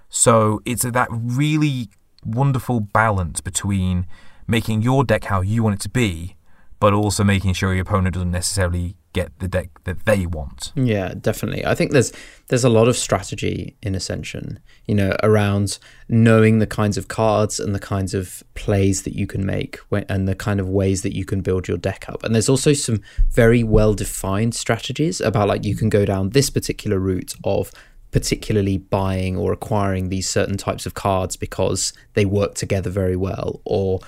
So 0.07 0.61
it's 0.63 0.83
that 0.83 1.09
really 1.11 1.89
wonderful 2.25 2.79
balance 2.79 3.41
between 3.41 4.07
making 4.47 4.81
your 4.81 5.03
deck 5.03 5.25
how 5.25 5.41
you 5.41 5.61
want 5.61 5.75
it 5.75 5.81
to 5.81 5.89
be, 5.89 6.37
but 6.79 6.93
also 6.93 7.25
making 7.25 7.53
sure 7.53 7.73
your 7.73 7.83
opponent 7.83 8.13
doesn't 8.13 8.31
necessarily 8.31 8.95
get 9.13 9.39
the 9.39 9.47
deck 9.47 9.69
that 9.85 10.05
they 10.05 10.25
want. 10.25 10.71
Yeah, 10.75 11.13
definitely. 11.19 11.65
I 11.65 11.75
think 11.75 11.91
there's 11.91 12.11
there's 12.49 12.63
a 12.63 12.69
lot 12.69 12.87
of 12.87 12.97
strategy 12.97 13.77
in 13.81 13.95
Ascension, 13.95 14.59
you 14.85 14.95
know, 14.95 15.15
around 15.23 15.79
knowing 16.09 16.59
the 16.59 16.67
kinds 16.67 16.97
of 16.97 17.07
cards 17.07 17.59
and 17.59 17.73
the 17.73 17.79
kinds 17.79 18.13
of 18.13 18.43
plays 18.55 19.03
that 19.03 19.15
you 19.15 19.25
can 19.25 19.45
make 19.45 19.79
and 20.09 20.27
the 20.27 20.35
kind 20.35 20.59
of 20.59 20.67
ways 20.67 21.03
that 21.03 21.15
you 21.15 21.25
can 21.25 21.41
build 21.41 21.67
your 21.67 21.77
deck 21.77 22.05
up. 22.09 22.23
And 22.23 22.35
there's 22.35 22.49
also 22.49 22.73
some 22.73 23.01
very 23.29 23.63
well 23.63 23.93
defined 23.93 24.55
strategies 24.55 25.21
about 25.21 25.47
like 25.47 25.63
you 25.63 25.75
can 25.75 25.89
go 25.89 26.05
down 26.05 26.31
this 26.31 26.49
particular 26.49 26.99
route 26.99 27.33
of 27.43 27.71
particularly 28.11 28.77
buying 28.77 29.35
or 29.35 29.51
acquiring 29.51 30.09
these 30.09 30.29
certain 30.29 30.55
types 30.55 30.85
of 30.85 30.93
cards 30.93 31.35
because 31.35 31.93
they 32.13 32.25
work 32.25 32.53
together 32.53 32.91
very 32.91 33.15
well 33.15 33.59
or 33.65 33.99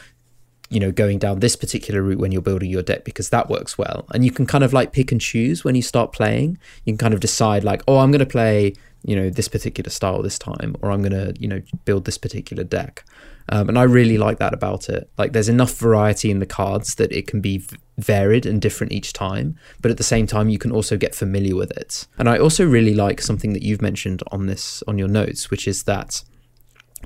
you 0.69 0.79
know 0.79 0.91
going 0.91 1.19
down 1.19 1.39
this 1.39 1.55
particular 1.55 2.01
route 2.01 2.19
when 2.19 2.31
you're 2.31 2.41
building 2.41 2.69
your 2.69 2.81
deck 2.81 3.03
because 3.03 3.29
that 3.29 3.49
works 3.49 3.77
well. 3.77 4.05
And 4.13 4.25
you 4.25 4.31
can 4.31 4.45
kind 4.45 4.63
of 4.63 4.73
like 4.73 4.93
pick 4.93 5.11
and 5.11 5.21
choose 5.21 5.63
when 5.63 5.75
you 5.75 5.81
start 5.81 6.11
playing. 6.11 6.57
You 6.85 6.93
can 6.93 6.97
kind 6.97 7.13
of 7.13 7.19
decide 7.19 7.63
like 7.63 7.81
oh 7.87 7.99
i'm 7.99 8.11
going 8.11 8.19
to 8.19 8.25
play 8.25 8.73
you 9.03 9.15
know 9.15 9.29
this 9.29 9.47
particular 9.47 9.89
style 9.89 10.21
this 10.23 10.39
time 10.39 10.75
or 10.81 10.91
i'm 10.91 11.01
going 11.01 11.11
to 11.11 11.33
you 11.39 11.47
know 11.47 11.61
build 11.85 12.05
this 12.05 12.17
particular 12.17 12.63
deck. 12.63 13.03
Um, 13.47 13.69
and 13.69 13.77
i 13.77 13.83
really 13.83 14.17
like 14.17 14.39
that 14.39 14.55
about 14.55 14.89
it. 14.89 15.07
Like 15.19 15.33
there's 15.33 15.49
enough 15.49 15.77
variety 15.77 16.31
in 16.31 16.39
the 16.39 16.47
cards 16.47 16.95
that 16.95 17.11
it 17.11 17.27
can 17.27 17.41
be 17.41 17.59
v- 17.59 17.77
varied 17.99 18.47
and 18.47 18.59
different 18.59 18.91
each 18.91 19.13
time 19.13 19.55
but 19.81 19.91
at 19.91 19.97
the 19.97 20.03
same 20.03 20.25
time 20.25 20.49
you 20.49 20.57
can 20.57 20.71
also 20.71 20.97
get 20.97 21.13
familiar 21.13 21.55
with 21.55 21.71
it. 21.77 22.07
And 22.17 22.27
i 22.27 22.39
also 22.39 22.65
really 22.65 22.95
like 22.95 23.21
something 23.21 23.53
that 23.53 23.61
you've 23.61 23.83
mentioned 23.83 24.23
on 24.31 24.47
this 24.47 24.81
on 24.87 24.97
your 24.97 25.07
notes 25.07 25.51
which 25.51 25.67
is 25.67 25.83
that 25.83 26.23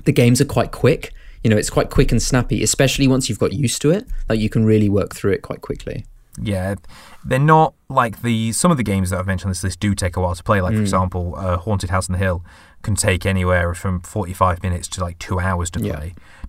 the 0.04 0.12
games 0.12 0.40
are 0.40 0.46
quite 0.46 0.72
quick. 0.72 1.12
You 1.42 1.50
know, 1.50 1.56
it's 1.56 1.70
quite 1.70 1.90
quick 1.90 2.12
and 2.12 2.20
snappy, 2.20 2.62
especially 2.62 3.08
once 3.08 3.28
you've 3.28 3.38
got 3.38 3.52
used 3.52 3.80
to 3.82 3.90
it. 3.90 4.06
Like 4.28 4.40
you 4.40 4.48
can 4.50 4.64
really 4.64 4.88
work 4.88 5.14
through 5.14 5.32
it 5.32 5.42
quite 5.42 5.60
quickly. 5.62 6.04
Yeah, 6.40 6.76
they're 7.24 7.38
not 7.38 7.74
like 7.88 8.22
the 8.22 8.52
some 8.52 8.70
of 8.70 8.76
the 8.76 8.82
games 8.82 9.10
that 9.10 9.18
I've 9.18 9.26
mentioned 9.26 9.48
on 9.48 9.50
this 9.52 9.64
list 9.64 9.80
do 9.80 9.94
take 9.94 10.16
a 10.16 10.20
while 10.20 10.34
to 10.34 10.42
play. 10.42 10.60
Like 10.60 10.72
Mm. 10.72 10.76
for 10.76 10.82
example, 10.82 11.34
uh, 11.36 11.56
Haunted 11.56 11.90
House 11.90 12.08
on 12.08 12.12
the 12.12 12.18
Hill 12.18 12.44
can 12.82 12.94
take 12.94 13.26
anywhere 13.26 13.74
from 13.74 14.00
forty 14.00 14.32
five 14.32 14.62
minutes 14.62 14.86
to 14.88 15.00
like 15.02 15.18
two 15.18 15.40
hours 15.40 15.70
to 15.72 15.80
Yeah. 15.80 15.98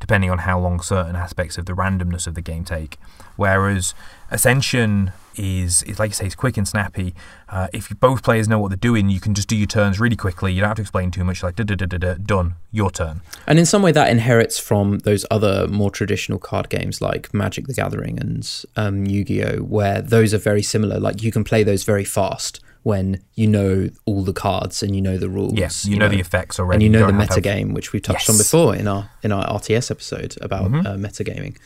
Depending 0.01 0.29
on 0.29 0.39
how 0.39 0.59
long 0.59 0.81
certain 0.81 1.15
aspects 1.15 1.57
of 1.57 1.65
the 1.65 1.73
randomness 1.73 2.27
of 2.27 2.33
the 2.33 2.41
game 2.41 2.65
take. 2.65 2.97
Whereas 3.37 3.93
Ascension 4.29 5.13
is, 5.37 5.83
is 5.83 5.99
like 5.99 6.09
you 6.09 6.15
say, 6.15 6.25
it's 6.25 6.35
quick 6.35 6.57
and 6.57 6.67
snappy. 6.67 7.13
Uh, 7.47 7.67
if 7.71 7.89
both 7.99 8.23
players 8.23 8.47
know 8.49 8.59
what 8.59 8.69
they're 8.69 8.77
doing, 8.77 9.09
you 9.09 9.19
can 9.19 9.33
just 9.33 9.47
do 9.47 9.55
your 9.55 9.67
turns 9.67 9.99
really 9.99 10.15
quickly. 10.15 10.51
You 10.51 10.61
don't 10.61 10.69
have 10.69 10.77
to 10.77 10.81
explain 10.81 11.11
too 11.11 11.23
much. 11.23 11.43
Like 11.43 11.55
da 11.55 11.63
da 11.63 11.75
da 11.75 11.85
da 11.85 11.97
da, 11.97 12.13
done, 12.15 12.55
your 12.71 12.91
turn. 12.91 13.21
And 13.47 13.59
in 13.59 13.65
some 13.65 13.81
way, 13.81 13.91
that 13.91 14.09
inherits 14.09 14.59
from 14.59 14.99
those 14.99 15.25
other 15.31 15.67
more 15.67 15.91
traditional 15.91 16.39
card 16.39 16.69
games 16.69 16.99
like 16.99 17.33
Magic 17.33 17.67
the 17.67 17.73
Gathering 17.73 18.19
and 18.19 18.65
um, 18.75 19.05
Yu 19.05 19.23
Gi 19.23 19.45
Oh!, 19.45 19.57
where 19.59 20.01
those 20.01 20.33
are 20.33 20.39
very 20.39 20.63
similar. 20.63 20.99
Like 20.99 21.21
you 21.21 21.31
can 21.31 21.43
play 21.43 21.63
those 21.63 21.83
very 21.83 22.05
fast 22.05 22.59
when 22.83 23.21
you 23.35 23.47
know 23.47 23.89
all 24.05 24.23
the 24.23 24.33
cards 24.33 24.81
and 24.81 24.95
you 24.95 25.01
know 25.01 25.17
the 25.17 25.29
rules. 25.29 25.53
Yes, 25.53 25.85
you, 25.85 25.97
know, 25.97 26.09
the 26.09 26.19
effects 26.19 26.59
already. 26.59 26.77
and 26.77 26.83
you 26.83 26.89
know 26.89 27.05
the 27.05 27.11
don't 27.11 27.19
have 27.19 27.29
to 27.43 27.73
which 27.73 27.93
we've 27.93 28.01
touched 28.01 28.29
on 28.29 28.37
before 28.37 28.75
in 28.75 28.87
our 28.87 29.09
in 29.23 29.31
our 29.31 29.45
RTS 29.59 29.91
episode 29.91 30.35
about 30.41 30.71
Mhm. 30.71 30.85
uh, 30.85 30.95
metagaming. 30.95 31.57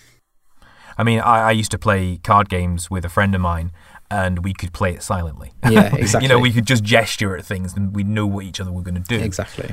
I 0.98 1.04
mean, 1.04 1.20
I, 1.20 1.50
I 1.50 1.52
used 1.52 1.72
to 1.72 1.78
play 1.78 2.18
card 2.24 2.48
games 2.50 2.90
with 2.90 3.04
a 3.06 3.10
friend 3.10 3.36
of 3.36 3.42
mine, 3.42 3.72
and 4.10 4.44
we 4.44 4.54
could 4.54 4.72
play 4.72 4.94
it 4.94 5.04
silently. 5.04 5.52
Yeah, 5.70 5.94
exactly. 5.96 6.24
you 6.28 6.30
know, 6.30 6.40
we 6.40 6.52
could 6.52 6.66
just 6.66 6.84
gesture 6.84 7.36
at 7.36 7.44
things, 7.46 7.74
and 7.76 7.94
we 7.96 8.04
knew 8.04 8.26
what 8.26 8.46
each 8.46 8.60
other 8.62 8.72
were 8.72 8.82
going 8.82 8.96
to 8.96 9.02
do. 9.02 9.18
Exactly. 9.24 9.72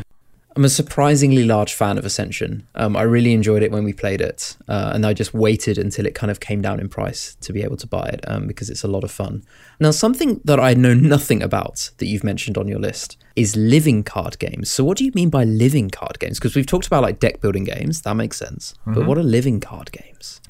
I'm 0.55 0.65
a 0.65 0.69
surprisingly 0.69 1.45
large 1.45 1.73
fan 1.73 1.97
of 1.97 2.05
Ascension. 2.05 2.67
Um, 2.75 2.95
I 2.95 3.03
really 3.03 3.33
enjoyed 3.33 3.63
it 3.63 3.73
when 3.73 3.85
we 3.85 3.95
played 3.95 4.21
it, 4.21 4.57
uh, 4.69 4.93
and 4.95 5.07
I 5.07 5.15
just 5.15 5.33
waited 5.33 5.79
until 5.79 6.05
it 6.05 6.15
kind 6.15 6.31
of 6.31 6.41
came 6.41 6.61
down 6.61 6.79
in 6.79 6.91
price 6.91 7.37
to 7.41 7.53
be 7.55 7.63
able 7.63 7.79
to 7.79 7.87
buy 7.87 8.07
it 8.09 8.21
um, 8.29 8.47
because 8.47 8.69
it's 8.69 8.85
a 8.85 8.89
lot 8.89 9.03
of 9.03 9.11
fun. 9.11 9.45
Now, 9.81 9.93
something 9.93 10.41
that 10.45 10.61
I 10.61 10.75
know 10.75 10.93
nothing 10.95 11.43
about 11.43 11.91
that 11.99 12.07
you've 12.07 12.25
mentioned 12.25 12.59
on 12.59 12.69
your 12.69 12.79
list 12.79 13.17
is 13.35 13.57
living 13.57 14.03
card 14.03 14.39
games. 14.39 14.71
So, 14.71 14.85
what 14.85 14.99
do 14.99 15.05
you 15.05 15.13
mean 15.15 15.31
by 15.31 15.45
living 15.45 15.89
card 15.89 16.19
games? 16.19 16.39
Because 16.39 16.55
we've 16.55 16.67
talked 16.67 16.87
about 16.87 17.03
like 17.03 17.19
deck 17.19 17.41
building 17.41 17.65
games, 17.65 18.03
that 18.03 18.15
makes 18.15 18.37
sense. 18.37 18.75
Mm-hmm. 18.81 18.95
But 18.95 19.07
what 19.07 19.17
are 19.17 19.23
living 19.23 19.59
card 19.59 19.91
games? 19.91 20.41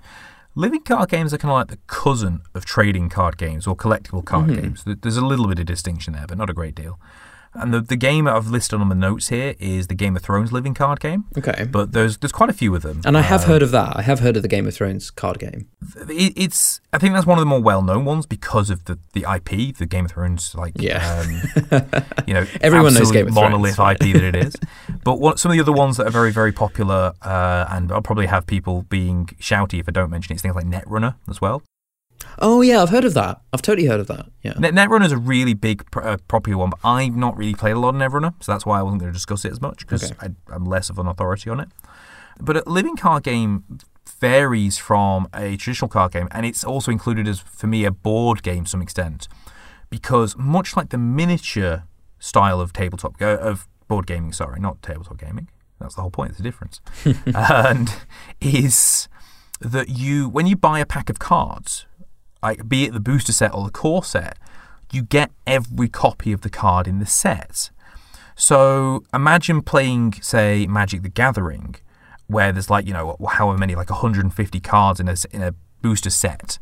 Living 0.55 0.83
card 0.83 1.11
games 1.11 1.33
are 1.33 1.39
kind 1.39 1.53
of 1.53 1.59
like 1.59 1.69
the 1.69 1.79
cousin 1.87 2.43
of 2.55 2.65
trading 2.65 3.09
card 3.09 3.39
games 3.39 3.67
or 3.67 3.77
collectible 3.77 4.25
card 4.25 4.51
mm-hmm. 4.51 4.61
games. 4.61 4.85
There's 4.85 5.17
a 5.17 5.25
little 5.25 5.47
bit 5.47 5.61
of 5.61 5.67
distinction 5.67 6.13
there, 6.13 6.27
but 6.27 6.37
not 6.37 6.51
a 6.51 6.55
great 6.55 6.75
deal. 6.75 6.99
And 7.55 7.75
the, 7.75 7.81
the 7.81 7.97
game 7.97 8.27
I've 8.27 8.49
listed 8.49 8.81
on 8.81 8.89
the 8.89 8.95
notes 8.95 9.29
here 9.29 9.55
is 9.59 9.89
the 9.89 9.95
Game 9.95 10.17
of 10.17 10.23
Thrones 10.23 10.53
living 10.53 10.73
card 10.73 11.01
game. 11.01 11.25
Okay. 11.37 11.67
But 11.71 11.93
there's 11.93 12.17
there's 12.19 12.33
quite 12.33 12.49
a 12.49 12.55
few 12.55 12.75
of 12.75 12.83
them. 12.83 13.03
And 13.05 13.17
I 13.17 13.21
have 13.21 13.43
um, 13.43 13.49
heard 13.49 13.63
of 13.63 13.71
that. 13.73 13.97
I 13.97 14.03
have 14.03 14.21
heard 14.21 14.37
of 14.37 14.43
the 14.43 14.49
Game 14.49 14.67
of 14.67 14.75
Thrones 14.75 15.11
card 15.11 15.39
game. 15.39 15.69
It, 16.09 16.33
it's 16.37 16.81
I 16.93 16.99
think 16.99 17.13
that's 17.15 17.27
one 17.27 17.39
of 17.39 17.43
the 17.43 17.47
more 17.47 17.61
well 17.61 17.83
known 17.83 18.05
ones 18.05 18.25
because 18.25 18.71
of 18.71 18.85
the, 18.87 18.99
the 19.13 19.21
IP, 19.21 19.77
the 19.77 19.87
Game 19.87 20.07
of 20.07 20.13
Thrones 20.13 20.55
like 20.55 20.73
yeah. 20.77 21.21
Um, 21.21 22.03
you 22.27 22.35
know 22.35 22.47
everyone 22.63 22.95
knows 22.95 23.13
Game 23.13 23.29
of 23.29 23.35
monolith 23.35 23.77
Thrones, 23.77 23.99
IP 24.01 24.15
that 24.15 24.23
it 24.23 24.37
is. 24.37 24.57
but 25.05 25.21
what, 25.21 25.39
some 25.39 25.51
of 25.51 25.57
the 25.57 25.61
other 25.61 25.73
ones 25.73 25.99
that 25.99 26.07
are 26.07 26.11
very 26.11 26.33
very 26.33 26.53
popular 26.53 27.13
uh, 27.23 27.67
and 27.71 27.93
I'll 27.93 28.03
probably 28.03 28.27
have 28.27 28.47
people 28.47 28.83
being 28.83 29.27
shouty 29.41 29.79
if 29.79 29.89
I 29.89 29.93
don't 29.93 30.11
mention 30.11 30.33
it, 30.33 30.37
it's 30.37 30.43
things 30.43 30.55
like 30.55 30.67
Netrunner 30.67 31.17
as 31.29 31.41
well. 31.41 31.63
Oh 32.39 32.61
yeah, 32.61 32.83
I've 32.83 32.91
heard 32.91 33.05
of 33.05 33.15
that. 33.15 33.41
I've 33.53 33.63
totally 33.63 33.87
heard 33.87 34.01
of 34.01 34.07
that. 34.09 34.27
Yeah. 34.43 34.55
Net- 34.59 34.75
Netrunner 34.75 35.05
is 35.05 35.13
a 35.13 35.19
really 35.19 35.55
big 35.55 35.85
uh, 35.97 36.17
popular 36.29 36.59
one, 36.59 36.71
but 36.71 36.81
I've 36.85 37.17
not 37.17 37.37
really 37.37 37.55
played 37.55 37.73
a 37.73 37.79
lot 37.79 37.91
of 37.91 37.95
Netrunner, 37.97 38.35
so 38.43 38.53
that's 38.53 38.67
why 38.67 38.79
I 38.79 38.83
wasn't 38.83 39.01
going 39.01 39.13
to 39.13 39.17
discuss 39.17 39.45
it 39.45 39.53
as 39.53 39.61
much 39.61 39.79
because 39.81 40.11
okay. 40.13 40.29
I'm 40.49 40.65
less 40.65 40.91
of 40.91 40.99
an 40.99 41.07
authority 41.07 41.51
on 41.51 41.61
it. 41.61 41.69
But 42.41 42.57
a 42.57 42.69
living 42.69 42.97
card 42.97 43.23
game 43.23 43.65
varies 44.21 44.79
from 44.79 45.29
a 45.35 45.57
traditional 45.57 45.89
card 45.89 46.13
game, 46.13 46.29
and 46.31 46.47
it's 46.47 46.65
also 46.65 46.91
included 46.91 47.29
as 47.29 47.41
for 47.41 47.67
me 47.67 47.85
a 47.85 47.91
board 47.91 48.43
game 48.43 48.65
to 48.65 48.71
some 48.71 48.83
extent, 48.83 49.29
because 49.91 50.37
much 50.37 50.77
like 50.77 50.91
the 50.91 50.99
miniature 50.99 51.85
style 52.19 52.61
of 52.61 52.73
tabletop 52.73 53.21
uh, 53.21 53.37
of 53.39 53.69
board 53.89 54.07
gaming, 54.07 54.33
sorry, 54.33 54.61
not 54.61 54.83
tabletop 54.83 55.19
gaming. 55.19 55.49
That's 55.81 55.97
the 55.97 56.03
whole 56.03 56.11
point. 56.11 56.31
It's 56.31 56.41
a 56.41 56.43
difference, 56.43 56.81
and 57.35 57.93
is 58.41 59.09
that 59.61 59.89
you 59.89 60.29
when 60.29 60.47
you 60.47 60.57
buy 60.57 60.81
a 60.81 60.87
pack 60.87 61.11
of 61.11 61.19
cards 61.19 61.87
like 62.43 62.69
be 62.69 62.85
it 62.85 62.93
the 62.93 63.01
booster 63.01 63.33
set 63.33 63.55
or 63.55 63.65
the 63.65 63.71
core 63.71 64.05
set, 64.05 64.39
you 64.91 65.03
get 65.03 65.31
every 65.47 65.89
copy 65.89 66.33
of 66.33 66.43
the 66.43 66.51
card 66.51 66.87
in 66.87 66.99
the 66.99 67.07
set. 67.07 67.71
So 68.35 69.05
imagine 69.13 69.63
playing, 69.63 70.15
say, 70.15 70.67
Magic 70.67 71.03
the 71.03 71.09
Gathering, 71.09 71.77
where 72.27 72.53
there's 72.53 72.71
like, 72.71 72.87
you 72.87 72.93
know, 72.93 73.17
however 73.29 73.59
many, 73.59 73.75
like 73.75 73.91
150 73.91 74.61
cards 74.61 75.01
in 75.01 75.09
a, 75.09 75.17
in 75.31 75.43
a 75.43 75.55
booster 75.81 76.11
set. 76.11 76.59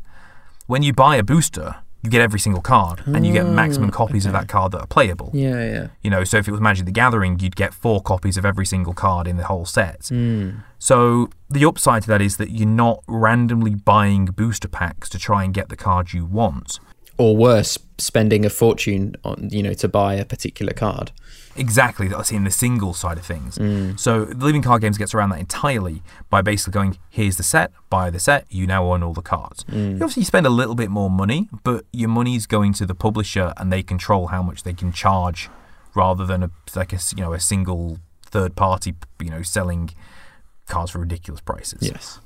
When 0.67 0.83
you 0.83 0.93
buy 0.93 1.15
a 1.15 1.23
booster, 1.23 1.77
you 2.03 2.09
get 2.09 2.21
every 2.21 2.39
single 2.39 2.61
card 2.61 3.03
and 3.05 3.25
you 3.25 3.31
get 3.31 3.45
maximum 3.45 3.89
ah, 3.89 3.93
copies 3.93 4.25
okay. 4.25 4.35
of 4.35 4.41
that 4.41 4.47
card 4.47 4.71
that 4.71 4.79
are 4.79 4.87
playable. 4.87 5.29
Yeah, 5.33 5.63
yeah. 5.63 5.87
You 6.01 6.09
know, 6.09 6.23
so 6.23 6.37
if 6.37 6.47
it 6.47 6.51
was 6.51 6.59
Magic 6.59 6.85
the 6.85 6.91
Gathering, 6.91 7.39
you'd 7.39 7.55
get 7.55 7.73
four 7.73 8.01
copies 8.01 8.37
of 8.37 8.45
every 8.45 8.65
single 8.65 8.93
card 8.93 9.27
in 9.27 9.37
the 9.37 9.45
whole 9.45 9.65
set. 9.65 10.01
Mm. 10.01 10.63
So 10.79 11.29
the 11.49 11.63
upside 11.63 12.01
to 12.03 12.07
that 12.09 12.21
is 12.21 12.37
that 12.37 12.49
you're 12.49 12.67
not 12.67 13.03
randomly 13.07 13.75
buying 13.75 14.25
booster 14.25 14.67
packs 14.67 15.09
to 15.09 15.19
try 15.19 15.43
and 15.43 15.53
get 15.53 15.69
the 15.69 15.75
card 15.75 16.13
you 16.13 16.25
want. 16.25 16.79
Or 17.21 17.37
worse, 17.37 17.77
spending 17.99 18.45
a 18.45 18.49
fortune 18.49 19.15
on, 19.23 19.49
you 19.51 19.61
know, 19.61 19.73
to 19.75 19.87
buy 19.87 20.15
a 20.15 20.25
particular 20.25 20.73
card. 20.73 21.11
Exactly, 21.55 22.07
that's 22.07 22.31
in 22.31 22.45
the 22.45 22.51
single 22.51 22.93
side 22.93 23.17
of 23.17 23.25
things. 23.25 23.59
Mm. 23.59 23.99
So 23.99 24.25
the 24.25 24.43
Living 24.45 24.63
Card 24.63 24.81
Games 24.81 24.97
gets 24.97 25.13
around 25.13 25.29
that 25.29 25.39
entirely 25.39 26.01
by 26.31 26.41
basically 26.41 26.71
going, 26.71 26.97
here's 27.09 27.37
the 27.37 27.43
set, 27.43 27.71
buy 27.89 28.09
the 28.09 28.19
set, 28.19 28.45
you 28.49 28.65
now 28.65 28.91
own 28.91 29.03
all 29.03 29.13
the 29.13 29.21
cards. 29.21 29.63
Mm. 29.65 29.97
You 29.99 30.03
obviously 30.03 30.23
spend 30.23 30.47
a 30.47 30.49
little 30.49 30.73
bit 30.73 30.89
more 30.89 31.11
money, 31.11 31.47
but 31.63 31.85
your 31.93 32.09
money's 32.09 32.47
going 32.47 32.73
to 32.73 32.85
the 32.85 32.95
publisher 32.95 33.53
and 33.57 33.71
they 33.71 33.83
control 33.83 34.27
how 34.27 34.41
much 34.41 34.63
they 34.63 34.73
can 34.73 34.91
charge 34.91 35.49
rather 35.93 36.25
than 36.25 36.41
a 36.41 36.49
like 36.75 36.93
a 36.93 36.99
you 37.15 37.21
know 37.21 37.33
a 37.33 37.39
single 37.39 37.99
third 38.25 38.55
party 38.55 38.95
you 39.19 39.29
know 39.29 39.41
selling 39.41 39.89
cards 40.67 40.91
for 40.91 40.99
ridiculous 40.99 41.41
prices. 41.41 41.81
Yes. 41.81 42.19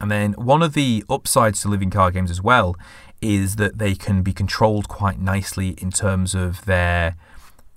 And 0.00 0.10
then 0.10 0.32
one 0.32 0.62
of 0.62 0.74
the 0.74 1.04
upsides 1.08 1.62
to 1.62 1.68
living 1.68 1.90
card 1.90 2.14
games 2.14 2.30
as 2.30 2.42
well 2.42 2.76
is 3.22 3.56
that 3.56 3.78
they 3.78 3.94
can 3.94 4.22
be 4.22 4.32
controlled 4.32 4.88
quite 4.88 5.18
nicely 5.20 5.70
in 5.78 5.90
terms 5.90 6.34
of 6.34 6.64
their 6.64 7.16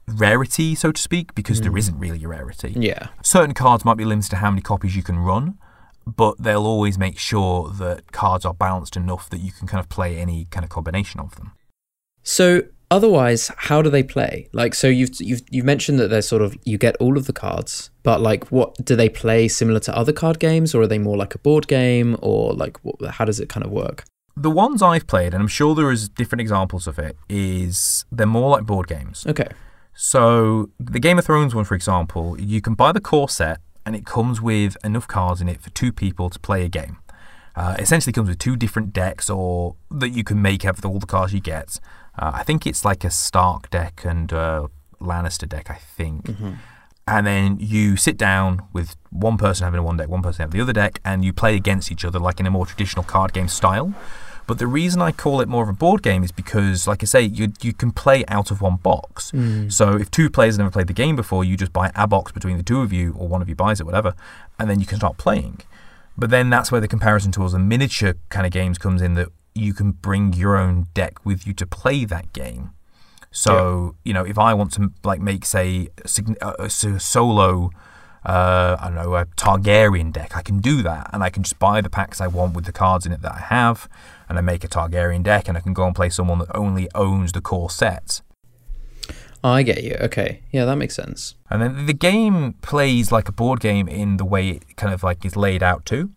rarity, 0.07 0.75
so 0.75 0.91
to 0.91 1.01
speak, 1.01 1.33
because 1.35 1.59
mm. 1.59 1.63
there 1.63 1.77
isn't 1.77 1.97
really 1.97 2.23
a 2.23 2.27
rarity. 2.27 2.73
Yeah. 2.75 3.07
Certain 3.23 3.53
cards 3.53 3.85
might 3.85 3.97
be 3.97 4.05
limited 4.05 4.29
to 4.31 4.37
how 4.37 4.49
many 4.49 4.61
copies 4.61 4.95
you 4.95 5.03
can 5.03 5.17
run, 5.19 5.57
but 6.05 6.37
they'll 6.37 6.65
always 6.65 6.97
make 6.97 7.17
sure 7.17 7.69
that 7.69 8.11
cards 8.11 8.45
are 8.45 8.53
balanced 8.53 8.95
enough 8.95 9.29
that 9.29 9.39
you 9.39 9.51
can 9.51 9.67
kind 9.67 9.79
of 9.79 9.89
play 9.89 10.17
any 10.17 10.45
kind 10.51 10.63
of 10.63 10.69
combination 10.69 11.19
of 11.19 11.35
them. 11.35 11.53
So 12.21 12.63
otherwise, 12.91 13.51
how 13.57 13.81
do 13.81 13.89
they 13.89 14.03
play? 14.03 14.47
Like, 14.51 14.75
so 14.75 14.87
you've 14.87 15.19
you've 15.19 15.41
you've 15.49 15.65
mentioned 15.65 15.99
that 15.99 16.09
they're 16.09 16.21
sort 16.21 16.41
of 16.41 16.55
you 16.63 16.77
get 16.77 16.95
all 16.97 17.17
of 17.17 17.25
the 17.25 17.33
cards, 17.33 17.89
but 18.03 18.21
like, 18.21 18.51
what 18.51 18.75
do 18.83 18.95
they 18.95 19.09
play 19.09 19.47
similar 19.47 19.79
to 19.81 19.97
other 19.97 20.13
card 20.13 20.39
games, 20.39 20.75
or 20.75 20.83
are 20.83 20.87
they 20.87 20.99
more 20.99 21.17
like 21.17 21.33
a 21.35 21.39
board 21.39 21.67
game, 21.67 22.17
or 22.21 22.53
like, 22.53 22.77
what, 22.83 22.95
how 23.11 23.25
does 23.25 23.39
it 23.39 23.49
kind 23.49 23.65
of 23.65 23.71
work? 23.71 24.05
The 24.37 24.51
ones 24.51 24.81
I've 24.81 25.07
played, 25.07 25.33
and 25.33 25.41
I'm 25.41 25.47
sure 25.47 25.73
there 25.75 25.91
is 25.91 26.09
different 26.09 26.41
examples 26.41 26.87
of 26.87 26.99
it, 26.99 27.17
is 27.29 28.05
they're 28.11 28.27
more 28.27 28.49
like 28.49 28.65
board 28.65 28.87
games. 28.87 29.25
Okay. 29.25 29.47
So 29.93 30.69
the 30.77 30.99
Game 30.99 31.17
of 31.17 31.25
Thrones 31.25 31.55
one, 31.55 31.63
for 31.63 31.73
example, 31.73 32.39
you 32.39 32.59
can 32.61 32.73
buy 32.73 32.91
the 32.91 32.99
core 32.99 33.29
set 33.29 33.59
and 33.85 33.95
it 33.95 34.05
comes 34.05 34.41
with 34.41 34.75
enough 34.83 35.07
cards 35.07 35.39
in 35.39 35.47
it 35.47 35.61
for 35.61 35.69
two 35.69 35.93
people 35.93 36.29
to 36.29 36.39
play 36.39 36.65
a 36.65 36.67
game. 36.67 36.97
Uh, 37.55 37.75
essentially 37.79 38.11
comes 38.11 38.27
with 38.27 38.37
two 38.37 38.57
different 38.57 38.91
decks 38.91 39.29
or 39.29 39.77
that 39.89 40.09
you 40.09 40.25
can 40.25 40.41
make 40.41 40.65
out 40.65 40.77
of 40.77 40.85
all 40.85 40.99
the 40.99 41.05
cards 41.05 41.33
you 41.33 41.39
get. 41.39 41.79
Uh, 42.19 42.31
I 42.33 42.43
think 42.43 42.67
it's 42.67 42.83
like 42.83 43.05
a 43.05 43.09
Stark 43.09 43.69
deck 43.69 44.01
and 44.03 44.33
uh, 44.33 44.67
Lannister 44.99 45.47
deck, 45.47 45.69
I 45.69 45.75
think. 45.75 46.25
Mm-hmm. 46.25 46.51
And 47.07 47.27
then 47.27 47.57
you 47.61 47.95
sit 47.95 48.17
down 48.17 48.63
with 48.73 48.97
one 49.11 49.37
person 49.37 49.63
having 49.63 49.81
one 49.83 49.95
deck, 49.95 50.09
one 50.09 50.23
person 50.23 50.41
having 50.41 50.57
the 50.57 50.61
other 50.61 50.73
deck, 50.73 50.99
and 51.05 51.23
you 51.23 51.31
play 51.31 51.55
against 51.55 51.91
each 51.91 52.03
other 52.03 52.19
like 52.19 52.39
in 52.41 52.47
a 52.47 52.51
more 52.51 52.65
traditional 52.65 53.03
card 53.03 53.31
game 53.31 53.47
style. 53.47 53.93
But 54.47 54.59
the 54.59 54.67
reason 54.67 55.01
I 55.01 55.11
call 55.11 55.41
it 55.41 55.47
more 55.47 55.63
of 55.63 55.69
a 55.69 55.73
board 55.73 56.03
game 56.03 56.23
is 56.23 56.31
because, 56.31 56.87
like 56.87 57.01
I 57.01 57.05
say, 57.05 57.21
you 57.21 57.51
you 57.61 57.73
can 57.73 57.91
play 57.91 58.23
out 58.27 58.51
of 58.51 58.61
one 58.61 58.75
box. 58.75 59.31
Mm. 59.31 59.71
So 59.71 59.95
if 59.97 60.11
two 60.11 60.29
players 60.29 60.55
have 60.55 60.59
never 60.59 60.71
played 60.71 60.87
the 60.87 60.93
game 60.93 61.15
before, 61.15 61.43
you 61.43 61.57
just 61.57 61.73
buy 61.73 61.91
a 61.95 62.07
box 62.07 62.31
between 62.31 62.57
the 62.57 62.63
two 62.63 62.81
of 62.81 62.93
you, 62.93 63.15
or 63.17 63.27
one 63.27 63.41
of 63.41 63.49
you 63.49 63.55
buys 63.55 63.79
it, 63.79 63.85
whatever, 63.85 64.13
and 64.59 64.69
then 64.69 64.79
you 64.79 64.85
can 64.85 64.97
start 64.97 65.17
playing. 65.17 65.61
But 66.17 66.29
then 66.29 66.49
that's 66.49 66.71
where 66.71 66.79
the 66.79 66.87
comparison 66.87 67.31
tools 67.31 67.53
and 67.53 67.67
miniature 67.67 68.13
kind 68.29 68.45
of 68.45 68.51
games 68.51 68.77
comes 68.77 69.01
in 69.01 69.15
that 69.15 69.29
you 69.53 69.73
can 69.73 69.91
bring 69.91 70.33
your 70.33 70.55
own 70.57 70.87
deck 70.93 71.25
with 71.25 71.47
you 71.47 71.53
to 71.53 71.65
play 71.65 72.05
that 72.05 72.31
game. 72.31 72.71
So 73.31 73.95
yeah. 74.05 74.09
you 74.09 74.13
know, 74.13 74.23
if 74.23 74.37
I 74.37 74.53
want 74.53 74.73
to 74.73 74.91
like 75.03 75.19
make 75.19 75.45
say 75.45 75.89
a, 76.41 76.45
a, 76.59 76.65
a 76.65 76.99
solo 76.99 77.71
uh, 78.25 78.77
I 78.79 78.85
don't 78.85 78.95
know, 78.95 79.15
a 79.15 79.25
Targaryen 79.25 80.11
deck. 80.11 80.35
I 80.35 80.41
can 80.41 80.59
do 80.59 80.81
that, 80.81 81.09
and 81.13 81.23
I 81.23 81.29
can 81.29 81.43
just 81.43 81.59
buy 81.59 81.81
the 81.81 81.89
packs 81.89 82.19
I 82.19 82.27
want 82.27 82.55
with 82.55 82.65
the 82.65 82.71
cards 82.71 83.05
in 83.05 83.11
it 83.11 83.21
that 83.21 83.33
I 83.33 83.39
have, 83.39 83.87
and 84.27 84.37
I 84.37 84.41
make 84.41 84.63
a 84.63 84.67
Targaryen 84.67 85.23
deck, 85.23 85.47
and 85.47 85.57
I 85.57 85.61
can 85.61 85.73
go 85.73 85.85
and 85.85 85.95
play 85.95 86.09
someone 86.09 86.39
that 86.39 86.55
only 86.55 86.89
owns 86.95 87.31
the 87.31 87.41
core 87.41 87.69
sets. 87.69 88.23
I 89.43 89.61
get 89.61 89.83
you. 89.83 89.95
Okay, 90.01 90.41
yeah, 90.51 90.65
that 90.65 90.75
makes 90.77 90.95
sense. 90.95 91.35
And 91.51 91.61
then 91.61 91.85
the 91.85 91.93
game 91.93 92.53
plays 92.63 93.11
like 93.11 93.29
a 93.29 93.31
board 93.31 93.59
game 93.59 93.87
in 93.87 94.17
the 94.17 94.25
way 94.25 94.49
it 94.49 94.75
kind 94.75 94.91
of 94.91 95.03
like 95.03 95.23
is 95.23 95.35
laid 95.35 95.61
out 95.61 95.85
too. 95.85 96.09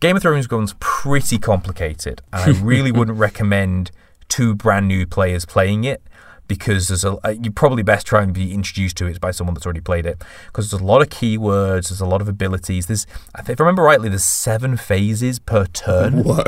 Game 0.00 0.16
of 0.16 0.22
Thrones 0.22 0.46
goes 0.46 0.74
pretty 0.80 1.38
complicated, 1.38 2.22
and 2.32 2.56
I 2.56 2.58
really 2.60 2.90
wouldn't 2.98 3.18
recommend 3.18 3.90
two 4.28 4.54
brand 4.54 4.88
new 4.88 5.06
players 5.06 5.44
playing 5.44 5.84
it 5.84 6.02
because 6.48 6.88
there's 6.88 7.04
a 7.04 7.16
uh, 7.24 7.30
you 7.30 7.52
probably 7.52 7.82
best 7.82 8.06
try 8.06 8.22
and 8.22 8.32
be 8.32 8.52
introduced 8.52 8.96
to 8.96 9.06
it 9.06 9.20
by 9.20 9.30
someone 9.30 9.54
that's 9.54 9.66
already 9.66 9.80
played 9.80 10.06
it 10.06 10.22
because 10.46 10.70
there's 10.70 10.80
a 10.80 10.84
lot 10.84 11.02
of 11.02 11.10
keywords, 11.10 11.90
there's 11.90 12.00
a 12.00 12.06
lot 12.06 12.20
of 12.20 12.28
abilities. 12.28 12.86
There's 12.86 13.06
if 13.38 13.48
I 13.48 13.54
remember 13.58 13.82
rightly, 13.82 14.08
there's 14.08 14.24
seven 14.24 14.76
phases 14.76 15.38
per 15.38 15.66
turn. 15.66 16.22
Whoa! 16.24 16.42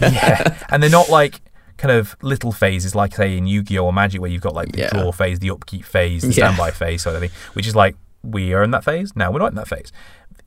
yeah, 0.00 0.62
and 0.70 0.82
they're 0.82 0.90
not 0.90 1.08
like 1.08 1.40
kind 1.78 1.92
of 1.92 2.16
little 2.22 2.52
phases 2.52 2.94
like 2.94 3.14
say 3.14 3.36
in 3.36 3.46
Yu-Gi-Oh 3.46 3.86
or 3.86 3.92
Magic 3.92 4.20
where 4.20 4.30
you've 4.30 4.42
got 4.42 4.54
like 4.54 4.72
the 4.72 4.80
yeah. 4.80 4.90
draw 4.90 5.12
phase, 5.12 5.38
the 5.38 5.50
upkeep 5.50 5.84
phase, 5.84 6.22
the 6.22 6.32
standby 6.32 6.70
phase, 6.72 7.02
sort 7.02 7.16
of 7.16 7.22
thing, 7.22 7.30
which 7.54 7.66
is 7.66 7.74
like 7.74 7.96
we 8.22 8.52
are 8.52 8.64
in 8.64 8.72
that 8.72 8.82
phase 8.82 9.14
now 9.14 9.30
we're 9.30 9.38
not 9.38 9.50
in 9.50 9.54
that 9.56 9.68
phase. 9.68 9.92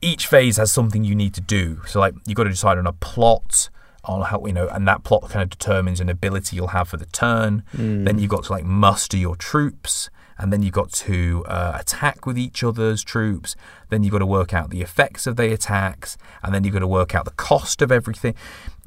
Each 0.01 0.27
phase 0.27 0.57
has 0.57 0.71
something 0.71 1.03
you 1.03 1.15
need 1.15 1.33
to 1.35 1.41
do. 1.41 1.81
So 1.87 1.99
like 1.99 2.13
you've 2.25 2.35
got 2.35 2.43
to 2.43 2.49
decide 2.49 2.77
on 2.77 2.87
a 2.87 2.93
plot 2.93 3.69
on 4.05 4.21
how 4.23 4.43
you 4.45 4.53
know, 4.53 4.67
and 4.69 4.87
that 4.87 5.03
plot 5.03 5.29
kind 5.29 5.43
of 5.43 5.49
determines 5.49 5.99
an 5.99 6.09
ability 6.09 6.55
you'll 6.55 6.67
have 6.67 6.87
for 6.89 6.97
the 6.97 7.05
turn. 7.07 7.63
Mm. 7.75 8.05
Then 8.05 8.17
you've 8.19 8.31
got 8.31 8.45
to 8.45 8.51
like 8.51 8.65
muster 8.65 9.17
your 9.17 9.35
troops, 9.35 10.09
and 10.37 10.51
then 10.51 10.63
you've 10.63 10.73
got 10.73 10.91
to 10.93 11.45
uh, 11.47 11.77
attack 11.79 12.25
with 12.25 12.37
each 12.37 12.63
other's 12.63 13.03
troops. 13.03 13.55
Then 13.89 14.03
you've 14.03 14.11
got 14.11 14.19
to 14.19 14.25
work 14.25 14.53
out 14.53 14.69
the 14.71 14.81
effects 14.81 15.27
of 15.27 15.35
the 15.35 15.53
attacks, 15.53 16.17
and 16.41 16.53
then 16.53 16.63
you've 16.63 16.73
got 16.73 16.79
to 16.79 16.87
work 16.87 17.13
out 17.13 17.25
the 17.25 17.31
cost 17.31 17.81
of 17.81 17.91
everything. 17.91 18.33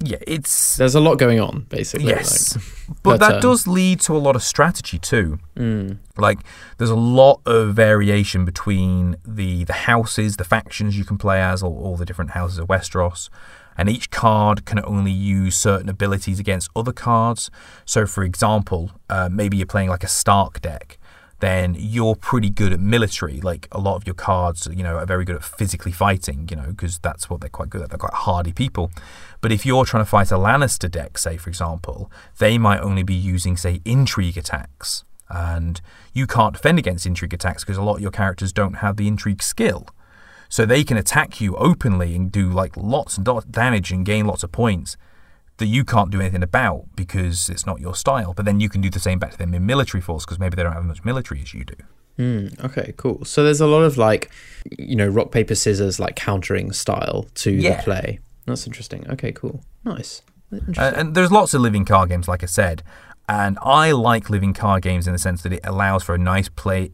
Yeah, 0.00 0.18
it's 0.26 0.76
There's 0.76 0.96
a 0.96 1.00
lot 1.00 1.18
going 1.18 1.38
on, 1.38 1.66
basically. 1.68 2.08
yes, 2.08 2.56
like- 2.56 3.02
but, 3.04 3.20
that 3.20 3.34
um, 3.36 3.40
does 3.40 3.68
lead 3.68 4.00
to 4.00 4.16
a 4.16 4.18
lot 4.18 4.34
of 4.34 4.42
strategy 4.42 4.98
too. 4.98 5.38
Mm. 5.56 5.98
Like 6.16 6.40
there's 6.78 6.90
a 6.90 6.96
lot 6.96 7.40
of 7.46 7.74
variation 7.74 8.44
between 8.44 9.16
the 9.24 9.62
the 9.62 9.72
houses, 9.72 10.36
the 10.36 10.44
factions 10.44 10.98
you 10.98 11.04
can 11.04 11.18
play 11.18 11.40
as, 11.40 11.62
all, 11.62 11.78
all 11.78 11.96
the 11.96 12.04
different 12.04 12.32
houses 12.32 12.58
of 12.58 12.66
Westeros. 12.66 13.28
And 13.76 13.88
each 13.88 14.10
card 14.10 14.64
can 14.64 14.84
only 14.84 15.12
use 15.12 15.56
certain 15.56 15.88
abilities 15.88 16.38
against 16.38 16.70
other 16.76 16.92
cards. 16.92 17.50
So, 17.84 18.06
for 18.06 18.22
example, 18.22 18.92
uh, 19.08 19.28
maybe 19.30 19.56
you're 19.56 19.66
playing 19.66 19.88
like 19.88 20.04
a 20.04 20.08
Stark 20.08 20.60
deck, 20.60 20.98
then 21.40 21.76
you're 21.78 22.14
pretty 22.14 22.48
good 22.48 22.72
at 22.72 22.80
military. 22.80 23.40
Like 23.40 23.68
a 23.72 23.78
lot 23.78 23.96
of 23.96 24.06
your 24.06 24.14
cards, 24.14 24.68
you 24.72 24.82
know, 24.82 24.96
are 24.96 25.06
very 25.06 25.24
good 25.24 25.36
at 25.36 25.44
physically 25.44 25.92
fighting, 25.92 26.48
you 26.50 26.56
know, 26.56 26.68
because 26.68 26.98
that's 26.98 27.28
what 27.28 27.40
they're 27.40 27.50
quite 27.50 27.68
good 27.68 27.82
at. 27.82 27.90
They're 27.90 27.98
quite 27.98 28.14
hardy 28.14 28.52
people. 28.52 28.90
But 29.40 29.52
if 29.52 29.66
you're 29.66 29.84
trying 29.84 30.04
to 30.04 30.08
fight 30.08 30.30
a 30.30 30.36
Lannister 30.36 30.90
deck, 30.90 31.18
say, 31.18 31.36
for 31.36 31.50
example, 31.50 32.10
they 32.38 32.56
might 32.56 32.80
only 32.80 33.02
be 33.02 33.14
using, 33.14 33.56
say, 33.56 33.80
intrigue 33.84 34.38
attacks. 34.38 35.04
And 35.28 35.80
you 36.12 36.26
can't 36.26 36.54
defend 36.54 36.78
against 36.78 37.06
intrigue 37.06 37.34
attacks 37.34 37.64
because 37.64 37.76
a 37.76 37.82
lot 37.82 37.96
of 37.96 38.00
your 38.00 38.10
characters 38.10 38.52
don't 38.52 38.74
have 38.74 38.96
the 38.96 39.08
intrigue 39.08 39.42
skill. 39.42 39.88
So 40.48 40.64
they 40.66 40.84
can 40.84 40.96
attack 40.96 41.40
you 41.40 41.56
openly 41.56 42.14
and 42.14 42.30
do 42.30 42.48
like 42.50 42.76
lots 42.76 43.18
of 43.18 43.50
damage 43.50 43.90
and 43.90 44.04
gain 44.06 44.26
lots 44.26 44.42
of 44.42 44.52
points 44.52 44.96
that 45.58 45.66
you 45.66 45.84
can't 45.84 46.10
do 46.10 46.20
anything 46.20 46.42
about 46.42 46.84
because 46.96 47.48
it's 47.48 47.64
not 47.66 47.80
your 47.80 47.94
style. 47.94 48.34
But 48.34 48.44
then 48.44 48.60
you 48.60 48.68
can 48.68 48.80
do 48.80 48.90
the 48.90 48.98
same 49.00 49.18
back 49.18 49.32
to 49.32 49.38
them 49.38 49.54
in 49.54 49.64
military 49.66 50.00
force 50.00 50.24
because 50.24 50.38
maybe 50.38 50.56
they 50.56 50.62
don't 50.62 50.72
have 50.72 50.82
as 50.82 50.88
much 50.88 51.04
military 51.04 51.40
as 51.42 51.54
you 51.54 51.64
do. 51.64 51.74
Mm, 52.18 52.64
okay, 52.64 52.92
cool. 52.96 53.24
So 53.24 53.42
there's 53.42 53.60
a 53.60 53.66
lot 53.66 53.82
of 53.82 53.96
like, 53.98 54.30
you 54.78 54.94
know, 54.96 55.08
rock 55.08 55.32
paper 55.32 55.54
scissors 55.54 55.98
like 55.98 56.14
countering 56.16 56.72
style 56.72 57.26
to 57.36 57.50
Yeah. 57.50 57.76
the 57.78 57.82
play. 57.82 58.18
That's 58.46 58.66
interesting. 58.66 59.08
Okay, 59.10 59.32
cool. 59.32 59.62
Nice. 59.84 60.22
Interesting. 60.52 60.84
Uh, 60.84 60.92
and 60.96 61.14
there's 61.16 61.32
lots 61.32 61.54
of 61.54 61.60
living 61.62 61.84
card 61.84 62.10
games, 62.10 62.28
like 62.28 62.42
I 62.42 62.46
said, 62.46 62.82
and 63.28 63.58
I 63.62 63.90
like 63.92 64.30
living 64.30 64.52
card 64.54 64.82
games 64.82 65.06
in 65.08 65.12
the 65.12 65.18
sense 65.18 65.42
that 65.42 65.52
it 65.52 65.60
allows 65.64 66.02
for 66.04 66.14
a 66.14 66.18
nice 66.18 66.48
play, 66.48 66.90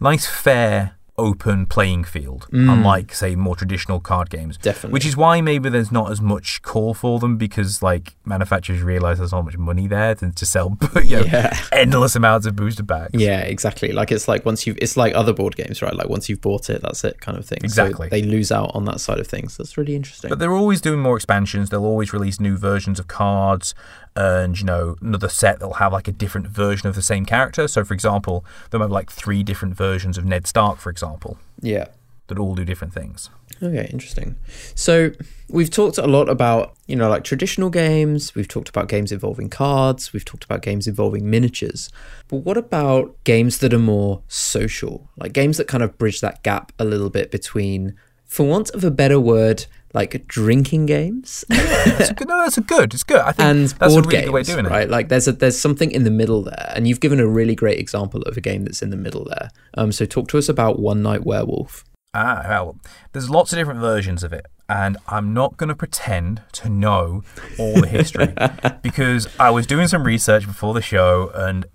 nice 0.00 0.26
fair 0.26 0.96
open 1.16 1.64
playing 1.66 2.02
field, 2.02 2.48
mm. 2.52 2.70
unlike 2.72 3.14
say 3.14 3.36
more 3.36 3.54
traditional 3.54 4.00
card 4.00 4.30
games. 4.30 4.56
Definitely. 4.58 4.92
Which 4.94 5.06
is 5.06 5.16
why 5.16 5.40
maybe 5.40 5.68
there's 5.68 5.92
not 5.92 6.10
as 6.10 6.20
much 6.20 6.60
call 6.62 6.92
for 6.92 7.20
them 7.20 7.36
because 7.36 7.82
like 7.82 8.16
manufacturers 8.24 8.82
realize 8.82 9.18
there's 9.18 9.30
not 9.30 9.44
much 9.44 9.56
money 9.56 9.86
there 9.86 10.16
to, 10.16 10.32
to 10.32 10.46
sell 10.46 10.76
you 11.04 11.18
know, 11.18 11.24
Yeah. 11.24 11.56
endless 11.72 12.16
amounts 12.16 12.46
of 12.46 12.56
booster 12.56 12.82
packs. 12.82 13.14
Yeah, 13.14 13.40
exactly. 13.42 13.92
Like 13.92 14.10
it's 14.10 14.26
like 14.26 14.44
once 14.44 14.66
you've, 14.66 14.76
it's 14.82 14.96
like 14.96 15.14
other 15.14 15.32
board 15.32 15.54
games, 15.56 15.82
right? 15.82 15.94
Like 15.94 16.08
once 16.08 16.28
you've 16.28 16.40
bought 16.40 16.68
it, 16.68 16.82
that's 16.82 17.04
it, 17.04 17.20
kind 17.20 17.38
of 17.38 17.46
thing. 17.46 17.60
So 17.60 17.84
Exactly. 17.84 18.08
they 18.08 18.22
lose 18.22 18.50
out 18.50 18.72
on 18.74 18.84
that 18.86 18.98
side 18.98 19.20
of 19.20 19.28
things. 19.28 19.56
That's 19.56 19.78
really 19.78 19.94
interesting. 19.94 20.30
But 20.30 20.40
they're 20.40 20.52
always 20.52 20.80
doing 20.80 20.98
more 21.00 21.14
expansions. 21.16 21.70
They'll 21.70 21.84
always 21.84 22.12
release 22.12 22.40
new 22.40 22.56
versions 22.56 22.98
of 22.98 23.06
cards, 23.06 23.74
and 24.16 24.58
you 24.58 24.64
know 24.64 24.96
another 25.00 25.28
set 25.28 25.58
that'll 25.58 25.74
have 25.74 25.92
like 25.92 26.08
a 26.08 26.12
different 26.12 26.46
version 26.46 26.88
of 26.88 26.94
the 26.94 27.02
same 27.02 27.24
character. 27.24 27.66
So, 27.68 27.84
for 27.84 27.94
example, 27.94 28.44
they'll 28.70 28.80
have 28.80 28.90
like 28.90 29.10
three 29.10 29.42
different 29.42 29.74
versions 29.74 30.18
of 30.18 30.24
Ned 30.24 30.46
Stark, 30.46 30.78
for 30.78 30.90
example, 30.90 31.38
yeah. 31.60 31.86
that 32.28 32.38
all 32.38 32.54
do 32.54 32.64
different 32.64 32.94
things. 32.94 33.30
Okay, 33.62 33.88
interesting. 33.92 34.36
So 34.74 35.12
we've 35.48 35.70
talked 35.70 35.98
a 35.98 36.06
lot 36.06 36.28
about, 36.28 36.74
you 36.86 36.96
know, 36.96 37.08
like 37.08 37.24
traditional 37.24 37.70
games. 37.70 38.34
We've 38.34 38.48
talked 38.48 38.68
about 38.68 38.88
games 38.88 39.12
involving 39.12 39.48
cards. 39.48 40.12
We've 40.12 40.24
talked 40.24 40.44
about 40.44 40.62
games 40.62 40.86
involving 40.86 41.30
miniatures. 41.30 41.88
But 42.28 42.38
what 42.38 42.56
about 42.56 43.16
games 43.24 43.58
that 43.58 43.72
are 43.72 43.78
more 43.78 44.22
social? 44.28 45.08
Like 45.16 45.32
games 45.32 45.56
that 45.58 45.68
kind 45.68 45.82
of 45.82 45.96
bridge 45.98 46.20
that 46.20 46.42
gap 46.42 46.72
a 46.78 46.84
little 46.84 47.10
bit 47.10 47.30
between, 47.30 47.96
for 48.26 48.46
want 48.46 48.70
of 48.70 48.84
a 48.84 48.90
better 48.90 49.20
word, 49.20 49.66
like 49.92 50.26
drinking 50.26 50.86
games 50.86 51.44
That's 51.48 52.10
a 52.10 52.14
good, 52.14 52.28
no, 52.28 52.42
that's 52.42 52.58
a 52.58 52.62
good. 52.62 52.92
It's 52.94 53.04
good. 53.04 53.20
I 53.20 53.30
think 53.32 53.40
and 53.48 53.68
that's 53.68 53.92
board 53.92 54.06
a 54.06 54.08
really 54.08 54.10
games, 54.10 54.24
good 54.24 54.32
way 54.34 54.40
of 54.40 54.46
doing 54.46 54.66
it. 54.66 54.70
right? 54.70 54.90
Like 54.90 55.08
there's 55.08 55.28
a 55.28 55.32
there's 55.32 55.58
something 55.58 55.90
in 55.90 56.04
the 56.04 56.10
middle 56.10 56.42
there, 56.42 56.72
and 56.74 56.88
you've 56.88 57.00
given 57.00 57.20
a 57.20 57.26
really 57.26 57.54
great 57.54 57.78
example 57.78 58.22
of 58.22 58.36
a 58.36 58.40
game 58.40 58.64
that's 58.64 58.82
in 58.82 58.90
the 58.90 58.96
middle 58.96 59.24
there. 59.24 59.50
Um, 59.74 59.92
so 59.92 60.04
talk 60.04 60.28
to 60.28 60.38
us 60.38 60.48
about 60.48 60.78
One 60.80 61.02
Night 61.02 61.24
Werewolf. 61.24 61.84
Ah, 62.16 62.42
well, 62.48 62.78
there's 63.12 63.28
lots 63.28 63.52
of 63.52 63.58
different 63.58 63.80
versions 63.80 64.22
of 64.22 64.32
it, 64.32 64.46
and 64.68 64.96
I'm 65.08 65.34
not 65.34 65.56
going 65.56 65.68
to 65.68 65.74
pretend 65.74 66.42
to 66.52 66.68
know 66.68 67.22
all 67.58 67.80
the 67.80 67.88
history 67.88 68.32
because 68.82 69.26
I 69.38 69.50
was 69.50 69.66
doing 69.66 69.88
some 69.88 70.04
research 70.04 70.46
before 70.46 70.74
the 70.74 70.82
show, 70.82 71.30
and 71.34 71.66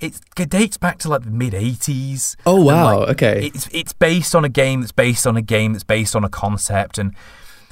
it, 0.00 0.20
it 0.38 0.50
dates 0.50 0.76
back 0.76 0.98
to 0.98 1.08
like 1.08 1.22
the 1.22 1.30
mid 1.30 1.52
'80s. 1.52 2.36
Oh, 2.46 2.64
wow, 2.64 3.00
like, 3.00 3.08
okay. 3.10 3.46
It's 3.46 3.68
it's 3.72 3.92
based 3.92 4.34
on 4.34 4.44
a 4.44 4.48
game 4.48 4.80
that's 4.80 4.92
based 4.92 5.26
on 5.26 5.36
a 5.36 5.42
game 5.42 5.72
that's 5.72 5.84
based 5.84 6.14
on 6.14 6.24
a 6.24 6.28
concept, 6.28 6.98
and 6.98 7.14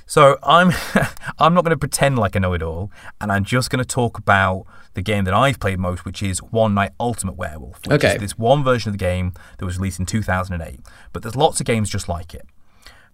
so 0.06 0.38
I'm 0.42 0.72
I'm 1.38 1.54
not 1.54 1.64
going 1.64 1.70
to 1.70 1.78
pretend 1.78 2.18
like 2.18 2.36
I 2.36 2.38
know 2.38 2.52
it 2.52 2.62
all, 2.62 2.90
and 3.20 3.30
I'm 3.30 3.44
just 3.44 3.70
going 3.70 3.82
to 3.82 3.88
talk 3.88 4.18
about 4.18 4.66
the 4.94 5.02
game 5.02 5.24
that 5.24 5.34
I've 5.34 5.60
played 5.60 5.78
most, 5.78 6.04
which 6.04 6.22
is 6.22 6.42
One 6.42 6.74
Night 6.74 6.92
Ultimate 6.98 7.36
Werewolf. 7.36 7.80
Which 7.86 8.04
Okay. 8.04 8.14
Is 8.14 8.20
this 8.20 8.38
one 8.38 8.64
version 8.64 8.90
of 8.90 8.94
the 8.94 9.04
game 9.04 9.32
that 9.58 9.66
was 9.66 9.78
released 9.78 10.00
in 10.00 10.06
2008, 10.06 10.80
but 11.12 11.22
there's 11.22 11.36
lots 11.36 11.60
of 11.60 11.66
games 11.66 11.90
just 11.90 12.08
like 12.08 12.34
it, 12.34 12.46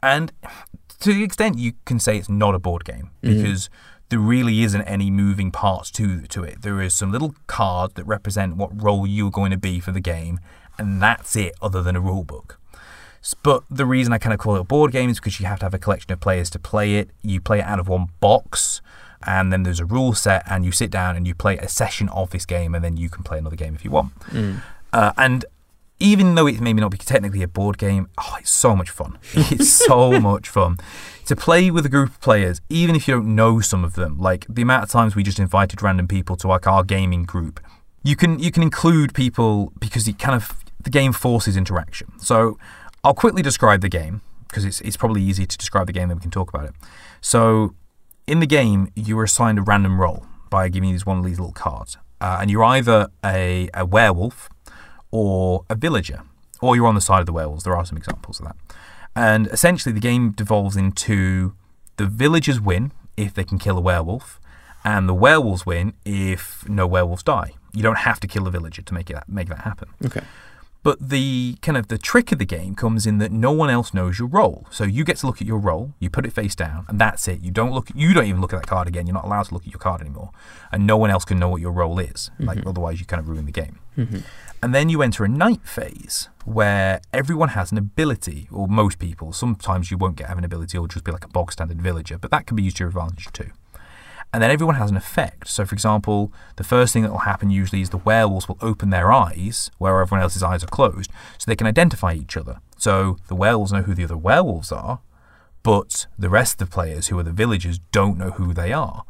and 0.03 0.33
to 1.01 1.13
the 1.13 1.25
extent 1.25 1.59
you 1.59 1.73
can 1.85 1.99
say 1.99 2.17
it's 2.17 2.29
not 2.29 2.55
a 2.55 2.59
board 2.59 2.85
game 2.85 3.11
mm-hmm. 3.23 3.37
because 3.37 3.69
there 4.13 4.21
really 4.21 4.63
isn't 4.63 4.83
any 4.83 5.11
moving 5.11 5.51
parts 5.51 5.91
to 5.91 6.27
to 6.27 6.45
it. 6.45 6.61
There 6.61 6.83
is 6.83 6.95
some 6.95 7.11
little 7.11 7.35
cards 7.47 7.95
that 7.95 8.05
represent 8.05 8.57
what 8.57 8.71
role 8.83 9.07
you're 9.07 9.31
going 9.31 9.53
to 9.53 9.57
be 9.57 9.81
for 9.81 9.91
the 9.91 10.01
game, 10.01 10.39
and 10.77 11.01
that's 11.01 11.35
it, 11.35 11.55
other 11.63 11.83
than 11.83 11.97
a 11.97 12.01
rule 12.01 12.23
book. 12.23 12.61
But 13.43 13.63
the 13.71 13.87
reason 13.87 14.13
I 14.13 14.19
kind 14.19 14.35
of 14.35 14.39
call 14.39 14.57
it 14.57 14.61
a 14.61 14.65
board 14.65 14.93
game 14.93 15.09
is 15.09 15.19
because 15.19 15.41
you 15.41 15.47
have 15.47 15.61
to 15.61 15.65
have 15.65 15.73
a 15.73 15.79
collection 15.79 16.13
of 16.13 16.21
players 16.21 16.51
to 16.51 16.59
play 16.59 16.97
it. 16.97 17.09
You 17.23 17.41
play 17.41 17.61
it 17.61 17.65
out 17.65 17.81
of 17.81 17.89
one 17.89 18.09
box, 18.21 18.83
and 19.27 19.51
then 19.51 19.63
there's 19.63 19.81
a 19.81 19.87
rule 19.87 20.13
set, 20.13 20.43
and 20.47 20.63
you 20.63 20.73
sit 20.73 20.91
down 20.91 21.17
and 21.17 21.27
you 21.27 21.35
play 21.35 21.57
a 21.57 21.69
session 21.69 22.11
of 22.11 22.29
this 22.31 22.45
game, 22.45 22.75
and 22.75 22.85
then 22.85 22.99
you 22.99 23.09
can 23.09 23.23
play 23.25 23.39
another 23.39 23.57
game 23.57 23.75
if 23.75 23.83
you 23.83 23.91
want. 23.91 24.13
Uh, 24.93 25.13
and 25.17 25.47
even 26.03 26.35
though 26.35 26.49
it 26.49 26.61
may 26.61 26.73
not 26.73 26.91
be 26.91 26.99
technically 26.99 27.43
a 27.43 27.49
board 27.49 27.79
game, 27.79 28.09
oh, 28.19 28.37
it's 28.41 28.51
so 28.51 28.75
much 28.75 28.91
fun. 28.91 29.19
It's 29.35 29.71
so 29.71 30.21
much 30.21 30.49
fun 30.49 30.79
to 31.27 31.37
play 31.37 31.71
with 31.71 31.87
a 31.87 31.89
group 31.89 32.11
of 32.11 32.21
players, 32.21 32.61
even 32.69 32.97
if 32.97 33.07
you 33.07 33.15
don't 33.15 33.35
know 33.37 33.61
some 33.61 33.85
of 33.85 33.95
them. 33.95 34.19
Like 34.19 34.45
the 34.49 34.63
amount 34.63 34.83
of 34.83 34.91
times 34.91 35.15
we 35.15 35.23
just 35.23 35.39
invited 35.39 35.81
random 35.81 36.09
people 36.09 36.35
to 36.37 36.49
like 36.49 36.67
our 36.67 36.83
gaming 36.83 37.23
group. 37.23 37.61
You 38.03 38.17
can 38.17 38.41
you 38.41 38.51
can 38.51 38.63
include 38.63 39.15
people 39.15 39.73
because 39.79 40.09
it 40.09 40.19
kind 40.19 40.35
of 40.35 40.65
the 40.83 40.91
game 40.91 41.13
forces 41.13 41.57
interaction. 41.57 42.19
So 42.19 42.59
I'll 43.05 43.15
quickly 43.15 43.43
describe 43.43 43.81
the 43.81 43.89
game 43.89 44.23
because 44.49 44.65
it's 44.65 44.81
it's 44.81 44.97
probably 44.97 45.23
easier 45.23 45.47
to 45.47 45.57
describe 45.57 45.87
the 45.87 45.93
game 45.93 46.09
than 46.09 46.19
we 46.19 46.23
can 46.23 46.33
talk 46.33 46.53
about 46.53 46.65
it. 46.65 46.75
So 47.21 47.75
in 48.27 48.41
the 48.41 48.47
game, 48.47 48.91
you 48.97 49.17
are 49.21 49.25
assigned 49.25 49.59
a 49.59 49.63
random 49.63 50.01
role 50.01 50.27
by 50.51 50.69
giving 50.69 50.89
you 50.89 50.95
these 50.97 51.07
one 51.07 51.19
of 51.19 51.25
these 51.25 51.39
little 51.39 51.53
cards, 51.53 51.97
uh, 52.21 52.39
and 52.41 52.51
you're 52.51 52.65
either 52.65 53.09
a, 53.25 53.69
a 53.73 53.87
werewolf 53.87 54.49
or 55.13 55.65
a 55.71 55.77
villager, 55.77 56.23
or 56.61 56.75
you're 56.75 56.89
on 56.89 56.97
the 56.97 57.01
side 57.01 57.21
of 57.21 57.27
the 57.27 57.33
werewolves. 57.33 57.63
There 57.63 57.77
are 57.77 57.87
some 57.87 57.97
examples 57.97 58.41
of 58.41 58.47
that. 58.47 58.57
And 59.15 59.47
essentially, 59.49 59.93
the 59.93 60.01
game 60.01 60.33
devolves 60.33 60.77
into 60.77 61.55
the 61.99 62.07
villagers 62.07 62.61
win 62.61 62.91
if 63.17 63.35
they 63.35 63.45
can 63.45 63.59
kill 63.59 63.79
a 63.79 63.81
werewolf, 63.81 64.41
and 64.85 65.09
the 65.09 65.15
werewolves 65.15 65.65
win 65.65 65.93
if 66.05 66.69
no 66.69 66.87
werewolves 66.87 67.23
die. 67.23 67.53
You 67.73 67.83
don't 67.83 67.99
have 67.99 68.19
to 68.21 68.27
kill 68.27 68.47
a 68.47 68.51
villager 68.51 68.83
to 68.83 68.95
make 68.95 69.11
it 69.11 69.19
make 69.29 69.49
that 69.49 69.61
happen. 69.61 69.91
Okay. 70.05 70.23
But 70.83 71.11
the 71.11 71.59
kind 71.63 71.79
of 71.79 71.87
the 71.87 71.99
trick 71.99 72.33
of 72.33 72.41
the 72.41 72.45
game 72.45 72.75
comes 72.75 73.07
in 73.07 73.19
that 73.19 73.31
no 73.31 73.53
one 73.53 73.71
else 73.71 73.95
knows 73.95 74.19
your 74.19 74.27
role. 74.27 74.67
So 74.71 74.83
you 74.83 75.05
get 75.05 75.19
to 75.19 75.27
look 75.29 75.41
at 75.41 75.47
your 75.47 75.59
role, 75.59 75.95
you 76.01 76.11
put 76.11 76.27
it 76.27 76.33
face 76.33 76.57
down, 76.57 76.87
and 76.89 76.99
that's 76.99 77.29
it. 77.29 77.41
You 77.41 77.53
don't 77.53 77.71
look 77.73 77.91
you 77.95 78.13
don't 78.13 78.27
even 78.27 78.41
look 78.41 78.53
at 78.53 78.61
that 78.61 78.67
card 78.67 78.89
again. 78.89 79.07
You're 79.07 79.15
not 79.15 79.25
allowed 79.25 79.45
to 79.45 79.55
look 79.55 79.65
at 79.65 79.73
your 79.73 79.79
card 79.79 80.01
anymore. 80.01 80.31
And 80.73 80.87
no 80.87 80.97
one 80.97 81.11
else 81.11 81.25
can 81.25 81.39
know 81.39 81.49
what 81.49 81.61
your 81.61 81.71
role 81.71 81.99
is. 82.01 82.31
Mm-hmm. 82.35 82.45
Like 82.47 82.67
otherwise 82.67 82.99
you 82.99 83.07
kind 83.07 83.21
of 83.21 83.29
ruin 83.29 83.47
the 83.47 83.53
game. 83.53 83.79
Mm-hmm. 83.97 84.19
And 84.63 84.75
then 84.75 84.89
you 84.89 85.03
enter 85.03 85.25
a 85.25 85.29
night 85.29 85.67
phase 85.67 86.29
where 86.45 87.01
everyone 87.13 87.51
has 87.51 87.73
an 87.73 87.79
ability, 87.79 88.49
or 88.53 88.69
most 88.69 88.99
people. 88.99 89.33
Sometimes 89.33 89.91
you 89.91 89.99
won't 89.99 90.17
get 90.17 90.29
have 90.29 90.39
an 90.39 90.45
ability, 90.45 90.79
or 90.79 90.87
just 90.87 91.05
be 91.05 91.13
like 91.13 91.25
a 91.25 91.29
bog 91.29 91.53
standard 91.53 91.83
villager, 91.83 92.19
but 92.19 92.31
that 92.31 92.47
can 92.47 92.57
be 92.57 92.63
used 92.63 92.77
to 92.77 92.83
your 92.83 92.89
advantage 92.89 93.27
too. 93.33 93.51
And 94.33 94.43
then 94.43 94.51
everyone 94.51 94.77
has 94.77 94.91
an 94.91 94.97
effect. 94.97 95.49
So, 95.49 95.67
for 95.67 95.75
example, 95.75 96.33
the 96.57 96.65
first 96.65 96.93
thing 96.93 97.03
that 97.03 97.11
will 97.11 97.19
happen 97.19 97.51
usually 97.51 97.83
is 97.83 97.91
the 97.91 97.99
werewolves 97.99 98.49
will 98.49 98.57
open 98.63 98.91
their 98.91 99.13
eyes 99.13 99.71
where 99.77 100.01
everyone 100.01 100.23
else's 100.23 100.43
eyes 100.43 100.65
are 100.65 100.69
closed 100.69 101.11
so 101.37 101.45
they 101.47 101.57
can 101.57 101.67
identify 101.67 102.15
each 102.15 102.37
other. 102.37 102.61
So 102.79 103.19
the 103.29 103.35
werewolves 103.35 103.73
know 103.73 103.83
who 103.83 103.95
the 103.95 104.05
other 104.05 104.17
werewolves 104.17 104.73
are, 104.73 105.01
but 105.63 106.07
the 106.19 106.31
rest 106.31 106.55
of 106.55 106.71
the 106.71 106.75
players, 106.75 107.09
who 107.09 107.19
are 107.19 107.23
the 107.23 107.33
villagers, 107.33 107.79
don't 107.91 108.17
know 108.17 108.31
who 108.31 108.55
they 108.55 108.73
are. 108.73 109.05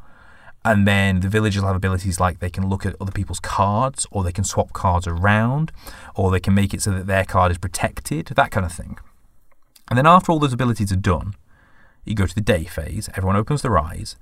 And 0.65 0.87
then 0.87 1.21
the 1.21 1.29
villagers 1.29 1.63
will 1.63 1.69
have 1.69 1.77
abilities 1.77 2.21
like 2.21 2.39
they 2.39 2.51
can 2.51 2.69
look 2.69 2.87
at 2.87 2.95
other 3.01 3.11
people's 3.11 3.41
cards, 3.41 4.07
or 4.11 4.23
they 4.23 4.33
can 4.33 4.45
swap 4.45 4.73
cards 4.73 5.07
around, 5.07 5.73
or 6.15 6.31
they 6.31 6.41
can 6.41 6.55
make 6.55 6.73
it 6.73 6.83
so 6.83 6.93
that 6.93 7.07
their 7.07 7.25
card 7.25 7.51
is 7.51 7.59
protected, 7.59 8.27
that 8.27 8.51
kind 8.51 8.65
of 8.65 8.73
thing. 8.73 8.99
And 9.89 9.99
then 9.99 10.07
after 10.07 10.31
all 10.31 10.39
those 10.39 10.53
abilities 10.53 10.93
are 10.93 10.97
done, 10.97 11.35
you 12.05 12.15
go 12.15 12.27
to 12.27 12.35
the 12.35 12.41
day 12.41 12.65
phase, 12.65 13.09
everyone 13.17 13.37
opens 13.37 13.63
their 13.63 13.79
eyes, 13.79 14.17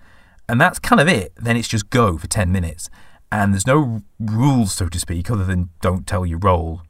and 0.48 0.60
that's 0.60 0.78
kind 0.78 1.00
of 1.00 1.08
it. 1.08 1.32
Then 1.36 1.56
it's 1.56 1.68
just 1.68 1.90
go 1.90 2.18
for 2.18 2.26
10 2.26 2.50
minutes. 2.50 2.90
And 3.30 3.52
there's 3.52 3.66
no 3.66 4.02
rules, 4.18 4.72
so 4.72 4.88
to 4.88 4.98
speak, 4.98 5.30
other 5.30 5.44
than 5.44 5.70
don't 5.80 6.06
tell 6.06 6.26
your 6.26 6.38
role. 6.38 6.82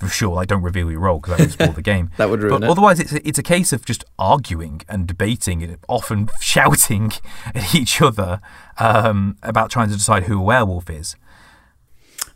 For 0.00 0.08
sure. 0.08 0.34
Like, 0.34 0.48
don't 0.48 0.62
reveal 0.62 0.90
your 0.90 1.00
role 1.00 1.18
because 1.18 1.36
that 1.36 1.40
would 1.44 1.52
spoil 1.52 1.72
the 1.72 1.82
game. 1.82 2.10
that 2.16 2.30
would 2.30 2.40
ruin 2.42 2.60
but 2.60 2.66
it. 2.66 2.70
otherwise, 2.70 3.00
it's 3.00 3.12
a, 3.12 3.26
it's 3.28 3.38
a 3.38 3.42
case 3.42 3.72
of 3.72 3.84
just 3.84 4.04
arguing 4.18 4.82
and 4.88 5.06
debating 5.06 5.62
and 5.62 5.76
often 5.88 6.28
shouting 6.40 7.12
at 7.54 7.74
each 7.74 8.00
other 8.00 8.40
um, 8.78 9.36
about 9.42 9.70
trying 9.70 9.88
to 9.88 9.94
decide 9.94 10.24
who 10.24 10.38
a 10.38 10.42
werewolf 10.42 10.88
is. 10.90 11.16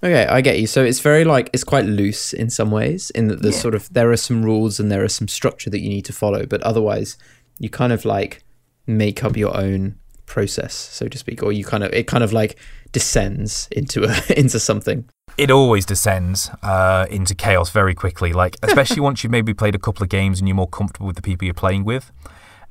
Okay, 0.05 0.27
I 0.27 0.41
get 0.41 0.59
you. 0.59 0.67
So 0.67 0.83
it's 0.83 0.99
very 1.01 1.25
like 1.25 1.49
it's 1.53 1.63
quite 1.65 1.85
loose 1.87 2.33
in 2.33 2.51
some 2.51 2.71
ways, 2.73 3.11
in 3.11 3.29
that 3.29 3.43
there's 3.43 3.55
Yeah. 3.57 3.61
sort 3.63 3.75
of 3.77 3.93
there 3.93 4.11
are 4.11 4.17
some 4.17 4.45
rules 4.45 4.81
and 4.81 4.91
there 4.91 5.05
is 5.05 5.15
some 5.15 5.29
structure 5.29 5.71
that 5.71 5.79
you 5.81 5.89
need 5.89 6.05
to 6.07 6.13
follow, 6.13 6.45
but 6.45 6.61
otherwise 6.63 7.17
you 7.59 7.69
kind 7.71 7.93
of 7.93 8.05
like 8.05 8.43
make 8.87 9.23
up 9.23 9.37
your 9.37 9.57
own 9.57 9.95
process, 10.27 10.75
so 10.75 11.07
to 11.07 11.17
speak, 11.19 11.41
or 11.43 11.53
you 11.53 11.65
kind 11.65 11.85
of 11.85 11.93
it 11.93 12.09
kind 12.09 12.25
of 12.25 12.33
like 12.33 12.59
descends 12.93 13.69
into 13.71 14.05
a 14.05 14.15
into 14.39 14.61
something. 14.61 15.09
It 15.39 15.51
always 15.51 15.87
descends 15.87 16.51
uh, 16.63 17.07
into 17.11 17.35
chaos 17.35 17.71
very 17.71 17.95
quickly. 17.95 18.33
Like, 18.33 18.57
especially 18.63 19.01
once 19.01 19.23
you've 19.23 19.31
maybe 19.31 19.55
played 19.55 19.75
a 19.75 19.79
couple 19.79 20.03
of 20.03 20.11
games 20.11 20.39
and 20.39 20.47
you're 20.47 20.55
more 20.55 20.69
comfortable 20.69 21.07
with 21.07 21.17
the 21.17 21.23
people 21.23 21.47
you're 21.47 21.55
playing 21.55 21.85
with. 21.85 22.13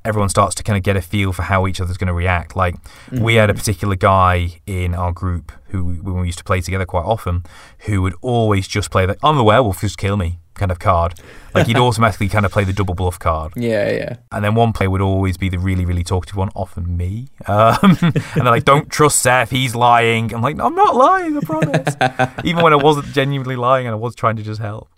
Everyone 0.04 0.28
starts 0.28 0.56
to 0.56 0.64
kind 0.64 0.76
of 0.76 0.82
get 0.82 0.96
a 0.96 1.00
feel 1.00 1.32
for 1.32 1.42
how 1.42 1.64
each 1.68 1.80
other's 1.80 1.96
going 1.96 2.08
to 2.08 2.12
react. 2.12 2.56
Like, 2.56 2.74
we 3.12 3.36
had 3.36 3.50
a 3.50 3.54
particular 3.54 3.94
guy 3.94 4.60
in 4.66 4.96
our 4.96 5.12
group 5.12 5.52
who, 5.68 5.94
when 5.94 6.20
we 6.22 6.26
used 6.26 6.38
to 6.38 6.44
play 6.44 6.60
together 6.60 6.84
quite 6.84 7.04
often, 7.04 7.44
who 7.86 8.02
would 8.02 8.14
always 8.20 8.66
just 8.66 8.90
play 8.90 9.06
the 9.06 9.16
"I'm 9.22 9.36
the 9.36 9.44
werewolf, 9.44 9.80
just 9.80 9.98
kill 9.98 10.16
me" 10.16 10.40
kind 10.54 10.70
of 10.70 10.78
card. 10.78 11.14
Like, 11.54 11.66
he'd 11.66 11.76
automatically 11.78 12.28
kind 12.28 12.44
of 12.46 12.52
play 12.52 12.64
the 12.64 12.72
double 12.72 12.94
bluff 12.94 13.18
card. 13.18 13.52
Yeah, 13.56 13.90
yeah. 13.90 14.16
And 14.30 14.44
then 14.44 14.54
one 14.54 14.72
player 14.72 14.90
would 14.90 15.00
always 15.00 15.36
be 15.36 15.48
the 15.48 15.58
really, 15.58 15.84
really 15.84 16.04
talkative 16.04 16.36
one, 16.36 16.50
often 16.54 16.96
me. 16.96 17.28
Um, 17.46 17.76
and 18.00 18.14
they're 18.34 18.44
like, 18.44 18.64
don't 18.64 18.90
trust 18.90 19.20
Seth, 19.20 19.50
he's 19.50 19.74
lying. 19.74 20.32
I'm 20.34 20.42
like, 20.42 20.56
no, 20.56 20.66
I'm 20.66 20.74
not 20.74 20.94
lying, 20.96 21.36
I 21.36 21.40
promise. 21.40 21.96
Even 22.44 22.62
when 22.62 22.72
I 22.72 22.76
wasn't 22.76 23.06
genuinely 23.06 23.56
lying 23.56 23.86
and 23.86 23.94
I 23.94 23.98
was 23.98 24.14
trying 24.14 24.36
to 24.36 24.42
just 24.42 24.60
help. 24.60 24.88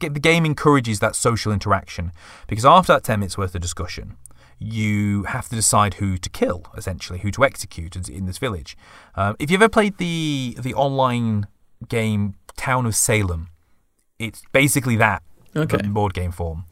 The 0.00 0.10
game 0.10 0.44
encourages 0.44 1.00
that 1.00 1.16
social 1.16 1.52
interaction 1.52 2.12
because 2.48 2.66
after 2.66 2.92
that 2.92 3.02
10 3.02 3.20
minutes 3.20 3.38
worth 3.38 3.54
of 3.54 3.62
discussion, 3.62 4.16
you 4.58 5.24
have 5.24 5.48
to 5.48 5.54
decide 5.54 5.94
who 5.94 6.16
to 6.18 6.28
kill, 6.30 6.64
essentially, 6.76 7.18
who 7.20 7.30
to 7.30 7.44
execute 7.44 7.96
in- 7.96 8.12
in 8.12 8.26
this 8.26 8.38
village. 8.38 8.76
Um, 9.14 9.36
if 9.38 9.50
you've 9.50 9.62
ever 9.62 9.68
played 9.70 9.98
the, 9.98 10.56
the 10.60 10.74
online 10.74 11.46
game 11.88 12.34
Town 12.56 12.86
of 12.86 12.94
Salem, 12.94 13.48
it's 14.18 14.42
basically 14.52 14.96
that 14.96 15.22
Okay. 15.54 15.78
in 15.82 15.92
board 15.92 16.12
game 16.14 16.32
form. 16.32 16.64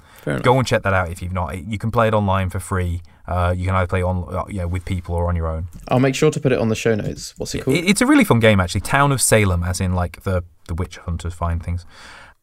Go 0.43 0.59
and 0.59 0.67
check 0.67 0.83
that 0.83 0.95
out 0.95 1.11
if 1.11 1.21
you've 1.23 1.33
not. 1.33 1.57
You 1.67 1.77
can 1.79 1.91
play 1.91 2.09
it 2.09 2.15
online 2.15 2.49
for 2.51 2.59
free. 2.59 3.03
Uh, 3.27 3.55
you 3.57 3.67
can 3.67 3.75
either 3.75 3.87
play 3.87 4.03
on, 4.03 4.25
uh, 4.35 4.45
you 4.49 4.59
know, 4.61 4.69
with 4.69 4.85
people 4.87 5.15
or 5.15 5.29
on 5.29 5.37
your 5.37 5.47
own. 5.47 5.69
I'll 5.89 6.01
make 6.01 6.15
sure 6.15 6.31
to 6.31 6.41
put 6.41 6.53
it 6.53 6.59
on 6.59 6.69
the 6.69 6.75
show 6.75 6.95
notes. 6.95 7.35
What's 7.39 7.55
it 7.55 7.63
called? 7.65 7.77
It, 7.77 7.85
it's 7.89 8.01
a 8.01 8.07
really 8.07 8.25
fun 8.25 8.41
game, 8.41 8.59
actually. 8.61 8.81
Town 8.83 9.13
of 9.13 9.21
Salem, 9.21 9.63
as 9.65 9.81
in 9.81 9.95
like 9.95 10.23
the 10.23 10.43
the 10.69 10.75
witch 10.75 10.97
hunters 10.99 11.35
find 11.35 11.63
things, 11.63 11.85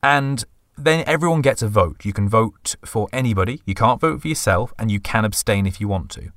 and 0.03 0.43
then 0.77 1.03
everyone 1.07 1.41
gets 1.41 1.61
a 1.63 1.67
vote. 1.67 2.05
You 2.05 2.13
can 2.13 2.29
vote 2.29 2.75
for 2.85 3.07
anybody. 3.11 3.61
You 3.65 3.73
can't 3.75 3.99
vote 3.99 4.21
for 4.21 4.27
yourself, 4.27 4.73
and 4.79 4.91
you 4.91 4.99
can 4.99 5.25
abstain 5.25 5.65
if 5.65 5.79
you 5.81 5.87
want 5.87 6.09
to. 6.11 6.29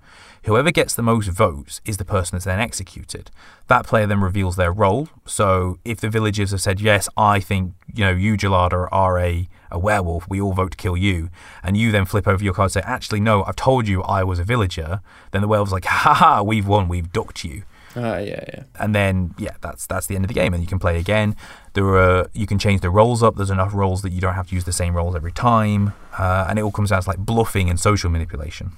Whoever 0.44 0.70
gets 0.70 0.94
the 0.94 1.02
most 1.02 1.28
votes 1.28 1.80
is 1.84 1.96
the 1.96 2.04
person 2.04 2.36
that's 2.36 2.44
then 2.44 2.60
executed. 2.60 3.30
That 3.68 3.86
player 3.86 4.06
then 4.06 4.20
reveals 4.20 4.56
their 4.56 4.72
role. 4.72 5.08
So 5.24 5.78
if 5.84 6.00
the 6.00 6.10
villagers 6.10 6.50
have 6.50 6.60
said, 6.60 6.80
yes, 6.80 7.08
I 7.16 7.40
think, 7.40 7.72
you 7.94 8.04
know, 8.04 8.12
you, 8.12 8.36
Gelada, 8.36 8.88
are 8.92 9.18
a, 9.18 9.48
a 9.70 9.78
werewolf, 9.78 10.28
we 10.28 10.40
all 10.40 10.52
vote 10.52 10.72
to 10.72 10.76
kill 10.76 10.96
you, 10.96 11.30
and 11.62 11.76
you 11.76 11.90
then 11.90 12.04
flip 12.04 12.28
over 12.28 12.44
your 12.44 12.52
card 12.54 12.66
and 12.66 12.72
say, 12.72 12.82
actually, 12.84 13.20
no, 13.20 13.42
I've 13.44 13.56
told 13.56 13.88
you 13.88 14.02
I 14.02 14.22
was 14.22 14.38
a 14.38 14.44
villager, 14.44 15.00
then 15.30 15.40
the 15.40 15.48
werewolf's 15.48 15.72
like, 15.72 15.86
ha 15.86 16.12
ha, 16.14 16.42
we've 16.42 16.66
won, 16.66 16.88
we've 16.88 17.10
ducked 17.10 17.44
you 17.44 17.62
Ah, 17.96 18.18
yeah, 18.18 18.44
yeah. 18.48 18.62
and 18.80 18.94
then 18.94 19.34
yeah, 19.38 19.54
that's 19.60 19.86
that's 19.86 20.06
the 20.08 20.16
end 20.16 20.24
of 20.24 20.28
the 20.28 20.34
game, 20.34 20.52
and 20.52 20.62
you 20.62 20.66
can 20.66 20.78
play 20.78 20.98
again. 20.98 21.36
There 21.74 21.86
are 21.86 22.28
you 22.32 22.46
can 22.46 22.58
change 22.58 22.80
the 22.80 22.90
roles 22.90 23.22
up. 23.22 23.36
There's 23.36 23.50
enough 23.50 23.72
roles 23.72 24.02
that 24.02 24.10
you 24.10 24.20
don't 24.20 24.34
have 24.34 24.48
to 24.48 24.54
use 24.54 24.64
the 24.64 24.72
same 24.72 24.94
roles 24.94 25.14
every 25.14 25.32
time, 25.32 25.92
uh, 26.18 26.46
and 26.48 26.58
it 26.58 26.62
all 26.62 26.72
comes 26.72 26.90
down 26.90 27.02
to 27.02 27.08
like 27.08 27.18
bluffing 27.18 27.70
and 27.70 27.78
social 27.78 28.10
manipulation. 28.10 28.72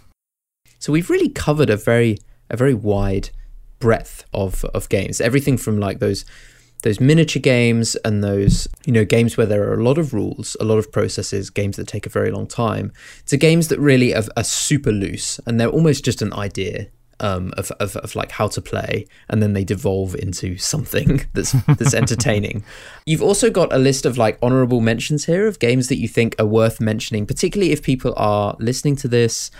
So 0.87 0.93
we've 0.93 1.11
really 1.11 1.31
covered 1.31 1.69
a 1.69 1.77
very 1.77 2.17
a 2.49 2.57
very 2.57 2.73
wide 2.73 3.31
breadth 3.81 4.25
of 4.33 4.65
of 4.67 4.89
games. 4.89 5.21
Everything 5.21 5.57
from 5.57 5.81
like 5.81 5.99
those 5.99 6.25
those 6.85 7.01
miniature 7.01 7.43
games 7.43 7.97
and 8.05 8.23
those 8.23 8.69
you 8.85 8.93
know 8.93 9.05
games 9.05 9.37
where 9.37 9.49
there 9.49 9.69
are 9.69 9.75
a 9.75 9.83
lot 9.83 9.99
of 9.99 10.15
rules, 10.15 10.57
a 10.61 10.65
lot 10.65 10.79
of 10.79 10.93
processes, 10.93 11.51
games 11.51 11.77
that 11.77 11.89
take 11.89 12.07
a 12.07 12.09
very 12.09 12.31
long 12.31 12.47
time, 12.47 12.93
to 13.27 13.37
games 13.37 13.67
that 13.67 13.81
really 13.81 14.15
are, 14.15 14.23
are 14.37 14.45
super 14.45 14.93
loose 14.93 15.41
and 15.45 15.59
they're 15.59 15.75
almost 15.77 16.05
just 16.05 16.23
an 16.23 16.33
idea. 16.33 16.87
Um, 17.19 17.55
of, 17.57 17.71
of, 17.81 17.97
of 17.97 18.15
like 18.15 18.31
how 18.31 18.47
to 18.49 18.61
play, 18.61 19.07
and 19.31 19.43
then 19.43 19.55
they 19.55 19.65
devolve 19.65 20.15
into 20.15 20.59
something 20.59 21.25
that's 21.33 21.53
that's 21.79 21.95
entertaining. 21.95 22.63
You've 23.07 23.23
also 23.23 23.49
got 23.49 23.73
a 23.73 23.79
list 23.79 24.05
of 24.05 24.19
like 24.19 24.39
honorable 24.43 24.83
mentions 24.83 25.25
here 25.25 25.47
of 25.47 25.59
games 25.59 25.89
that 25.89 25.97
you 25.97 26.09
think 26.09 26.37
are 26.39 26.45
worth 26.45 26.79
mentioning, 26.79 27.25
particularly 27.25 27.73
if 27.73 27.83
people 27.83 28.13
are 28.19 28.55
listening 28.61 28.97
to 28.97 29.09
this 29.09 29.51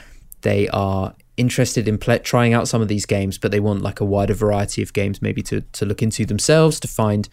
they 0.47 0.69
are 0.69 1.15
interested 1.37 1.89
in 1.89 1.99
pl- 1.99 2.21
trying 2.21 2.55
out 2.55 2.69
some 2.69 2.81
of 2.81 2.89
these 2.89 3.05
games, 3.05 3.37
but 3.37 3.51
they 3.51 3.61
want 3.61 3.83
like 3.83 4.01
a 4.01 4.05
wider 4.05 4.33
variety 4.33 4.81
of 4.81 4.93
games 4.93 5.21
maybe 5.21 5.43
to, 5.43 5.61
to 5.73 5.85
look 5.85 6.03
into 6.03 6.25
themselves 6.25 6.79
to 6.81 6.89
find 6.89 7.29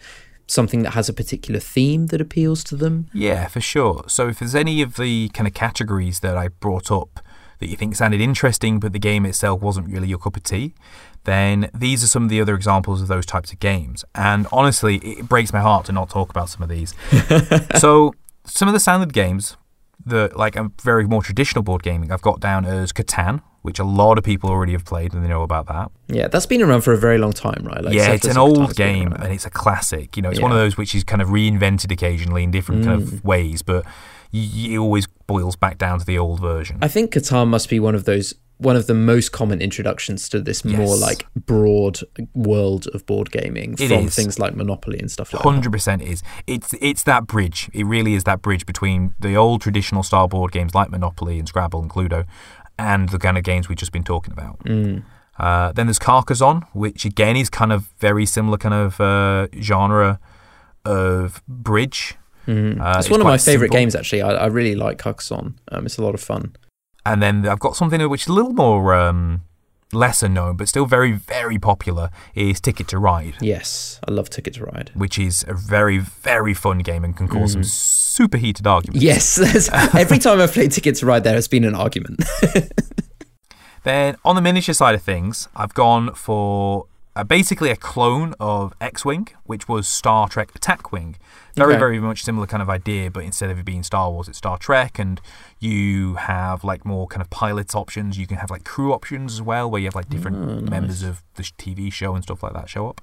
something 0.46 0.82
that 0.82 0.90
has 0.90 1.08
a 1.08 1.12
particular 1.12 1.60
theme 1.60 2.08
that 2.08 2.20
appeals 2.20 2.64
to 2.64 2.76
them. 2.76 3.08
Yeah, 3.14 3.46
for 3.46 3.60
sure. 3.60 4.04
So 4.08 4.28
if 4.28 4.40
there's 4.40 4.54
any 4.54 4.82
of 4.82 4.96
the 4.96 5.28
kind 5.30 5.46
of 5.46 5.54
categories 5.54 6.20
that 6.20 6.36
I 6.36 6.48
brought 6.48 6.90
up 6.90 7.20
that 7.60 7.68
you 7.68 7.76
think 7.76 7.94
sounded 7.94 8.20
interesting, 8.20 8.80
but 8.80 8.92
the 8.92 8.98
game 8.98 9.24
itself 9.24 9.62
wasn't 9.62 9.88
really 9.88 10.08
your 10.08 10.18
cup 10.18 10.36
of 10.36 10.42
tea, 10.42 10.74
then 11.22 11.70
these 11.72 12.02
are 12.02 12.08
some 12.08 12.24
of 12.24 12.28
the 12.28 12.40
other 12.40 12.54
examples 12.54 13.00
of 13.00 13.08
those 13.08 13.24
types 13.24 13.52
of 13.52 13.60
games. 13.60 14.04
And 14.14 14.46
honestly, 14.52 14.96
it 14.96 15.28
breaks 15.28 15.52
my 15.52 15.60
heart 15.60 15.86
to 15.86 15.92
not 15.92 16.10
talk 16.10 16.30
about 16.30 16.50
some 16.50 16.62
of 16.62 16.68
these. 16.68 16.94
so 17.78 18.12
some 18.44 18.68
of 18.68 18.74
the 18.74 18.80
standard 18.80 19.12
games, 19.12 19.56
the 20.06 20.30
like 20.34 20.56
a 20.56 20.70
very 20.82 21.06
more 21.06 21.22
traditional 21.22 21.62
board 21.62 21.82
gaming, 21.82 22.12
I've 22.12 22.22
got 22.22 22.40
down 22.40 22.64
as 22.64 22.92
Catan, 22.92 23.40
which 23.62 23.78
a 23.78 23.84
lot 23.84 24.18
of 24.18 24.24
people 24.24 24.50
already 24.50 24.72
have 24.72 24.84
played 24.84 25.14
and 25.14 25.24
they 25.24 25.28
know 25.28 25.42
about 25.42 25.66
that. 25.66 25.90
Yeah, 26.08 26.28
that's 26.28 26.46
been 26.46 26.62
around 26.62 26.82
for 26.82 26.92
a 26.92 26.98
very 26.98 27.18
long 27.18 27.32
time, 27.32 27.62
right? 27.64 27.82
Like 27.82 27.94
yeah, 27.94 28.12
it's 28.12 28.26
an 28.26 28.36
old 28.38 28.74
game 28.76 29.12
and 29.12 29.32
it's 29.32 29.46
a 29.46 29.50
classic. 29.50 30.16
You 30.16 30.22
know, 30.22 30.30
it's 30.30 30.40
one 30.40 30.52
of 30.52 30.58
those 30.58 30.76
which 30.76 30.94
is 30.94 31.04
kind 31.04 31.22
of 31.22 31.28
reinvented 31.28 31.90
occasionally 31.90 32.42
in 32.42 32.50
different 32.50 32.84
kind 32.84 33.00
Mm. 33.02 33.12
of 33.12 33.24
ways, 33.24 33.62
but 33.62 33.84
it 34.32 34.76
always 34.78 35.06
boils 35.26 35.56
back 35.56 35.78
down 35.78 35.98
to 36.00 36.04
the 36.04 36.18
old 36.18 36.40
version. 36.40 36.78
I 36.82 36.88
think 36.88 37.12
Catan 37.14 37.48
must 37.48 37.70
be 37.70 37.78
one 37.80 37.94
of 37.94 38.04
those 38.04 38.34
one 38.58 38.76
of 38.76 38.86
the 38.86 38.94
most 38.94 39.32
common 39.32 39.60
introductions 39.60 40.28
to 40.28 40.40
this 40.40 40.64
more 40.64 40.96
like 40.96 41.26
broad 41.34 41.98
world 42.34 42.86
of 42.94 43.04
board 43.04 43.30
gaming 43.32 43.74
It 43.78 43.88
from 43.88 44.06
is. 44.06 44.14
things 44.14 44.38
like 44.38 44.54
Monopoly 44.54 44.98
and 45.00 45.10
stuff 45.10 45.32
like 45.32 45.42
that. 45.42 45.48
Hundred 45.48 45.72
percent 45.72 46.02
is. 46.02 46.22
It's 46.46 46.74
it's 46.80 47.02
that 47.02 47.26
bridge. 47.26 47.68
It 47.74 47.84
really 47.84 48.14
is 48.14 48.24
that 48.24 48.42
bridge 48.42 48.64
between 48.66 49.14
the 49.20 49.34
old 49.36 49.60
traditional 49.60 50.02
style 50.02 50.28
board 50.28 50.52
games 50.52 50.74
like 50.74 50.90
Monopoly 50.90 51.38
and 51.38 51.48
Scrabble 51.48 51.80
and 51.82 51.90
Cluedo, 51.90 52.24
and 52.78 53.08
the 53.08 53.18
kind 53.18 53.36
of 53.36 53.44
games 53.44 53.68
we've 53.68 53.78
just 53.78 53.92
been 53.92 54.04
talking 54.04 54.32
about. 54.32 54.58
Mm. 54.64 55.02
Uh, 55.36 55.72
then 55.72 55.86
there's 55.86 55.98
Carcassonne, 55.98 56.62
which 56.74 57.04
again 57.04 57.36
is 57.36 57.50
kind 57.50 57.72
of 57.72 57.92
very 57.98 58.24
similar 58.24 58.56
kind 58.56 58.74
of 58.74 59.00
uh, 59.00 59.48
genre 59.60 60.20
of 60.84 61.42
bridge. 61.48 62.14
Mhm. 62.46 62.78
Uh, 62.80 62.90
it's 62.98 63.06
it's 63.06 63.10
one 63.10 63.20
of 63.20 63.26
my 63.26 63.38
favorite 63.38 63.68
simple. 63.68 63.78
games 63.78 63.94
actually. 63.96 64.22
I, 64.22 64.30
I 64.32 64.46
really 64.46 64.74
like 64.74 64.98
Carcassonne. 64.98 65.54
Um, 65.72 65.86
it's 65.86 65.96
a 65.98 66.02
lot 66.02 66.14
of 66.14 66.20
fun. 66.20 66.54
And 67.06 67.22
then 67.22 67.46
I've 67.46 67.60
got 67.60 67.76
something 67.76 68.06
which 68.08 68.22
is 68.22 68.28
a 68.28 68.32
little 68.32 68.52
more 68.52 68.94
um, 68.94 69.42
lesser 69.92 70.28
known, 70.28 70.56
but 70.56 70.68
still 70.68 70.86
very 70.86 71.12
very 71.12 71.58
popular. 71.58 72.10
Is 72.34 72.60
Ticket 72.60 72.88
to 72.88 72.98
Ride. 72.98 73.34
Yes, 73.40 74.00
I 74.06 74.10
love 74.10 74.30
Ticket 74.30 74.54
to 74.54 74.64
Ride. 74.64 74.90
Which 74.94 75.18
is 75.18 75.44
a 75.46 75.54
very, 75.54 75.98
very 75.98 76.54
fun 76.54 76.78
game 76.78 77.04
and 77.04 77.16
can 77.16 77.28
cause 77.28 77.52
some 77.52 77.64
super 77.64 78.38
heated 78.38 78.66
arguments. 78.66 79.02
Yes, 79.02 79.68
every 79.94 80.18
time 80.18 80.40
I've 80.40 80.52
played 80.52 80.72
Ticket 80.72 80.96
to 80.96 81.06
Ride, 81.06 81.24
there 81.24 81.34
has 81.34 81.48
been 81.48 81.64
an 81.64 81.74
argument. 81.74 82.24
Then 83.84 84.16
on 84.24 84.34
the 84.34 84.40
miniature 84.40 84.74
side 84.74 84.94
of 84.94 85.02
things, 85.02 85.48
I've 85.54 85.74
gone 85.74 86.14
for 86.14 86.86
uh, 87.16 87.22
basically 87.24 87.70
a 87.70 87.76
clone 87.76 88.34
of 88.40 88.72
X-wing, 88.80 89.28
which 89.44 89.68
was 89.68 89.86
Star 89.86 90.28
Trek 90.28 90.50
Attack 90.54 90.90
Wing. 90.92 91.16
Very, 91.54 91.74
Okay. 91.74 91.78
very 91.78 92.00
much 92.00 92.24
similar 92.24 92.46
kind 92.48 92.60
of 92.62 92.68
idea, 92.68 93.10
but 93.10 93.22
instead 93.24 93.50
of 93.50 93.58
it 93.58 93.64
being 93.64 93.82
Star 93.84 94.10
Wars, 94.10 94.28
it's 94.28 94.38
Star 94.38 94.58
Trek, 94.58 94.98
and 94.98 95.20
you 95.60 96.14
have 96.14 96.64
like 96.64 96.84
more 96.84 97.06
kind 97.06 97.22
of 97.22 97.30
pilot 97.30 97.74
options. 97.76 98.18
You 98.18 98.26
can 98.26 98.38
have 98.38 98.50
like 98.50 98.64
crew 98.64 98.92
options 98.92 99.34
as 99.34 99.42
well, 99.42 99.70
where 99.70 99.80
you 99.80 99.86
have 99.86 99.94
like 99.94 100.08
different 100.08 100.36
Oh, 100.38 100.54
nice. 100.60 100.70
members 100.70 101.02
of 101.04 101.22
the 101.36 101.44
TV 101.44 101.92
show 101.92 102.14
and 102.14 102.24
stuff 102.24 102.42
like 102.42 102.54
that 102.54 102.68
show 102.68 102.88
up. 102.88 103.00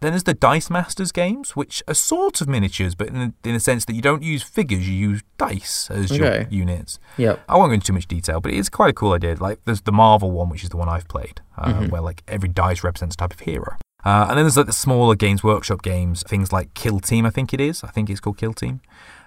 Then 0.00 0.12
there's 0.12 0.24
the 0.24 0.34
Dice 0.34 0.70
Masters 0.70 1.12
games, 1.12 1.54
which 1.54 1.82
are 1.86 1.94
sort 1.94 2.40
of 2.40 2.48
miniatures, 2.48 2.94
but 2.94 3.08
in 3.08 3.14
the, 3.42 3.48
in 3.48 3.54
the 3.54 3.60
sense 3.60 3.84
that 3.84 3.92
you 3.94 4.00
don't 4.02 4.22
use 4.22 4.42
figures, 4.42 4.88
you 4.88 4.94
use 4.94 5.22
dice 5.38 5.90
as 5.90 6.10
your 6.16 6.42
units. 6.50 6.98
yep. 7.18 7.40
I 7.48 7.56
won't 7.56 7.70
go 7.70 7.74
into 7.74 7.86
too 7.88 7.92
much 7.92 8.06
detail, 8.08 8.40
but 8.40 8.52
it 8.52 8.56
is 8.58 8.68
quite 8.68 8.90
a 8.90 8.92
cool 8.94 9.12
idea. 9.12 9.36
Like 9.38 9.58
there's 9.66 9.82
the 9.82 9.92
Marvel 9.92 10.30
one, 10.30 10.48
which 10.48 10.62
is 10.64 10.70
the 10.70 10.76
one 10.78 10.88
I've 10.88 11.06
played, 11.08 11.40
uh, 11.58 11.72
Mhm. 11.74 11.90
where 11.90 12.00
like 12.00 12.22
every 12.26 12.48
dice 12.48 12.82
represents 12.82 13.14
a 13.14 13.18
type 13.18 13.32
of 13.34 13.40
hero. 13.40 13.76
Uh, 14.02 14.26
and 14.30 14.38
then 14.38 14.44
there's 14.44 14.56
like 14.56 14.64
the 14.66 14.72
smaller 14.72 15.14
Games 15.14 15.44
Workshop 15.44 15.82
games, 15.82 16.22
things 16.26 16.52
like 16.52 16.72
Kill 16.72 17.00
Team, 17.00 17.26
I 17.26 17.30
think 17.30 17.52
it 17.52 17.60
is. 17.60 17.84
I 17.84 17.88
think 17.88 18.08
it's 18.08 18.20
called 18.20 18.38
Kill 18.38 18.54
Team. 18.54 18.80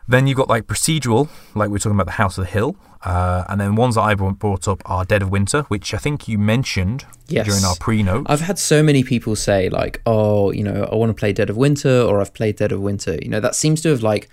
Then 0.08 0.26
you've 0.26 0.38
got 0.38 0.50
like 0.50 0.64
procedural, 0.66 1.30
like 1.54 1.70
we 1.70 1.76
are 1.76 1.80
talking 1.80 1.96
about 1.96 2.08
the 2.08 2.14
House 2.14 2.38
of 2.40 2.46
the 2.46 2.50
Hill. 2.52 2.76
Uh, 3.04 3.44
and 3.50 3.60
then 3.60 3.76
ones 3.76 3.96
that 3.96 4.02
I 4.02 4.16
brought 4.16 4.68
up 4.68 4.82
are 4.86 5.04
Dead 5.04 5.22
of 5.22 5.30
Winter, 5.30 5.64
which 5.64 5.94
I 5.94 5.98
think 5.98 6.28
you 6.28 6.38
mentioned 6.38 7.06
Yes. 7.28 7.46
during 7.46 7.64
our 7.66 7.76
pre-note. 7.76 8.28
I've 8.30 8.42
had 8.42 8.58
so 8.60 8.82
many 8.84 9.04
people 9.04 9.36
say 9.36 9.70
like, 9.70 10.02
"Oh, 10.06 10.52
you 10.52 10.64
know, 10.64 10.88
I 10.92 10.96
want 10.96 11.10
to 11.10 11.14
play 11.14 11.34
Dead 11.34 11.50
of 11.50 11.58
Winter," 11.58 12.02
or 12.02 12.22
"I've 12.22 12.34
played 12.34 12.58
Dead 12.58 12.72
of 12.72 12.80
Winter." 12.80 13.18
You 13.22 13.30
know, 13.30 13.40
that 13.40 13.56
seems 13.56 13.82
to 13.82 13.90
have 13.90 14.04
like 14.04 14.30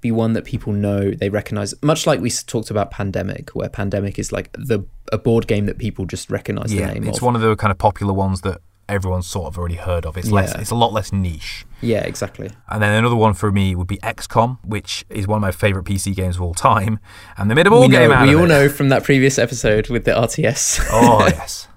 be 0.00 0.10
one 0.10 0.34
that 0.34 0.44
people 0.44 0.72
know 0.72 1.10
they 1.12 1.30
recognize 1.30 1.74
much 1.82 2.06
like 2.06 2.20
we 2.20 2.30
talked 2.30 2.70
about 2.70 2.90
pandemic 2.90 3.48
where 3.54 3.70
pandemic 3.70 4.18
is 4.18 4.32
like 4.32 4.52
the 4.52 4.84
a 5.12 5.16
board 5.16 5.46
game 5.46 5.64
that 5.64 5.78
people 5.78 6.04
just 6.04 6.30
recognize 6.30 6.72
yeah, 6.74 6.88
the 6.88 6.94
name 6.94 7.02
of. 7.04 7.08
it's 7.08 7.18
of 7.18 7.22
one 7.22 7.34
of 7.34 7.40
the 7.40 7.56
kind 7.56 7.70
of 7.70 7.78
popular 7.78 8.12
ones 8.12 8.42
that 8.42 8.60
everyone's 8.88 9.26
sort 9.26 9.46
of 9.46 9.58
already 9.58 9.76
heard 9.76 10.04
of. 10.06 10.16
It's 10.16 10.30
less, 10.30 10.54
it's 10.54 10.70
a 10.70 10.74
lot 10.74 10.92
less 10.92 11.12
niche. 11.12 11.64
yeah 11.80 12.00
exactly 12.00 12.50
And 12.68 12.82
then 12.82 12.92
another 12.92 13.16
one 13.16 13.34
for 13.34 13.50
me 13.52 13.74
would 13.74 13.86
be 13.86 13.98
XCOM, 13.98 14.58
which 14.64 15.04
is 15.10 15.26
one 15.26 15.36
of 15.38 15.42
my 15.42 15.52
favorite 15.52 15.84
PC 15.84 16.14
games 16.14 16.36
of 16.36 16.42
all 16.42 16.54
time, 16.54 16.98
and 17.36 17.50
they 17.50 17.54
made 17.54 17.66
a 17.66 17.70
we, 17.70 17.88
game 17.88 18.10
know, 18.10 18.14
out 18.16 18.28
we 18.28 18.34
all 18.34 18.44
it. 18.44 18.48
know 18.48 18.68
from 18.68 18.88
that 18.90 19.04
previous 19.04 19.38
episode 19.38 19.88
with 19.88 20.04
the 20.04 20.10
rts 20.12 20.80
Oh 20.90 21.26
yes. 21.28 21.68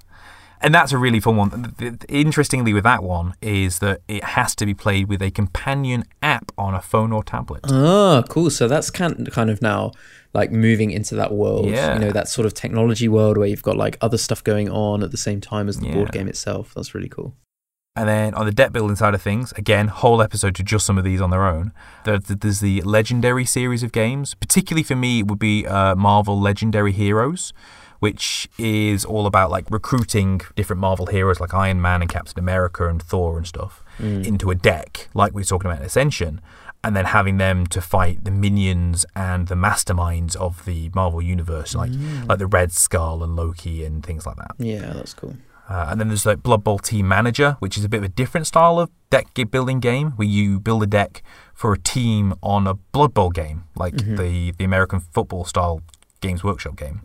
And 0.61 0.73
that's 0.73 0.91
a 0.91 0.97
really 0.97 1.19
fun 1.19 1.35
one. 1.35 1.75
Interestingly, 2.09 2.73
with 2.73 2.83
that 2.83 3.03
one, 3.03 3.35
is 3.41 3.79
that 3.79 4.01
it 4.07 4.23
has 4.23 4.55
to 4.55 4.65
be 4.65 4.73
played 4.73 5.07
with 5.07 5.21
a 5.21 5.29
companion 5.31 6.03
app 6.23 6.51
on 6.57 6.73
a 6.73 6.81
phone 6.81 7.11
or 7.11 7.23
tablet. 7.23 7.61
oh 7.69 8.23
cool 8.29 8.49
so 8.49 8.67
that's 8.67 8.89
kind 8.89 9.29
kind 9.31 9.49
of 9.49 9.61
now 9.61 9.91
like 10.33 10.51
moving 10.51 10.91
into 10.91 11.15
that 11.15 11.31
world 11.31 11.67
Yeah. 11.67 11.93
you 11.93 11.99
know 11.99 12.11
that 12.11 12.27
sort 12.27 12.45
of 12.45 12.53
technology 12.53 13.07
world 13.07 13.37
where 13.37 13.47
you've 13.47 13.61
got 13.63 13.77
like 13.77 13.97
other 14.01 14.17
stuff 14.17 14.43
going 14.43 14.69
on 14.69 15.03
at 15.03 15.11
the 15.11 15.17
same 15.17 15.39
time 15.41 15.69
as 15.69 15.79
the 15.79 15.91
board 15.91 16.11
game 16.11 16.27
itself 16.27 16.73
that's 16.75 16.93
really 16.95 17.09
cool 17.09 17.35
And 17.95 18.07
then 18.07 18.33
on 18.35 18.45
the 18.45 18.51
deck 18.51 18.71
building 18.71 18.95
side 18.95 19.15
of 19.15 19.21
things, 19.23 19.51
again, 19.53 19.87
whole 19.87 20.21
episode 20.21 20.53
to 20.55 20.63
just 20.63 20.85
some 20.85 20.97
of 20.99 21.03
these 21.03 21.19
on 21.19 21.31
their 21.31 21.45
own. 21.47 21.71
There's 22.05 22.59
the 22.59 22.81
Legendary 22.85 23.43
series 23.45 23.81
of 23.81 23.91
games. 23.91 24.35
Particularly 24.35 24.83
for 24.83 24.95
me, 24.95 25.19
it 25.21 25.27
would 25.27 25.39
be 25.39 25.65
uh, 25.65 25.95
Marvel 25.95 26.39
Legendary 26.39 26.91
Heroes, 26.91 27.53
which 27.99 28.47
is 28.57 29.05
all 29.05 29.25
about 29.25 29.49
like 29.49 29.69
recruiting 29.69 30.41
different 30.55 30.79
Marvel 30.79 31.07
heroes 31.07 31.39
like 31.39 31.53
Iron 31.53 31.81
Man 31.81 32.01
and 32.01 32.09
Captain 32.09 32.39
America 32.39 32.87
and 32.87 33.01
Thor 33.01 33.37
and 33.37 33.47
stuff 33.47 33.83
mm. 33.99 34.25
into 34.25 34.49
a 34.51 34.55
deck, 34.55 35.09
like 35.13 35.33
we 35.33 35.41
were 35.41 35.45
talking 35.45 35.69
about 35.69 35.81
in 35.81 35.85
Ascension, 35.85 36.41
and 36.83 36.95
then 36.95 37.05
having 37.05 37.37
them 37.37 37.65
to 37.67 37.81
fight 37.81 38.23
the 38.23 38.31
minions 38.31 39.05
and 39.15 39.47
the 39.47 39.55
masterminds 39.55 40.35
of 40.35 40.65
the 40.65 40.89
Marvel 40.93 41.21
universe, 41.21 41.75
like 41.75 41.91
mm. 41.91 42.27
like 42.27 42.39
the 42.39 42.47
Red 42.47 42.71
Skull 42.71 43.23
and 43.23 43.35
Loki 43.35 43.83
and 43.83 44.05
things 44.05 44.25
like 44.25 44.37
that. 44.37 44.51
yeah 44.59 44.93
that's 44.93 45.13
cool. 45.13 45.35
Uh, 45.69 45.87
and 45.89 45.99
then 45.99 46.07
there's 46.07 46.25
like 46.25 46.41
Blood 46.41 46.63
Bowl 46.63 46.79
Team 46.79 47.07
Manager, 47.07 47.57
which 47.59 47.77
is 47.77 47.83
a 47.83 47.89
bit 47.89 47.97
of 47.97 48.03
a 48.05 48.09
different 48.09 48.47
style 48.47 48.79
of 48.79 48.89
deck 49.09 49.27
building 49.51 49.79
game 49.79 50.11
where 50.11 50.27
you 50.27 50.59
build 50.59 50.81
a 50.83 50.87
deck 50.87 51.21
for 51.53 51.73
a 51.73 51.77
team 51.77 52.33
on 52.41 52.67
a 52.67 52.75
Blood 52.75 53.13
Bowl 53.13 53.29
game, 53.29 53.65
like 53.75 53.95
mm-hmm. 53.95 54.15
the, 54.15 54.51
the 54.51 54.63
American 54.63 54.99
football 54.99 55.43
style 55.43 55.81
Games 56.19 56.43
Workshop 56.43 56.75
game. 56.75 57.01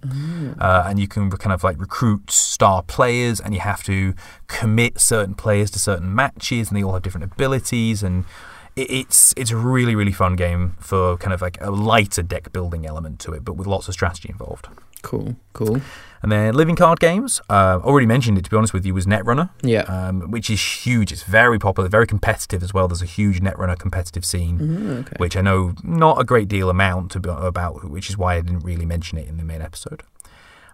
Uh, 0.58 0.84
and 0.86 0.98
you 0.98 1.06
can 1.08 1.30
kind 1.30 1.52
of 1.52 1.62
like 1.62 1.78
recruit 1.78 2.30
star 2.30 2.82
players 2.82 3.40
and 3.40 3.52
you 3.54 3.60
have 3.60 3.82
to 3.84 4.14
commit 4.48 4.98
certain 5.00 5.34
players 5.34 5.70
to 5.72 5.78
certain 5.78 6.14
matches 6.14 6.68
and 6.68 6.76
they 6.78 6.82
all 6.82 6.94
have 6.94 7.02
different 7.02 7.24
abilities 7.24 8.02
and 8.02 8.24
it- 8.76 8.90
it's 8.90 9.34
it's 9.36 9.50
a 9.50 9.56
really 9.56 9.94
really 9.94 10.12
fun 10.12 10.34
game 10.34 10.76
for 10.80 11.16
kind 11.18 11.32
of 11.34 11.42
like 11.42 11.58
a 11.60 11.70
lighter 11.70 12.22
deck 12.22 12.52
building 12.52 12.86
element 12.86 13.18
to 13.20 13.32
it 13.34 13.44
but 13.44 13.54
with 13.54 13.66
lots 13.66 13.86
of 13.88 13.92
strategy 13.94 14.28
involved 14.30 14.66
cool 15.02 15.36
cool 15.52 15.80
and 16.22 16.30
then 16.30 16.54
living 16.54 16.76
card 16.76 17.00
games, 17.00 17.40
uh, 17.50 17.80
already 17.82 18.06
mentioned 18.06 18.38
it 18.38 18.44
to 18.44 18.50
be 18.50 18.56
honest 18.56 18.72
with 18.72 18.86
you, 18.86 18.94
was 18.94 19.06
Netrunner, 19.06 19.50
yeah 19.62 19.82
um, 19.82 20.30
which 20.30 20.48
is 20.50 20.60
huge. 20.86 21.10
It's 21.10 21.24
very 21.24 21.58
popular, 21.58 21.88
very 21.88 22.06
competitive 22.06 22.62
as 22.62 22.72
well. 22.72 22.86
There's 22.86 23.02
a 23.02 23.06
huge 23.06 23.40
Netrunner 23.40 23.76
competitive 23.76 24.24
scene, 24.24 24.58
Mm, 24.58 25.00
okay 25.00 25.16
which 25.18 25.36
I 25.36 25.40
know 25.40 25.74
not 25.82 26.20
a 26.20 26.24
great 26.24 26.46
deal 26.46 26.70
amount 26.70 27.10
to 27.12 27.20
be 27.20 27.28
about, 27.28 27.90
which 27.90 28.08
is 28.08 28.16
why 28.16 28.36
I 28.36 28.40
didn't 28.40 28.64
really 28.64 28.86
mention 28.86 29.18
it 29.18 29.26
in 29.26 29.36
the 29.36 29.42
main 29.44 29.62
episode. 29.62 30.04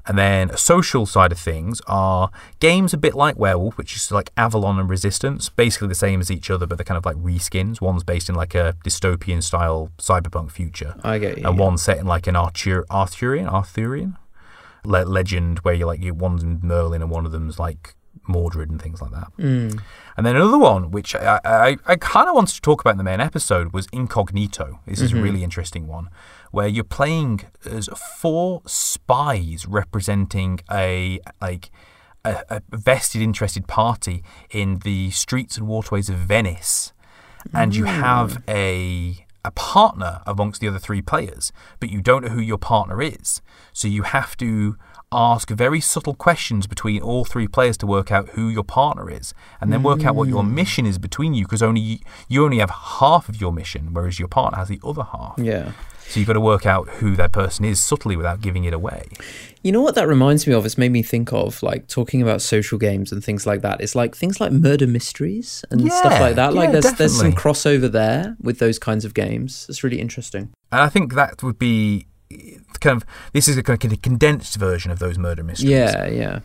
And 0.08 0.18
then 0.18 0.48
a 0.50 0.56
social 0.56 1.04
side 1.04 1.32
of 1.32 1.38
things 1.38 1.82
are 1.86 2.30
games 2.60 2.94
a 2.94 2.96
bit 2.96 3.14
like 3.14 3.38
Werewolf, 3.38 3.76
which 3.76 3.94
is 3.94 4.10
like 4.10 4.30
Avalon 4.36 4.78
and 4.80 4.88
Resistance, 4.88 5.50
basically 5.50 5.88
the 5.88 5.94
same 5.94 6.20
as 6.20 6.30
each 6.30 6.50
other, 6.50 6.66
but 6.66 6.78
they're 6.78 6.84
kind 6.84 6.96
of 6.96 7.04
like 7.04 7.16
reskins. 7.16 7.80
One's 7.82 8.04
based 8.04 8.30
in 8.30 8.34
like 8.34 8.54
a 8.54 8.74
dystopian 8.84 9.42
style 9.42 9.90
cyberpunk 9.98 10.50
future, 10.50 10.94
i 11.04 11.18
get 11.18 11.38
you 11.38 11.46
and 11.46 11.58
yeah. 11.58 11.64
one 11.64 11.76
set 11.76 11.98
in 11.98 12.06
like 12.06 12.26
an 12.26 12.36
Arthur- 12.36 12.86
Arthurian, 12.90 13.46
Arthurian 13.46 14.16
le- 14.84 15.04
legend 15.04 15.58
where 15.60 15.74
you're 15.74 15.86
like 15.86 16.00
you 16.00 16.14
one's 16.14 16.44
Merlin 16.44 17.02
and 17.02 17.10
one 17.10 17.26
of 17.26 17.32
them's 17.32 17.58
like 17.58 17.94
Mordred 18.26 18.70
and 18.70 18.80
things 18.80 19.00
like 19.00 19.12
that. 19.12 19.28
Mm. 19.38 19.80
And 20.16 20.26
then 20.26 20.36
another 20.36 20.58
one, 20.58 20.90
which 20.90 21.14
I 21.14 21.40
I, 21.44 21.76
I 21.86 21.96
kind 21.96 22.28
of 22.28 22.34
wanted 22.34 22.54
to 22.54 22.60
talk 22.60 22.80
about 22.80 22.92
in 22.92 22.98
the 22.98 23.04
main 23.04 23.20
episode, 23.20 23.72
was 23.72 23.86
Incognito. 23.92 24.80
This 24.86 25.00
is 25.00 25.12
a 25.12 25.16
really 25.16 25.44
interesting 25.44 25.86
one, 25.86 26.08
where 26.50 26.68
you're 26.68 26.84
playing 26.84 27.42
as 27.64 27.88
four 28.18 28.62
spies 28.66 29.66
representing 29.66 30.60
a 30.70 31.20
like 31.40 31.70
a, 32.24 32.44
a 32.50 32.62
vested, 32.70 33.22
interested 33.22 33.66
party 33.66 34.22
in 34.50 34.80
the 34.80 35.10
streets 35.10 35.56
and 35.56 35.66
waterways 35.66 36.08
of 36.08 36.16
Venice, 36.16 36.92
and 37.52 37.74
you 37.74 37.84
have 37.84 38.44
mm. 38.46 38.52
a 38.52 39.24
a 39.44 39.50
partner 39.52 40.20
amongst 40.26 40.60
the 40.60 40.68
other 40.68 40.78
three 40.78 41.00
players, 41.00 41.52
but 41.80 41.90
you 41.90 42.02
don't 42.02 42.24
know 42.24 42.30
who 42.30 42.40
your 42.40 42.58
partner 42.58 43.00
is. 43.00 43.40
So 43.72 43.88
you 43.88 44.02
have 44.02 44.36
to 44.38 44.76
ask 45.10 45.48
very 45.48 45.80
subtle 45.80 46.14
questions 46.14 46.66
between 46.66 47.00
all 47.00 47.24
three 47.24 47.48
players 47.48 47.78
to 47.78 47.86
work 47.86 48.12
out 48.12 48.30
who 48.30 48.48
your 48.48 48.64
partner 48.64 49.10
is, 49.10 49.32
and 49.60 49.72
then 49.72 49.82
work 49.82 50.04
out 50.04 50.14
what 50.14 50.28
your 50.28 50.42
mm. 50.42 50.52
mission 50.52 50.84
is 50.84 50.98
between 50.98 51.34
you, 51.34 51.44
because 51.44 51.62
only 51.62 52.02
you 52.28 52.44
only 52.44 52.58
have 52.58 52.70
half 52.70 53.28
of 53.28 53.40
your 53.40 53.52
mission, 53.52 53.94
whereas 53.94 54.18
your 54.18 54.28
partner 54.28 54.58
has 54.58 54.68
the 54.68 54.80
other 54.84 55.04
half. 55.04 55.34
yeah 55.38 55.72
So 56.08 56.20
you've 56.20 56.26
got 56.26 56.32
to 56.34 56.40
work 56.40 56.64
out 56.64 56.88
who 56.88 57.14
that 57.16 57.32
person 57.32 57.64
is 57.64 57.84
subtly 57.84 58.16
without 58.16 58.40
giving 58.40 58.64
it 58.64 58.72
away. 58.72 59.04
You 59.62 59.72
know 59.72 59.82
what 59.82 59.94
that 59.96 60.08
reminds 60.08 60.46
me 60.46 60.54
of? 60.54 60.64
It's 60.64 60.78
made 60.78 60.90
me 60.90 61.02
think 61.02 61.32
of 61.32 61.62
like 61.62 61.86
talking 61.88 62.22
about 62.22 62.40
social 62.40 62.78
games 62.78 63.12
and 63.12 63.22
things 63.22 63.46
like 63.46 63.60
that. 63.60 63.80
It's 63.80 63.94
like 63.94 64.16
things 64.16 64.40
like 64.40 64.52
murder 64.52 64.86
mysteries 64.86 65.64
and 65.70 65.92
stuff 65.92 66.18
like 66.20 66.36
that. 66.36 66.54
Like 66.54 66.68
yeah, 66.68 66.80
there's 66.80 66.94
there's 66.94 67.18
some 67.18 67.32
crossover 67.32 67.90
there 67.90 68.36
with 68.40 68.58
those 68.58 68.78
kinds 68.78 69.04
of 69.04 69.12
games. 69.12 69.66
It's 69.68 69.84
really 69.84 70.00
interesting. 70.00 70.50
And 70.72 70.80
I 70.80 70.88
think 70.88 71.14
that 71.14 71.42
would 71.42 71.58
be 71.58 72.06
kind 72.80 72.96
of 72.96 73.06
this 73.32 73.48
is 73.48 73.56
a 73.56 73.62
kind 73.62 73.92
of 73.92 74.02
condensed 74.02 74.56
version 74.56 74.90
of 74.90 74.98
those 74.98 75.18
murder 75.18 75.42
mysteries. 75.42 75.70
Yeah, 75.70 76.06
yeah. 76.06 76.40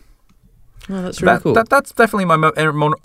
Oh, 0.89 1.01
that's 1.01 1.21
really 1.21 1.35
that, 1.35 1.43
cool. 1.43 1.53
that, 1.53 1.69
that's 1.69 1.91
definitely 1.93 2.25
my 2.25 2.35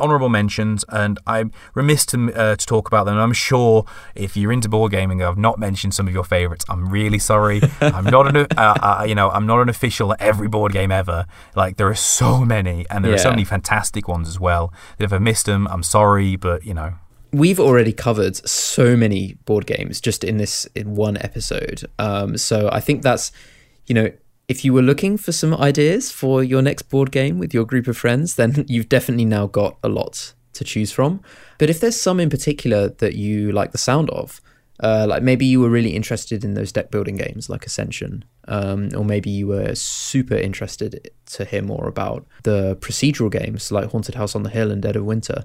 honourable 0.00 0.28
mentions, 0.28 0.84
and 0.88 1.18
I'm 1.26 1.52
remiss 1.74 2.04
to, 2.06 2.32
uh, 2.34 2.56
to 2.56 2.66
talk 2.66 2.88
about 2.88 3.04
them. 3.04 3.14
And 3.14 3.22
I'm 3.22 3.32
sure 3.32 3.84
if 4.14 4.36
you're 4.36 4.52
into 4.52 4.68
board 4.68 4.92
gaming, 4.92 5.22
I've 5.22 5.38
not 5.38 5.58
mentioned 5.58 5.94
some 5.94 6.08
of 6.08 6.14
your 6.14 6.24
favourites. 6.24 6.64
I'm 6.68 6.88
really 6.88 7.18
sorry. 7.18 7.60
I'm 7.80 8.04
not 8.04 8.34
an, 8.34 8.36
uh, 8.36 8.46
uh, 8.56 9.04
you 9.06 9.14
know, 9.14 9.30
I'm 9.30 9.46
not 9.46 9.60
an 9.60 9.68
official 9.68 10.12
at 10.12 10.20
every 10.20 10.48
board 10.48 10.72
game 10.72 10.90
ever. 10.90 11.26
Like 11.54 11.76
there 11.76 11.88
are 11.88 11.94
so 11.94 12.44
many, 12.44 12.86
and 12.90 13.04
there 13.04 13.14
are 13.14 13.18
so 13.18 13.30
many 13.30 13.44
fantastic 13.44 14.08
ones 14.08 14.28
as 14.28 14.40
well. 14.40 14.72
If 14.98 15.12
I 15.12 15.18
missed 15.18 15.46
them, 15.46 15.68
I'm 15.68 15.82
sorry, 15.82 16.36
but 16.36 16.64
you 16.64 16.74
know, 16.74 16.94
We've 17.30 17.60
already 17.60 17.92
covered 17.92 18.36
so 18.48 18.96
many 18.96 19.34
board 19.44 19.66
games 19.66 20.00
just 20.00 20.24
in 20.24 20.38
this 20.38 20.66
in 20.74 20.96
one 20.96 21.18
episode. 21.18 21.84
Um, 21.98 22.38
so 22.38 22.70
I 22.72 22.80
think 22.80 23.02
that's, 23.02 23.32
you 23.86 23.94
know, 23.94 24.10
if 24.48 24.64
you 24.64 24.72
were 24.72 24.82
looking 24.82 25.18
for 25.18 25.30
some 25.30 25.54
ideas 25.54 26.10
for 26.10 26.42
your 26.42 26.62
next 26.62 26.82
board 26.82 27.12
game 27.12 27.38
with 27.38 27.52
your 27.52 27.66
group 27.66 27.86
of 27.86 27.96
friends, 27.96 28.36
then 28.36 28.64
you've 28.68 28.88
definitely 28.88 29.26
now 29.26 29.46
got 29.46 29.78
a 29.82 29.88
lot 29.88 30.32
to 30.54 30.64
choose 30.64 30.90
from. 30.90 31.20
But 31.58 31.70
if 31.70 31.80
there's 31.80 32.00
some 32.00 32.18
in 32.18 32.30
particular 32.30 32.88
that 32.88 33.14
you 33.14 33.52
like 33.52 33.72
the 33.72 33.78
sound 33.78 34.08
of, 34.10 34.40
uh, 34.80 35.06
like 35.08 35.22
maybe 35.22 35.44
you 35.44 35.60
were 35.60 35.68
really 35.68 35.94
interested 35.94 36.44
in 36.44 36.54
those 36.54 36.72
deck 36.72 36.90
building 36.90 37.16
games 37.16 37.50
like 37.50 37.66
Ascension, 37.66 38.24
um, 38.46 38.88
or 38.96 39.04
maybe 39.04 39.28
you 39.28 39.48
were 39.48 39.74
super 39.74 40.36
interested 40.36 41.10
to 41.26 41.44
hear 41.44 41.62
more 41.62 41.88
about 41.88 42.26
the 42.44 42.76
procedural 42.76 43.30
games 43.30 43.72
like 43.72 43.90
Haunted 43.90 44.14
House 44.14 44.34
on 44.34 44.44
the 44.44 44.50
Hill 44.50 44.70
and 44.70 44.80
Dead 44.80 44.96
of 44.96 45.04
Winter, 45.04 45.44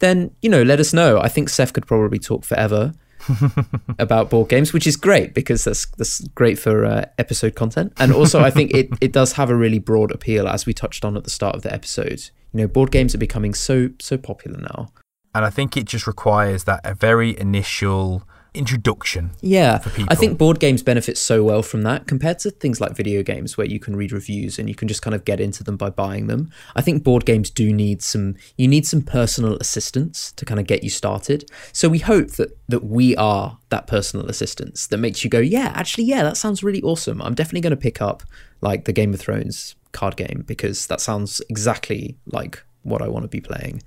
then 0.00 0.30
you 0.42 0.50
know 0.50 0.62
let 0.62 0.80
us 0.80 0.92
know. 0.92 1.18
I 1.18 1.28
think 1.28 1.48
Seth 1.48 1.72
could 1.72 1.86
probably 1.86 2.18
talk 2.18 2.44
forever 2.44 2.92
about 3.98 4.30
board 4.30 4.48
games, 4.48 4.72
which 4.72 4.86
is 4.86 4.96
great 4.96 5.34
because 5.34 5.64
that's 5.64 5.86
that's 5.96 6.20
great 6.28 6.58
for 6.58 6.84
uh, 6.84 7.04
episode 7.18 7.54
content, 7.54 7.92
and 7.98 8.12
also 8.12 8.40
I 8.40 8.50
think 8.50 8.72
it 8.74 8.88
it 9.00 9.12
does 9.12 9.32
have 9.34 9.50
a 9.50 9.56
really 9.56 9.78
broad 9.78 10.12
appeal 10.12 10.48
as 10.48 10.66
we 10.66 10.72
touched 10.72 11.04
on 11.04 11.16
at 11.16 11.24
the 11.24 11.30
start 11.30 11.54
of 11.56 11.62
the 11.62 11.72
episode. 11.72 12.30
You 12.52 12.60
know, 12.60 12.68
board 12.68 12.90
games 12.90 13.14
are 13.14 13.18
becoming 13.18 13.54
so 13.54 13.90
so 14.00 14.16
popular 14.16 14.60
now. 14.60 14.88
and 15.34 15.44
I 15.44 15.50
think 15.50 15.76
it 15.76 15.84
just 15.84 16.06
requires 16.06 16.64
that 16.64 16.80
a 16.84 16.94
very 16.94 17.38
initial 17.38 18.22
introduction. 18.54 19.32
Yeah, 19.40 19.82
I 20.08 20.14
think 20.14 20.38
board 20.38 20.60
games 20.60 20.82
benefit 20.82 21.18
so 21.18 21.42
well 21.42 21.62
from 21.62 21.82
that 21.82 22.06
compared 22.06 22.38
to 22.40 22.50
things 22.50 22.80
like 22.80 22.96
video 22.96 23.22
games 23.22 23.56
where 23.56 23.66
you 23.66 23.80
can 23.80 23.96
read 23.96 24.12
reviews 24.12 24.58
and 24.58 24.68
you 24.68 24.74
can 24.74 24.88
just 24.88 25.02
kind 25.02 25.14
of 25.14 25.24
get 25.24 25.40
into 25.40 25.64
them 25.64 25.76
by 25.76 25.90
buying 25.90 26.28
them. 26.28 26.50
I 26.76 26.80
think 26.80 27.02
board 27.02 27.26
games 27.26 27.50
do 27.50 27.72
need 27.72 28.02
some 28.02 28.36
you 28.56 28.68
need 28.68 28.86
some 28.86 29.02
personal 29.02 29.56
assistance 29.58 30.32
to 30.32 30.44
kind 30.44 30.60
of 30.60 30.66
get 30.66 30.84
you 30.84 30.90
started. 30.90 31.50
So 31.72 31.88
we 31.88 31.98
hope 31.98 32.32
that 32.32 32.56
that 32.68 32.84
we 32.84 33.16
are 33.16 33.58
that 33.70 33.86
personal 33.86 34.26
assistance 34.26 34.86
that 34.86 34.98
makes 34.98 35.24
you 35.24 35.30
go, 35.30 35.40
yeah, 35.40 35.72
actually 35.74 36.04
yeah, 36.04 36.22
that 36.22 36.36
sounds 36.36 36.62
really 36.62 36.82
awesome. 36.82 37.20
I'm 37.20 37.34
definitely 37.34 37.62
going 37.62 37.72
to 37.72 37.76
pick 37.76 38.00
up 38.00 38.22
like 38.60 38.84
the 38.84 38.92
Game 38.92 39.12
of 39.12 39.20
Thrones 39.20 39.74
card 39.92 40.16
game 40.16 40.44
because 40.46 40.86
that 40.88 41.00
sounds 41.00 41.40
exactly 41.48 42.16
like 42.26 42.62
what 42.82 43.02
I 43.02 43.08
want 43.08 43.24
to 43.24 43.28
be 43.28 43.40
playing. 43.40 43.82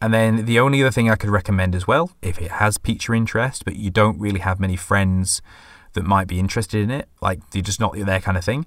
And 0.00 0.14
then 0.14 0.44
the 0.44 0.60
only 0.60 0.80
other 0.82 0.92
thing 0.92 1.10
I 1.10 1.16
could 1.16 1.30
recommend 1.30 1.74
as 1.74 1.86
well, 1.86 2.12
if 2.22 2.40
it 2.40 2.52
has 2.52 2.78
piqued 2.78 3.08
your 3.08 3.14
interest, 3.16 3.64
but 3.64 3.76
you 3.76 3.90
don't 3.90 4.18
really 4.18 4.40
have 4.40 4.60
many 4.60 4.76
friends 4.76 5.42
that 5.94 6.04
might 6.04 6.28
be 6.28 6.38
interested 6.38 6.80
in 6.82 6.90
it, 6.90 7.08
like 7.20 7.40
you're 7.52 7.62
just 7.62 7.80
not 7.80 7.94
their 7.96 8.20
kind 8.20 8.36
of 8.36 8.44
thing. 8.44 8.66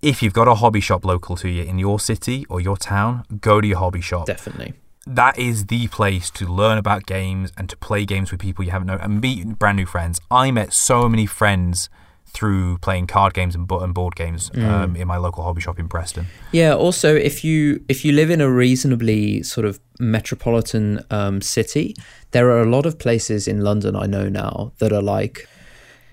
If 0.00 0.22
you've 0.22 0.32
got 0.32 0.48
a 0.48 0.54
hobby 0.54 0.80
shop 0.80 1.04
local 1.04 1.36
to 1.36 1.48
you 1.48 1.62
in 1.62 1.78
your 1.78 2.00
city 2.00 2.46
or 2.48 2.60
your 2.60 2.76
town, 2.76 3.24
go 3.40 3.60
to 3.60 3.68
your 3.68 3.78
hobby 3.78 4.00
shop. 4.00 4.26
Definitely. 4.26 4.74
that 5.06 5.38
is 5.38 5.66
the 5.66 5.88
place 5.88 6.30
to 6.30 6.46
learn 6.46 6.78
about 6.78 7.06
games 7.06 7.52
and 7.56 7.68
to 7.68 7.76
play 7.76 8.04
games 8.04 8.30
with 8.30 8.40
people 8.40 8.64
you 8.64 8.70
haven't 8.70 8.86
known 8.86 9.00
and 9.00 9.20
meet 9.20 9.58
brand 9.58 9.76
new 9.76 9.86
friends. 9.86 10.20
I 10.30 10.50
met 10.52 10.72
so 10.72 11.08
many 11.08 11.26
friends 11.26 11.90
through 12.34 12.78
playing 12.78 13.06
card 13.06 13.34
games 13.34 13.54
and, 13.54 13.70
and 13.70 13.92
board 13.94 14.14
games 14.16 14.50
Mm. 14.50 14.64
um, 14.68 14.96
in 14.96 15.06
my 15.06 15.16
local 15.18 15.42
hobby 15.44 15.60
shop 15.60 15.78
in 15.78 15.88
Preston. 15.88 16.26
Yeah. 16.52 16.74
Also, 16.74 17.14
if 17.14 17.44
you 17.44 17.84
if 17.88 18.04
you 18.04 18.12
live 18.12 18.30
in 18.30 18.40
a 18.40 18.50
reasonably 18.50 19.42
sort 19.42 19.66
of 19.66 19.78
metropolitan 20.00 21.00
um, 21.10 21.40
city, 21.40 21.94
there 22.30 22.48
are 22.50 22.62
a 22.62 22.70
lot 22.70 22.86
of 22.86 22.98
places 22.98 23.46
in 23.48 23.60
London 23.60 23.94
I 23.96 24.06
know 24.06 24.28
now 24.28 24.72
that 24.78 24.92
are 24.92 25.02
like 25.02 25.46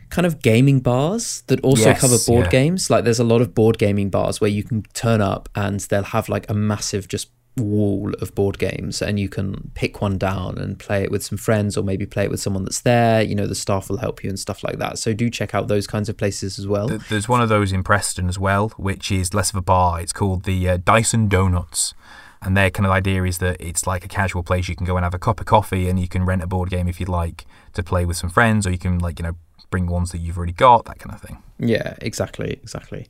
kind 0.10 0.26
of 0.26 0.42
gaming 0.42 0.80
bars 0.80 1.44
that 1.48 1.60
also 1.62 1.90
Yes, 1.90 2.02
cover 2.02 2.18
board 2.28 2.46
yeah. 2.46 2.52
games. 2.52 2.90
Like 2.90 3.04
there's 3.04 3.20
a 3.20 3.24
lot 3.24 3.42
of 3.42 3.54
board 3.54 3.78
gaming 3.78 4.10
bars 4.10 4.42
where 4.42 4.50
you 4.50 4.64
can 4.64 4.84
turn 4.94 5.22
up 5.22 5.48
and 5.56 5.80
they'll 5.82 6.04
have 6.04 6.28
like 6.30 6.50
a 6.50 6.54
massive 6.54 7.08
just 7.08 7.30
wall 7.60 8.14
of 8.22 8.34
board 8.36 8.58
games 8.58 9.02
and 9.02 9.20
you 9.20 9.30
can 9.30 9.72
pick 9.74 10.02
one 10.02 10.18
down 10.18 10.58
and 10.58 10.80
play 10.80 11.04
it 11.04 11.12
with 11.12 11.24
some 11.24 11.38
friends 11.38 11.78
or 11.78 11.84
maybe 11.84 12.06
play 12.06 12.24
it 12.24 12.32
with 12.32 12.40
someone 12.40 12.64
that's 12.64 12.82
there 12.82 13.22
you 13.22 13.36
know 13.36 13.48
the 13.48 13.56
staff 13.56 13.90
will 13.90 13.98
help 13.98 14.24
you 14.24 14.30
and 14.30 14.40
stuff 14.40 14.64
like 14.64 14.78
that 14.78 14.98
so 14.98 15.14
do 15.14 15.30
check 15.30 15.54
out 15.54 15.68
those 15.68 15.88
kinds 15.88 16.10
of 16.10 16.18
places 16.18 16.58
as 16.58 16.68
well 16.68 16.88
There's 17.10 17.28
one 17.30 17.42
of 17.42 17.50
those 17.50 17.72
in 17.72 17.84
Preston 17.84 18.28
as 18.28 18.40
well, 18.40 18.70
which 18.78 19.12
is 19.12 19.34
less 19.34 19.50
of 19.50 19.56
a 19.56 19.62
bar. 19.62 20.00
It's 20.00 20.14
called 20.14 20.44
the 20.44 20.70
uh, 20.70 20.78
Dyson 20.78 21.28
Donuts. 21.28 21.94
And 22.42 22.56
their 22.56 22.70
kind 22.70 22.86
of 22.86 22.92
idea 22.92 23.24
is 23.24 23.40
that 23.40 23.60
it's 23.60 23.86
like 23.86 24.06
a 24.06 24.08
casual 24.08 24.44
place. 24.44 24.70
You 24.70 24.76
can 24.76 24.86
go 24.86 24.96
and 24.96 25.04
have 25.04 25.14
a 25.14 25.20
cup 25.20 25.40
of 25.42 25.46
coffee 25.46 25.90
and 25.90 26.00
you 26.00 26.08
can 26.08 26.24
rent 26.26 26.42
a 26.42 26.48
board 26.48 26.70
game 26.70 26.88
if 26.88 27.00
you'd 27.00 27.10
like 27.10 27.46
to 27.74 27.84
play 27.84 28.06
with 28.06 28.16
some 28.16 28.30
friends, 28.30 28.66
or 28.66 28.72
you 28.72 28.78
can, 28.78 29.00
like, 29.00 29.20
you 29.20 29.24
know, 29.24 29.36
bring 29.70 29.88
ones 29.88 30.12
that 30.12 30.20
you've 30.20 30.38
already 30.38 30.54
got, 30.54 30.86
that 30.86 31.00
kind 31.00 31.14
of 31.14 31.22
thing. 31.22 31.44
Yeah, 31.60 31.96
exactly, 32.02 32.52
exactly. 32.52 33.08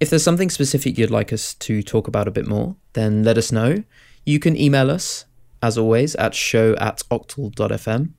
If 0.00 0.08
there's 0.08 0.24
something 0.24 0.48
specific 0.48 0.96
you'd 0.96 1.10
like 1.10 1.30
us 1.30 1.52
to 1.54 1.82
talk 1.82 2.08
about 2.08 2.26
a 2.26 2.30
bit 2.30 2.46
more, 2.46 2.74
then 2.94 3.22
let 3.22 3.36
us 3.36 3.52
know. 3.52 3.84
You 4.24 4.38
can 4.38 4.56
email 4.56 4.90
us, 4.90 5.26
as 5.62 5.76
always, 5.76 6.14
at 6.16 6.34
show 6.34 6.74
at 6.76 7.02
octal.fm. 7.10 8.14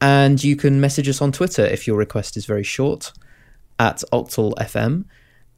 And 0.00 0.42
you 0.42 0.56
can 0.56 0.80
message 0.80 1.08
us 1.08 1.22
on 1.22 1.30
Twitter 1.30 1.64
if 1.64 1.86
your 1.86 1.96
request 1.96 2.36
is 2.36 2.44
very 2.44 2.64
short, 2.64 3.12
at 3.78 4.02
octalfm. 4.12 5.04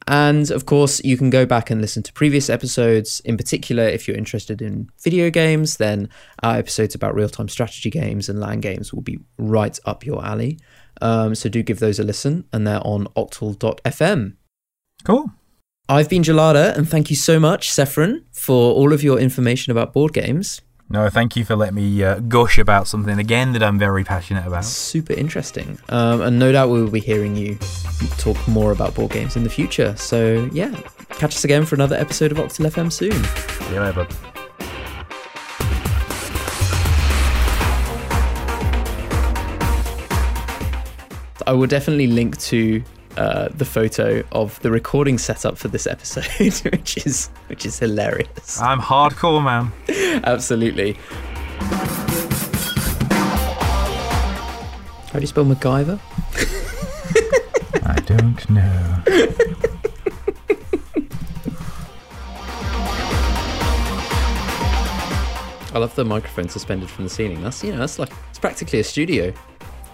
And 0.07 0.49
of 0.51 0.65
course, 0.67 1.03
you 1.03 1.17
can 1.17 1.31
go 1.31 1.45
back 1.47 1.71
and 1.71 1.81
listen 1.81 2.03
to 2.03 2.13
previous 2.13 2.49
episodes. 2.49 3.19
In 3.21 3.35
particular, 3.35 3.83
if 3.83 4.07
you're 4.07 4.17
interested 4.17 4.61
in 4.61 4.89
video 5.01 5.31
games, 5.31 5.77
then 5.77 6.09
our 6.43 6.57
episodes 6.57 6.93
about 6.93 7.15
real 7.15 7.29
time 7.29 7.49
strategy 7.49 7.89
games 7.89 8.29
and 8.29 8.39
LAN 8.39 8.59
games 8.59 8.93
will 8.93 9.01
be 9.01 9.19
right 9.37 9.77
up 9.85 10.05
your 10.05 10.23
alley. 10.23 10.59
Um, 11.01 11.33
so 11.33 11.49
do 11.49 11.63
give 11.63 11.79
those 11.79 11.99
a 11.99 12.03
listen, 12.03 12.45
and 12.53 12.67
they're 12.67 12.85
on 12.85 13.07
octal.fm. 13.17 14.35
Cool. 15.03 15.31
I've 15.91 16.07
been 16.07 16.21
Gelada, 16.21 16.77
and 16.77 16.87
thank 16.87 17.09
you 17.09 17.15
so 17.15 17.39
much, 17.39 17.71
Sephron, 17.71 18.21
for 18.31 18.75
all 18.75 18.93
of 18.93 19.01
your 19.01 19.17
information 19.17 19.71
about 19.71 19.91
board 19.91 20.13
games. 20.13 20.61
No, 20.87 21.09
thank 21.09 21.35
you 21.35 21.43
for 21.43 21.55
letting 21.55 21.77
me 21.77 22.03
uh, 22.03 22.19
gush 22.19 22.59
about 22.59 22.87
something 22.87 23.17
again 23.17 23.53
that 23.53 23.63
I'm 23.63 23.79
very 23.79 24.03
passionate 24.03 24.45
about. 24.45 24.65
Super 24.65 25.13
interesting. 25.13 25.79
Um, 25.89 26.21
and 26.21 26.37
no 26.37 26.51
doubt 26.51 26.69
we 26.69 26.79
will 26.83 26.91
be 26.91 26.99
hearing 26.99 27.35
you 27.35 27.57
talk 28.19 28.37
more 28.47 28.71
about 28.71 28.93
board 28.93 29.13
games 29.13 29.35
in 29.35 29.41
the 29.41 29.49
future. 29.49 29.95
So, 29.95 30.47
yeah, 30.53 30.79
catch 31.09 31.35
us 31.35 31.43
again 31.43 31.65
for 31.65 31.73
another 31.73 31.95
episode 31.95 32.31
of 32.31 32.37
Octal 32.37 32.67
FM 32.67 32.91
soon. 32.91 33.23
See 33.67 33.73
you 33.73 33.81
later. 33.81 34.07
I 41.47 41.53
will 41.53 41.65
definitely 41.65 42.05
link 42.05 42.37
to 42.41 42.83
uh, 43.17 43.49
the 43.49 43.65
photo 43.65 44.23
of 44.31 44.59
the 44.61 44.71
recording 44.71 45.17
setup 45.17 45.57
for 45.57 45.67
this 45.67 45.87
episode, 45.87 46.25
which 46.71 46.97
is 47.05 47.27
which 47.47 47.65
is 47.65 47.79
hilarious. 47.79 48.61
I'm 48.61 48.79
hardcore, 48.79 49.43
man. 49.43 49.71
Absolutely. 50.23 50.97
How 55.11 55.13
do 55.13 55.21
you 55.21 55.27
spell 55.27 55.45
MacGyver? 55.45 55.99
I 57.85 57.95
don't 58.01 58.49
know. 58.49 59.03
I 65.71 65.77
love 65.77 65.93
the 65.95 66.05
microphone 66.05 66.49
suspended 66.49 66.89
from 66.89 67.05
the 67.05 67.09
ceiling. 67.09 67.41
That's 67.41 67.63
you 67.63 67.71
know 67.71 67.79
that's 67.79 67.99
like 67.99 68.11
it's 68.29 68.39
practically 68.39 68.79
a 68.79 68.83
studio. 68.83 69.33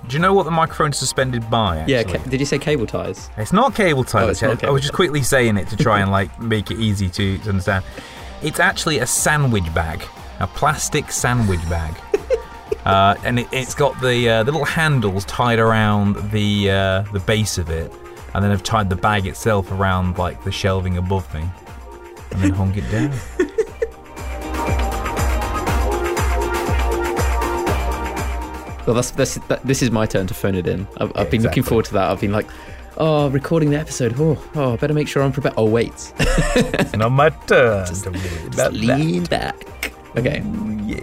Do 0.07 0.15
you 0.15 0.19
know 0.21 0.33
what 0.33 0.43
the 0.43 0.51
microphone's 0.51 0.97
suspended 0.97 1.49
by? 1.49 1.77
Actually? 1.77 1.93
Yeah. 1.93 2.03
Ca- 2.03 2.29
did 2.29 2.39
you 2.39 2.45
say 2.45 2.59
cable 2.59 2.85
ties? 2.85 3.29
It's 3.37 3.53
not 3.53 3.73
cable 3.75 4.03
ties. 4.03 4.23
Oh, 4.23 4.29
it's 4.29 4.41
not 4.41 4.63
I 4.63 4.69
was 4.69 4.81
just 4.81 4.93
quickly 4.93 5.23
saying 5.23 5.57
it 5.57 5.67
to 5.69 5.77
try 5.77 6.01
and 6.01 6.11
like 6.19 6.39
make 6.39 6.69
it 6.71 6.79
easy 6.79 7.09
to, 7.09 7.37
to 7.39 7.49
understand. 7.49 7.83
It's 8.43 8.59
actually 8.59 8.99
a 8.99 9.07
sandwich 9.07 9.73
bag, 9.73 10.03
a 10.39 10.47
plastic 10.47 11.11
sandwich 11.11 11.61
bag, 11.69 11.95
uh, 12.85 13.15
and 13.23 13.39
it, 13.39 13.47
it's 13.51 13.73
got 13.73 13.99
the 14.01 14.29
uh, 14.29 14.43
the 14.43 14.51
little 14.51 14.65
handles 14.65 15.25
tied 15.25 15.57
around 15.59 16.31
the 16.31 16.69
uh, 16.69 17.01
the 17.13 17.19
base 17.21 17.57
of 17.57 17.69
it, 17.69 17.91
and 18.33 18.43
then 18.43 18.51
I've 18.51 18.63
tied 18.63 18.89
the 18.89 18.95
bag 18.95 19.25
itself 19.25 19.71
around 19.71 20.17
like 20.17 20.43
the 20.43 20.51
shelving 20.51 20.97
above 20.97 21.33
me, 21.33 21.49
and 22.31 22.41
then 22.43 22.51
hung 22.51 22.75
it 22.75 22.89
down. 22.91 23.13
Well, 28.85 28.93
that's, 28.95 29.11
that's 29.11 29.35
that, 29.47 29.63
this 29.63 29.81
is 29.81 29.91
my 29.91 30.05
turn 30.05 30.27
to 30.27 30.33
phone 30.33 30.55
it 30.55 30.67
in. 30.67 30.87
I've, 30.97 31.11
I've 31.15 31.31
been 31.31 31.41
looking 31.43 31.63
forward 31.63 31.85
to 31.85 31.93
that. 31.93 32.09
I've 32.11 32.21
been 32.21 32.31
like, 32.31 32.47
oh, 32.97 33.29
recording 33.29 33.69
the 33.71 33.77
episode. 33.79 34.13
Oh, 34.19 34.41
oh, 34.55 34.73
I 34.73 34.75
better 34.77 34.93
make 34.93 35.07
sure 35.07 35.23
I'm 35.23 35.31
prepared. 35.31 35.55
Oh, 35.57 35.65
wait, 35.69 36.13
It's 36.19 36.93
not 36.95 37.09
my 37.11 37.29
turn. 37.47 37.85
just 37.87 38.05
that. 38.05 38.73
lean 38.73 39.23
back. 39.25 39.91
Okay. 40.15 40.41
Ooh, 40.41 40.79
yeah. 40.85 40.99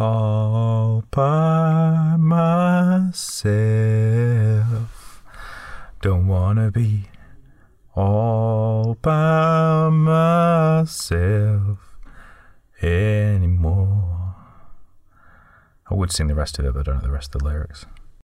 All 0.00 1.04
by 1.10 2.16
myself. 2.16 3.22
Don't 6.00 6.26
wanna 6.26 6.70
be 6.70 7.10
all 7.94 8.96
by 9.02 9.90
myself 9.90 11.18
anymore. 12.80 14.34
I 15.90 15.94
would 15.94 16.10
sing 16.10 16.28
the 16.28 16.34
rest 16.34 16.58
of 16.58 16.64
it, 16.64 16.72
but 16.72 16.80
I 16.80 16.82
don't 16.84 17.02
know 17.02 17.02
the 17.02 17.12
rest 17.12 17.34
of 17.34 17.42
the 17.42 17.48
lyrics. 17.48 17.84